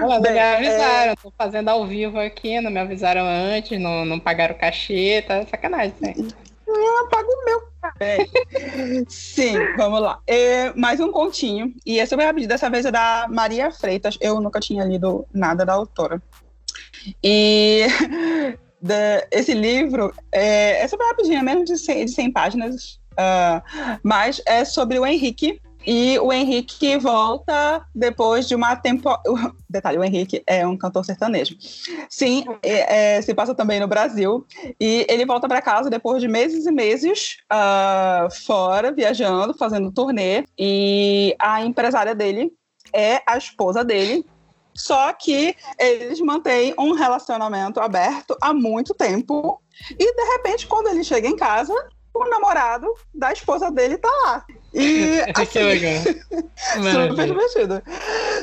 Não 0.00 0.20
me 0.20 0.38
avisaram, 0.38 1.12
é... 1.12 1.16
tô 1.16 1.32
fazendo 1.36 1.68
ao 1.68 1.86
vivo 1.86 2.18
aqui, 2.18 2.60
não 2.60 2.70
me 2.70 2.78
avisaram 2.78 3.26
antes, 3.26 3.80
não, 3.80 4.04
não 4.04 4.18
pagaram 4.18 4.54
cachê, 4.54 5.24
tá 5.26 5.44
sacanagem, 5.46 5.94
né? 6.00 6.14
Eu 6.16 7.08
pago 7.08 7.28
o 7.28 7.44
meu. 7.44 7.62
É. 7.98 8.18
Sim, 9.08 9.54
vamos 9.76 10.00
lá. 10.00 10.20
É, 10.26 10.72
mais 10.74 11.00
um 11.00 11.10
continho. 11.10 11.74
E 11.84 11.98
eu 11.98 12.06
vou 12.06 12.20
abrir. 12.20 12.46
Dessa 12.46 12.70
vez 12.70 12.86
é 12.86 12.92
da 12.92 13.26
Maria 13.28 13.72
Freitas. 13.72 14.16
Eu 14.20 14.40
nunca 14.40 14.60
tinha 14.60 14.84
lido 14.84 15.26
nada 15.34 15.66
da 15.66 15.72
autora. 15.72 16.22
E 17.22 17.86
esse 19.32 19.52
livro 19.52 20.14
é, 20.30 20.82
é 20.82 20.88
sobre 20.88 21.06
rapidinho, 21.06 21.38
é 21.38 21.42
menos 21.42 21.64
de 21.64 21.76
100, 21.76 22.04
de 22.04 22.10
100 22.12 22.32
páginas. 22.32 23.00
Uh, 23.12 23.98
mas 24.02 24.40
é 24.46 24.64
sobre 24.64 24.98
o 24.98 25.04
Henrique, 25.04 25.60
E 25.86 26.18
o 26.18 26.32
Henrique 26.32 26.98
volta 26.98 27.84
depois 27.94 28.46
de 28.46 28.54
uma 28.54 28.76
temporada. 28.76 29.22
Detalhe, 29.68 29.98
o 29.98 30.04
Henrique 30.04 30.42
é 30.46 30.66
um 30.66 30.76
cantor 30.76 31.04
sertanejo. 31.04 31.56
Sim, 32.08 32.44
é, 32.62 33.16
é, 33.16 33.22
se 33.22 33.34
passa 33.34 33.54
também 33.54 33.80
no 33.80 33.88
Brasil. 33.88 34.46
E 34.78 35.06
ele 35.08 35.24
volta 35.24 35.48
para 35.48 35.62
casa 35.62 35.88
depois 35.88 36.20
de 36.20 36.28
meses 36.28 36.66
e 36.66 36.70
meses 36.70 37.38
uh, 37.52 38.30
fora, 38.44 38.92
viajando, 38.92 39.54
fazendo 39.54 39.92
turnê. 39.92 40.44
E 40.58 41.34
a 41.38 41.64
empresária 41.64 42.14
dele 42.14 42.52
é 42.92 43.22
a 43.26 43.36
esposa 43.38 43.84
dele. 43.84 44.24
Só 44.74 45.12
que 45.12 45.54
eles 45.78 46.20
mantêm 46.20 46.74
um 46.78 46.92
relacionamento 46.92 47.80
aberto 47.80 48.36
há 48.40 48.52
muito 48.52 48.94
tempo. 48.94 49.60
E 49.90 50.14
de 50.14 50.22
repente, 50.32 50.66
quando 50.66 50.88
ele 50.88 51.02
chega 51.02 51.28
em 51.28 51.36
casa, 51.36 51.74
o 52.14 52.28
namorado 52.28 52.86
da 53.14 53.32
esposa 53.32 53.70
dele 53.70 53.98
tá 53.98 54.08
lá. 54.24 54.44
E, 54.72 55.20
assim, 55.34 55.46
que 55.46 55.58
legal. 55.58 56.02
super 57.10 57.26
divertido. 57.26 57.82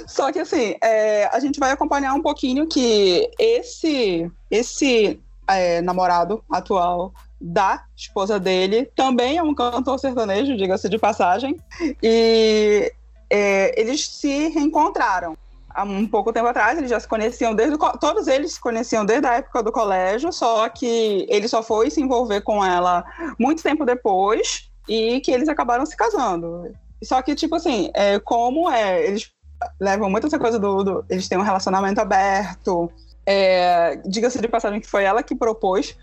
Só 0.07 0.31
que 0.31 0.39
assim, 0.39 0.75
é, 0.83 1.25
a 1.25 1.39
gente 1.39 1.59
vai 1.59 1.71
acompanhar 1.71 2.13
um 2.13 2.21
pouquinho 2.21 2.67
que 2.67 3.29
esse, 3.39 4.29
esse 4.51 5.19
é, 5.47 5.81
namorado 5.81 6.43
atual 6.51 7.13
da 7.39 7.83
esposa 7.95 8.39
dele 8.39 8.89
também 8.95 9.37
é 9.37 9.43
um 9.43 9.53
cantor 9.53 9.99
sertanejo, 9.99 10.57
diga-se 10.57 10.89
de 10.89 10.97
passagem. 10.97 11.55
E 12.01 12.91
é, 13.29 13.79
eles 13.79 14.07
se 14.07 14.49
reencontraram 14.49 15.37
há 15.69 15.83
um 15.83 16.07
pouco 16.07 16.33
tempo 16.33 16.47
atrás, 16.47 16.77
eles 16.77 16.89
já 16.89 16.99
se 16.99 17.07
conheciam 17.07 17.53
desde 17.53 17.75
o, 17.75 17.77
todos 17.77 18.27
eles 18.27 18.53
se 18.53 18.59
conheciam 18.59 19.05
desde 19.05 19.27
a 19.27 19.35
época 19.35 19.61
do 19.61 19.71
colégio, 19.71 20.33
só 20.33 20.67
que 20.69 21.27
ele 21.29 21.47
só 21.47 21.61
foi 21.61 21.91
se 21.91 22.01
envolver 22.01 22.41
com 22.41 22.65
ela 22.65 23.05
muito 23.37 23.61
tempo 23.61 23.85
depois 23.85 24.71
e 24.87 25.19
que 25.21 25.31
eles 25.31 25.49
acabaram 25.49 25.85
se 25.85 25.95
casando. 25.95 26.71
Só 27.03 27.21
que 27.21 27.35
tipo 27.35 27.55
assim, 27.55 27.91
é, 27.93 28.19
como 28.19 28.69
é, 28.69 29.05
eles 29.05 29.31
levam 29.79 30.09
muito 30.09 30.27
essa 30.27 30.39
coisa 30.39 30.59
do, 30.59 30.83
do 30.83 31.05
eles 31.09 31.27
têm 31.27 31.37
um 31.37 31.43
relacionamento 31.43 31.99
aberto. 31.99 32.91
É, 33.25 33.97
Diga-se 34.05 34.39
de 34.39 34.47
passagem 34.47 34.79
que 34.79 34.87
foi 34.87 35.03
ela 35.03 35.21
que 35.21 35.35
propôs 35.35 35.95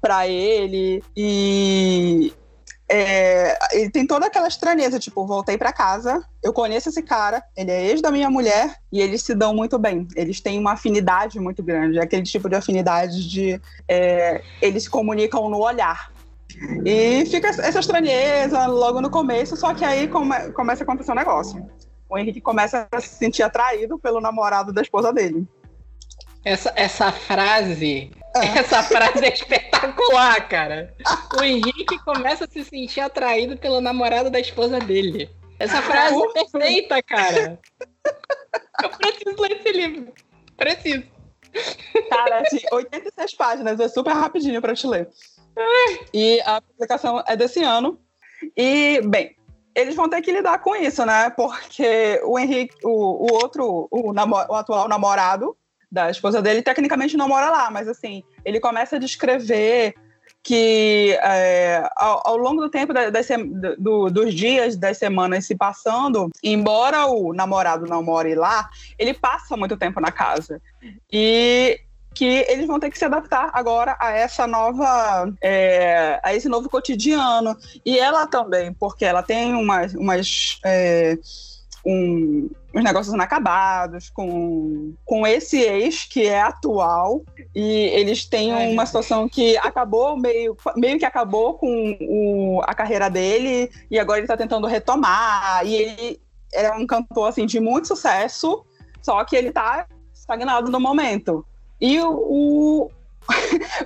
para 0.00 0.26
ele 0.26 1.02
e 1.16 2.32
é, 2.92 3.56
ele 3.72 3.88
tem 3.88 4.04
toda 4.04 4.26
aquela 4.26 4.48
estranheza, 4.48 4.98
tipo, 4.98 5.24
voltei 5.24 5.56
para 5.56 5.72
casa, 5.72 6.24
eu 6.42 6.52
conheço 6.52 6.88
esse 6.88 7.00
cara, 7.00 7.40
ele 7.56 7.70
é 7.70 7.86
ex 7.86 8.02
da 8.02 8.10
minha 8.10 8.28
mulher 8.28 8.78
e 8.90 9.00
eles 9.00 9.22
se 9.22 9.32
dão 9.32 9.54
muito 9.54 9.78
bem. 9.78 10.08
Eles 10.16 10.40
têm 10.40 10.58
uma 10.58 10.72
afinidade 10.72 11.38
muito 11.38 11.62
grande, 11.62 11.98
é 11.98 12.02
aquele 12.02 12.24
tipo 12.24 12.48
de 12.48 12.56
afinidade 12.56 13.28
de 13.28 13.60
é, 13.86 14.42
eles 14.60 14.84
se 14.84 14.90
comunicam 14.90 15.48
no 15.48 15.58
olhar. 15.58 16.10
E 16.84 17.24
fica 17.26 17.48
essa 17.48 17.78
estranheza 17.78 18.66
logo 18.66 19.00
no 19.00 19.10
começo, 19.10 19.56
só 19.56 19.72
que 19.74 19.84
aí 19.84 20.08
come, 20.08 20.52
começa 20.52 20.82
a 20.82 20.84
acontecer 20.84 21.12
um 21.12 21.16
negócio. 21.16 21.66
O 22.08 22.18
Henrique 22.18 22.40
começa 22.40 22.88
a 22.90 23.00
se 23.00 23.08
sentir 23.08 23.42
atraído 23.42 23.98
pelo 23.98 24.20
namorado 24.20 24.72
da 24.72 24.82
esposa 24.82 25.12
dele. 25.12 25.46
Essa, 26.44 26.72
essa 26.74 27.12
frase. 27.12 28.10
É. 28.36 28.58
Essa 28.60 28.82
frase 28.82 29.24
é 29.24 29.32
espetacular, 29.32 30.48
cara. 30.48 30.94
O 31.36 31.42
Henrique 31.42 31.98
começa 32.04 32.44
a 32.44 32.48
se 32.48 32.64
sentir 32.64 33.00
atraído 33.00 33.56
pelo 33.56 33.80
namorado 33.80 34.30
da 34.30 34.38
esposa 34.38 34.78
dele. 34.78 35.28
Essa 35.58 35.82
frase 35.82 36.16
é 36.16 36.28
perfeita, 36.28 37.02
cara. 37.02 37.58
Eu 38.82 38.90
preciso 38.90 39.42
ler 39.42 39.52
esse 39.60 39.72
livro. 39.72 40.12
Preciso. 40.56 41.04
Cara, 42.08 42.40
assim, 42.40 42.60
86 42.70 43.34
páginas, 43.34 43.80
é 43.80 43.88
super 43.88 44.12
rapidinho 44.12 44.60
para 44.62 44.74
te 44.74 44.86
ler. 44.86 45.08
E 46.12 46.40
a 46.42 46.60
publicação 46.60 47.22
é 47.26 47.36
desse 47.36 47.62
ano. 47.62 48.00
E, 48.56 49.00
bem, 49.04 49.36
eles 49.74 49.94
vão 49.94 50.08
ter 50.08 50.22
que 50.22 50.32
lidar 50.32 50.58
com 50.58 50.74
isso, 50.74 51.04
né? 51.04 51.30
Porque 51.30 52.20
o 52.24 52.38
Henrique, 52.38 52.74
o, 52.84 52.90
o 52.90 53.34
outro, 53.34 53.88
o, 53.90 54.12
o 54.12 54.54
atual 54.54 54.88
namorado, 54.88 55.56
da 55.90 56.10
esposa 56.10 56.40
dele, 56.40 56.62
tecnicamente 56.62 57.16
não 57.16 57.28
mora 57.28 57.50
lá, 57.50 57.70
mas 57.70 57.88
assim, 57.88 58.22
ele 58.44 58.60
começa 58.60 58.96
a 58.96 58.98
descrever 58.98 59.94
que 60.42 61.18
é, 61.20 61.86
ao, 61.96 62.28
ao, 62.28 62.36
longo 62.36 62.62
do 62.62 62.70
tempo 62.70 62.94
das, 62.94 63.28
do, 63.78 64.08
dos 64.08 64.32
dias, 64.32 64.76
das 64.76 64.96
semanas 64.96 65.46
se 65.46 65.54
passando, 65.54 66.30
embora 66.42 67.06
o 67.06 67.34
namorado 67.34 67.86
não 67.86 68.02
more 68.02 68.34
lá, 68.34 68.70
ele 68.98 69.12
passa 69.12 69.56
muito 69.56 69.76
tempo 69.76 70.00
na 70.00 70.10
casa. 70.10 70.60
E 71.12 71.78
que 72.20 72.44
eles 72.50 72.66
vão 72.66 72.78
ter 72.78 72.90
que 72.90 72.98
se 72.98 73.04
adaptar 73.06 73.48
agora 73.54 73.96
a 73.98 74.10
essa 74.10 74.46
nova, 74.46 75.32
é, 75.40 76.20
a 76.22 76.34
esse 76.34 76.50
novo 76.50 76.68
cotidiano. 76.68 77.56
E 77.82 77.98
ela 77.98 78.26
também, 78.26 78.74
porque 78.74 79.06
ela 79.06 79.22
tem 79.22 79.54
umas, 79.54 79.94
umas 79.94 80.60
é, 80.62 81.16
um, 81.82 82.50
uns 82.74 82.84
negócios 82.84 83.14
inacabados, 83.14 84.10
com, 84.10 84.92
com 85.02 85.26
esse 85.26 85.62
ex 85.62 86.04
que 86.04 86.26
é 86.26 86.42
atual, 86.42 87.22
e 87.54 87.88
eles 87.94 88.26
têm 88.26 88.52
Ai, 88.52 88.70
uma 88.70 88.84
situação 88.84 89.26
que 89.26 89.56
acabou 89.56 90.14
meio, 90.14 90.54
meio 90.76 90.98
que 90.98 91.06
acabou 91.06 91.54
com 91.54 91.96
o, 92.02 92.60
a 92.64 92.74
carreira 92.74 93.08
dele, 93.08 93.70
e 93.90 93.98
agora 93.98 94.18
ele 94.18 94.26
está 94.26 94.36
tentando 94.36 94.66
retomar, 94.66 95.64
e 95.64 95.74
ele 95.74 96.20
é 96.52 96.70
um 96.72 96.86
cantor 96.86 97.30
assim, 97.30 97.46
de 97.46 97.58
muito 97.58 97.88
sucesso, 97.88 98.62
só 99.00 99.24
que 99.24 99.34
ele 99.34 99.48
está 99.48 99.86
estagnado 100.12 100.70
no 100.70 100.78
momento. 100.78 101.46
E 101.80 102.00
o, 102.00 102.90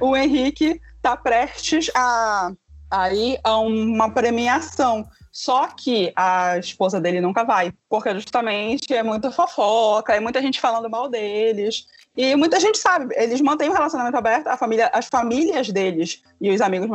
o, 0.00 0.16
Henrique 0.16 0.80
está 0.96 1.16
prestes 1.16 1.90
a, 1.94 2.52
a 2.90 3.12
ir 3.12 3.38
a 3.44 3.58
uma 3.58 4.10
premiação 4.10 5.08
só 5.34 5.66
que 5.66 6.12
a 6.14 6.58
esposa 6.58 7.00
dele 7.00 7.20
nunca 7.20 7.42
vai, 7.42 7.72
porque 7.88 8.14
justamente 8.14 8.94
é 8.94 9.02
muita 9.02 9.32
fofoca, 9.32 10.14
é 10.14 10.20
muita 10.20 10.40
gente 10.40 10.60
falando 10.60 10.88
mal 10.88 11.08
deles. 11.08 11.88
E 12.16 12.36
muita 12.36 12.60
gente 12.60 12.78
sabe, 12.78 13.12
eles 13.18 13.40
mantêm 13.40 13.68
o 13.68 13.72
relacionamento 13.72 14.16
aberto, 14.16 14.46
a 14.46 14.56
família, 14.56 14.88
as 14.94 15.08
famílias 15.08 15.68
deles 15.70 16.22
e 16.40 16.50
os 16.50 16.60
amigos 16.60 16.88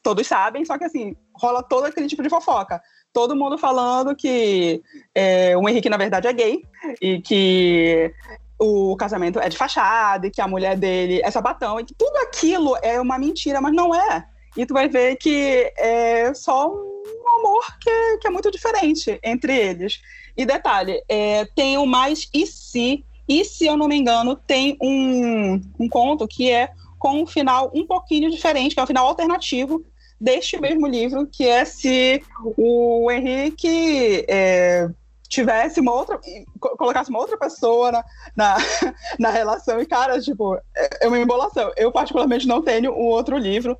todos 0.00 0.24
sabem, 0.28 0.64
só 0.64 0.78
que 0.78 0.84
assim, 0.84 1.16
rola 1.34 1.60
todo 1.60 1.86
aquele 1.86 2.06
tipo 2.06 2.22
de 2.22 2.30
fofoca. 2.30 2.80
Todo 3.12 3.34
mundo 3.34 3.58
falando 3.58 4.14
que 4.14 4.80
é, 5.12 5.56
o 5.56 5.68
Henrique, 5.68 5.88
na 5.88 5.96
verdade, 5.96 6.28
é 6.28 6.32
gay 6.32 6.62
e 7.02 7.20
que 7.20 8.14
o 8.58 8.96
casamento 8.96 9.38
é 9.38 9.48
de 9.48 9.56
fachada 9.56 10.26
e 10.26 10.30
que 10.30 10.40
a 10.40 10.48
mulher 10.48 10.76
dele 10.76 11.20
é 11.22 11.30
sapatão 11.30 11.78
e 11.78 11.84
que 11.84 11.94
tudo 11.94 12.16
aquilo 12.18 12.76
é 12.82 13.00
uma 13.00 13.18
mentira, 13.18 13.60
mas 13.60 13.74
não 13.74 13.94
é. 13.94 14.26
E 14.56 14.64
tu 14.64 14.72
vai 14.72 14.88
ver 14.88 15.16
que 15.16 15.72
é 15.76 16.32
só 16.32 16.68
um 16.68 17.38
amor 17.38 17.64
que 17.80 17.90
é, 17.90 18.16
que 18.16 18.26
é 18.26 18.30
muito 18.30 18.50
diferente 18.50 19.18
entre 19.22 19.54
eles. 19.54 20.00
E 20.36 20.46
detalhe, 20.46 21.02
é, 21.08 21.44
tem 21.54 21.76
o 21.76 21.86
mais 21.86 22.28
e 22.32 22.46
se, 22.46 23.04
e 23.28 23.44
se 23.44 23.66
eu 23.66 23.76
não 23.76 23.88
me 23.88 23.96
engano, 23.96 24.34
tem 24.34 24.76
um, 24.80 25.60
um 25.78 25.88
conto 25.88 26.26
que 26.26 26.50
é 26.50 26.70
com 26.98 27.22
um 27.22 27.26
final 27.26 27.70
um 27.74 27.86
pouquinho 27.86 28.30
diferente, 28.30 28.74
que 28.74 28.80
é 28.80 28.82
um 28.82 28.86
final 28.86 29.06
alternativo 29.06 29.84
deste 30.18 30.58
mesmo 30.58 30.86
livro, 30.86 31.26
que 31.26 31.46
é 31.46 31.64
se 31.64 32.22
o 32.56 33.10
Henrique 33.10 34.24
é, 34.28 34.88
tivesse 35.28 35.80
uma 35.80 35.92
outra, 35.92 36.20
colocasse 36.60 37.10
uma 37.10 37.18
outra 37.18 37.36
pessoa 37.36 37.92
na, 37.92 38.04
na, 38.34 38.56
na, 39.18 39.30
relação, 39.30 39.80
e 39.80 39.86
cara, 39.86 40.20
tipo, 40.20 40.56
é, 40.76 41.04
é 41.04 41.08
uma 41.08 41.18
embolação. 41.18 41.72
Eu 41.76 41.92
particularmente 41.92 42.46
não 42.46 42.62
tenho 42.62 42.92
um 42.92 43.06
outro 43.06 43.36
livro 43.36 43.76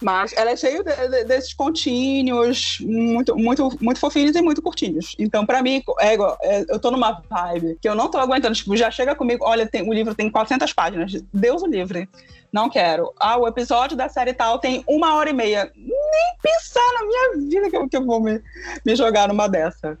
mas 0.00 0.32
ela 0.32 0.50
é 0.50 0.56
cheia 0.56 0.82
de, 0.82 1.08
de, 1.08 1.24
desses 1.24 1.52
contínuos 1.52 2.78
muito, 2.80 3.36
muito, 3.36 3.68
muito 3.80 4.00
fofinhos 4.00 4.34
e 4.34 4.40
muito 4.40 4.62
curtinhos. 4.62 5.14
Então, 5.18 5.44
para 5.44 5.62
mim, 5.62 5.82
é, 5.98 6.14
é, 6.14 6.64
eu 6.68 6.78
tô 6.78 6.90
numa 6.90 7.22
vibe 7.28 7.78
que 7.80 7.88
eu 7.88 7.94
não 7.94 8.10
tô 8.10 8.18
aguentando. 8.18 8.54
Tipo, 8.54 8.76
já 8.76 8.90
chega 8.90 9.14
comigo, 9.14 9.44
olha, 9.44 9.66
tem, 9.66 9.86
o 9.86 9.92
livro 9.92 10.14
tem 10.14 10.30
400 10.30 10.72
páginas. 10.72 11.12
Deus 11.32 11.62
o 11.62 11.66
livre. 11.66 12.08
Não 12.50 12.68
quero. 12.70 13.12
Ah, 13.18 13.38
o 13.38 13.46
episódio 13.46 13.96
da 13.96 14.08
série 14.08 14.32
tal 14.32 14.58
tem 14.58 14.82
uma 14.88 15.14
hora 15.14 15.30
e 15.30 15.34
meia. 15.34 15.70
Nem 15.76 16.36
pensar 16.42 16.92
na 16.94 17.06
minha 17.06 17.48
vida 17.48 17.70
que 17.70 17.76
eu, 17.76 17.88
que 17.88 17.96
eu 17.96 18.04
vou 18.04 18.20
me, 18.20 18.42
me 18.84 18.96
jogar 18.96 19.28
numa 19.28 19.48
dessa. 19.48 19.98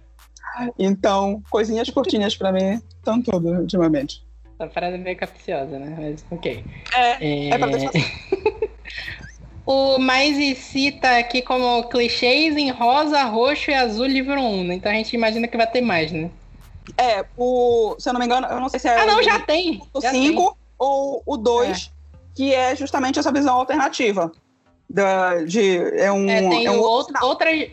Então, 0.78 1.42
coisinhas 1.50 1.88
curtinhas 1.90 2.36
para 2.36 2.52
mim 2.52 2.80
estão 2.98 3.22
tudo 3.22 3.48
ultimamente. 3.50 4.24
A 4.58 4.68
frase 4.68 4.96
é 4.96 4.98
meio 4.98 5.16
capciosa, 5.16 5.78
né? 5.78 5.96
Mas 5.98 6.24
ok. 6.30 6.64
É, 6.94 7.24
é, 7.24 7.48
é 7.48 7.58
pra 7.58 7.66
deixar 7.66 7.88
assim. 7.88 8.00
O 9.66 9.98
mais 9.98 10.36
e 10.36 10.54
cita 10.56 11.18
aqui 11.18 11.42
como 11.42 11.84
clichês 11.84 12.56
em 12.56 12.70
rosa, 12.70 13.22
roxo 13.22 13.70
e 13.70 13.74
azul, 13.74 14.06
livro 14.06 14.40
1. 14.40 14.64
Né? 14.64 14.74
Então 14.74 14.90
a 14.90 14.94
gente 14.96 15.14
imagina 15.14 15.46
que 15.46 15.56
vai 15.56 15.66
ter 15.66 15.80
mais, 15.80 16.10
né? 16.10 16.28
É, 16.98 17.24
o. 17.36 17.94
Se 17.96 18.08
eu 18.08 18.12
não 18.12 18.18
me 18.18 18.26
engano, 18.26 18.48
eu 18.48 18.58
não 18.58 18.68
sei 18.68 18.80
se 18.80 18.88
é. 18.88 19.00
Ah, 19.00 19.06
não, 19.06 19.22
já 19.22 19.38
tem. 19.38 19.80
O 19.92 20.00
5 20.00 20.58
ou 20.76 21.22
o 21.24 21.36
2, 21.36 21.70
é. 21.70 22.16
que 22.34 22.52
é 22.52 22.74
justamente 22.74 23.20
essa 23.20 23.30
visão 23.30 23.54
alternativa. 23.54 24.32
Da, 24.88 25.44
de, 25.44 25.76
é 26.00 26.10
um. 26.10 26.28
É, 26.28 26.40
tem, 26.40 26.66
é 26.66 26.70
um 26.72 26.80
outro, 26.80 27.14
outras, 27.22 27.70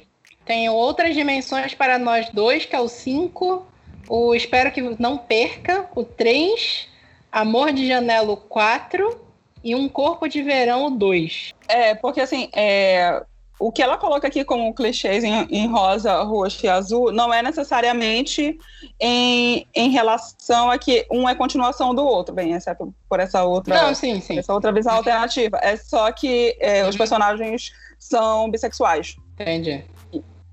tem 0.47 0.69
outras 0.69 1.13
dimensões 1.13 1.75
para 1.75 1.99
nós 1.99 2.29
dois, 2.29 2.65
que 2.65 2.75
é 2.75 2.79
o 2.79 2.87
5. 2.87 3.67
O 4.09 4.33
Espero 4.33 4.71
que 4.71 4.81
não 4.97 5.17
perca, 5.17 5.87
o 5.93 6.03
3. 6.03 6.87
Amor 7.29 7.73
de 7.73 7.85
Janela, 7.85 8.31
o 8.31 8.37
4 8.37 9.19
e 9.63 9.75
Um 9.75 9.89
Corpo 9.89 10.27
de 10.27 10.41
Verão 10.41 10.89
2. 10.89 11.53
É, 11.67 11.93
porque 11.93 12.21
assim, 12.21 12.49
é, 12.55 13.21
o 13.59 13.71
que 13.71 13.81
ela 13.81 13.97
coloca 13.97 14.25
aqui 14.25 14.45
como 14.45 14.73
clichês 14.73 15.25
em, 15.25 15.45
em, 15.49 15.67
rosa, 15.67 16.23
roxo 16.23 16.65
e 16.65 16.69
azul 16.69 17.11
não 17.11 17.33
é 17.33 17.43
necessariamente 17.43 18.57
em, 18.99 19.67
em 19.75 19.89
relação 19.89 20.71
a 20.71 20.77
que 20.77 21.05
um 21.11 21.27
é 21.27 21.35
continuação 21.35 21.93
do 21.93 22.05
outro, 22.05 22.33
bem, 22.33 22.53
exceto 22.53 22.93
por 23.09 23.19
essa 23.19 23.43
outra, 23.43 23.83
não, 23.83 23.93
sim, 23.93 24.21
sim. 24.21 24.39
Essa 24.39 24.53
outra 24.53 24.71
visão 24.71 24.93
alternativa. 24.93 25.59
É 25.61 25.75
só 25.75 26.09
que 26.11 26.55
é, 26.59 26.83
uhum. 26.83 26.89
os 26.89 26.95
personagens 26.95 27.73
são 27.99 28.49
bissexuais. 28.49 29.17
Entendi. 29.33 29.83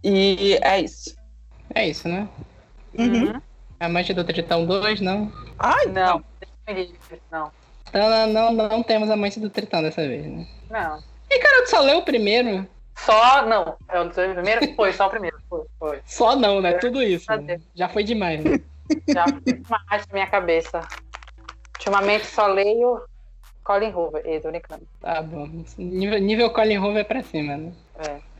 E, 0.04 0.58
é 0.62 0.80
isso. 0.80 1.16
É 1.74 1.88
isso, 1.88 2.06
né? 2.06 2.28
Uhum. 2.96 3.40
Amante 3.80 4.12
do 4.12 4.22
Tritão 4.22 4.66
2, 4.66 5.00
não? 5.00 5.32
Ai, 5.58 5.86
não. 5.86 6.22
Não. 7.32 7.50
Não, 7.92 8.26
não, 8.26 8.52
não, 8.52 8.68
não 8.68 8.82
temos 8.82 9.10
Amante 9.10 9.40
do 9.40 9.48
Tritão 9.48 9.82
dessa 9.82 10.06
vez, 10.06 10.26
né? 10.26 10.46
Não. 10.70 11.02
E 11.30 11.38
cara, 11.38 11.64
tu 11.64 11.70
só 11.70 11.80
leu 11.80 11.98
o 11.98 12.04
primeiro? 12.04 12.66
Só 12.96 13.46
não. 13.46 13.76
É 13.88 14.00
o 14.00 14.10
primeiro? 14.10 14.74
Foi, 14.74 14.92
só 14.92 15.06
o 15.06 15.10
primeiro. 15.10 15.38
Foi, 15.48 15.64
foi. 15.78 16.00
Só 16.04 16.36
não, 16.36 16.60
né? 16.60 16.74
Tudo 16.74 17.02
isso. 17.02 17.30
Né? 17.40 17.60
Já 17.74 17.88
foi 17.88 18.04
demais, 18.04 18.44
né? 18.44 18.60
Já 19.08 19.24
foi 19.26 19.40
demais 19.40 20.06
na 20.06 20.12
minha 20.12 20.26
cabeça. 20.26 20.80
Ultimamente 21.78 22.26
só 22.26 22.46
leio 22.46 23.02
Colin 23.64 23.92
Hoover. 23.92 24.22
E 24.26 24.38
tô 24.40 24.50
brincando. 24.50 24.86
Tá 25.00 25.22
bom. 25.22 25.48
Nível, 25.78 26.20
nível 26.20 26.50
Colin 26.50 26.78
Hoover 26.78 27.00
é 27.00 27.04
pra 27.04 27.22
cima, 27.22 27.56
né? 27.56 27.72
É. 27.98 28.33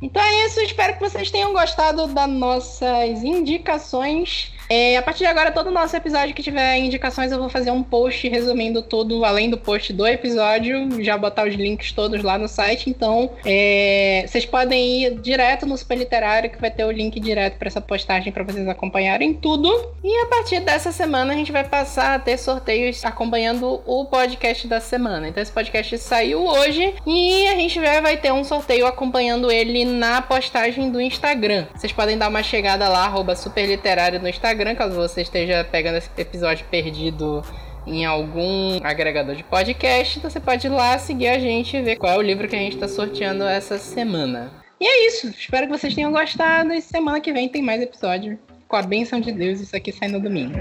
Então 0.00 0.22
é 0.22 0.46
isso, 0.46 0.60
espero 0.60 0.94
que 0.94 1.00
vocês 1.00 1.30
tenham 1.30 1.52
gostado 1.52 2.06
das 2.08 2.28
nossas 2.28 3.22
indicações. 3.22 4.52
É, 4.68 4.96
a 4.96 5.02
partir 5.02 5.20
de 5.20 5.26
agora, 5.26 5.52
todo 5.52 5.70
nosso 5.70 5.96
episódio 5.96 6.34
que 6.34 6.42
tiver 6.42 6.78
indicações, 6.78 7.30
eu 7.30 7.38
vou 7.38 7.48
fazer 7.48 7.70
um 7.70 7.82
post 7.82 8.28
resumindo 8.28 8.82
tudo, 8.82 9.24
além 9.24 9.48
do 9.48 9.56
post 9.56 9.92
do 9.92 10.06
episódio, 10.06 11.02
já 11.02 11.16
botar 11.16 11.46
os 11.46 11.54
links 11.54 11.92
todos 11.92 12.22
lá 12.22 12.36
no 12.36 12.48
site. 12.48 12.90
Então, 12.90 13.30
é, 13.44 14.24
vocês 14.26 14.44
podem 14.44 15.04
ir 15.04 15.20
direto 15.20 15.66
no 15.66 15.76
Super 15.76 15.96
Literário, 15.96 16.50
que 16.50 16.60
vai 16.60 16.70
ter 16.70 16.84
o 16.84 16.90
link 16.90 17.18
direto 17.20 17.58
para 17.58 17.68
essa 17.68 17.80
postagem 17.80 18.32
para 18.32 18.42
vocês 18.42 18.66
acompanharem 18.68 19.34
tudo. 19.34 19.68
E 20.02 20.22
a 20.22 20.26
partir 20.26 20.60
dessa 20.60 20.90
semana, 20.90 21.32
a 21.32 21.36
gente 21.36 21.52
vai 21.52 21.64
passar 21.64 22.14
a 22.14 22.18
ter 22.18 22.36
sorteios 22.36 23.04
acompanhando 23.04 23.80
o 23.86 24.04
podcast 24.06 24.66
da 24.66 24.80
semana. 24.80 25.28
Então, 25.28 25.42
esse 25.42 25.52
podcast 25.52 25.96
saiu 25.98 26.44
hoje 26.44 26.92
e 27.06 27.46
a 27.48 27.54
gente 27.54 27.78
vai 27.78 28.16
ter 28.16 28.32
um 28.32 28.42
sorteio 28.42 28.86
acompanhando 28.86 29.50
ele 29.50 29.84
na 29.96 30.22
postagem 30.22 30.90
do 30.90 31.00
Instagram. 31.00 31.66
Vocês 31.74 31.92
podem 31.92 32.16
dar 32.16 32.28
uma 32.28 32.42
chegada 32.42 32.88
lá, 32.88 33.12
superliterário 33.34 34.20
no 34.20 34.28
Instagram, 34.28 34.74
caso 34.74 34.94
você 34.94 35.22
esteja 35.22 35.64
pegando 35.64 35.96
esse 35.96 36.10
episódio 36.16 36.66
perdido 36.70 37.42
em 37.86 38.04
algum 38.04 38.78
agregador 38.82 39.34
de 39.34 39.44
podcast. 39.44 40.18
Então 40.18 40.30
você 40.30 40.40
pode 40.40 40.66
ir 40.66 40.70
lá 40.70 40.98
seguir 40.98 41.28
a 41.28 41.38
gente 41.38 41.76
e 41.76 41.82
ver 41.82 41.96
qual 41.96 42.12
é 42.12 42.18
o 42.18 42.22
livro 42.22 42.48
que 42.48 42.56
a 42.56 42.58
gente 42.58 42.74
está 42.74 42.88
sorteando 42.88 43.44
essa 43.44 43.78
semana. 43.78 44.50
E 44.80 44.86
é 44.86 45.06
isso. 45.08 45.28
Espero 45.28 45.66
que 45.66 45.78
vocês 45.78 45.94
tenham 45.94 46.12
gostado. 46.12 46.72
E 46.72 46.82
semana 46.82 47.20
que 47.20 47.32
vem 47.32 47.48
tem 47.48 47.62
mais 47.62 47.80
episódio. 47.80 48.38
Com 48.68 48.76
a 48.76 48.82
bênção 48.82 49.20
de 49.20 49.32
Deus, 49.32 49.60
isso 49.60 49.76
aqui 49.76 49.92
sai 49.92 50.08
no 50.08 50.20
domingo. 50.20 50.58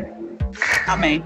Amém. 0.88 1.24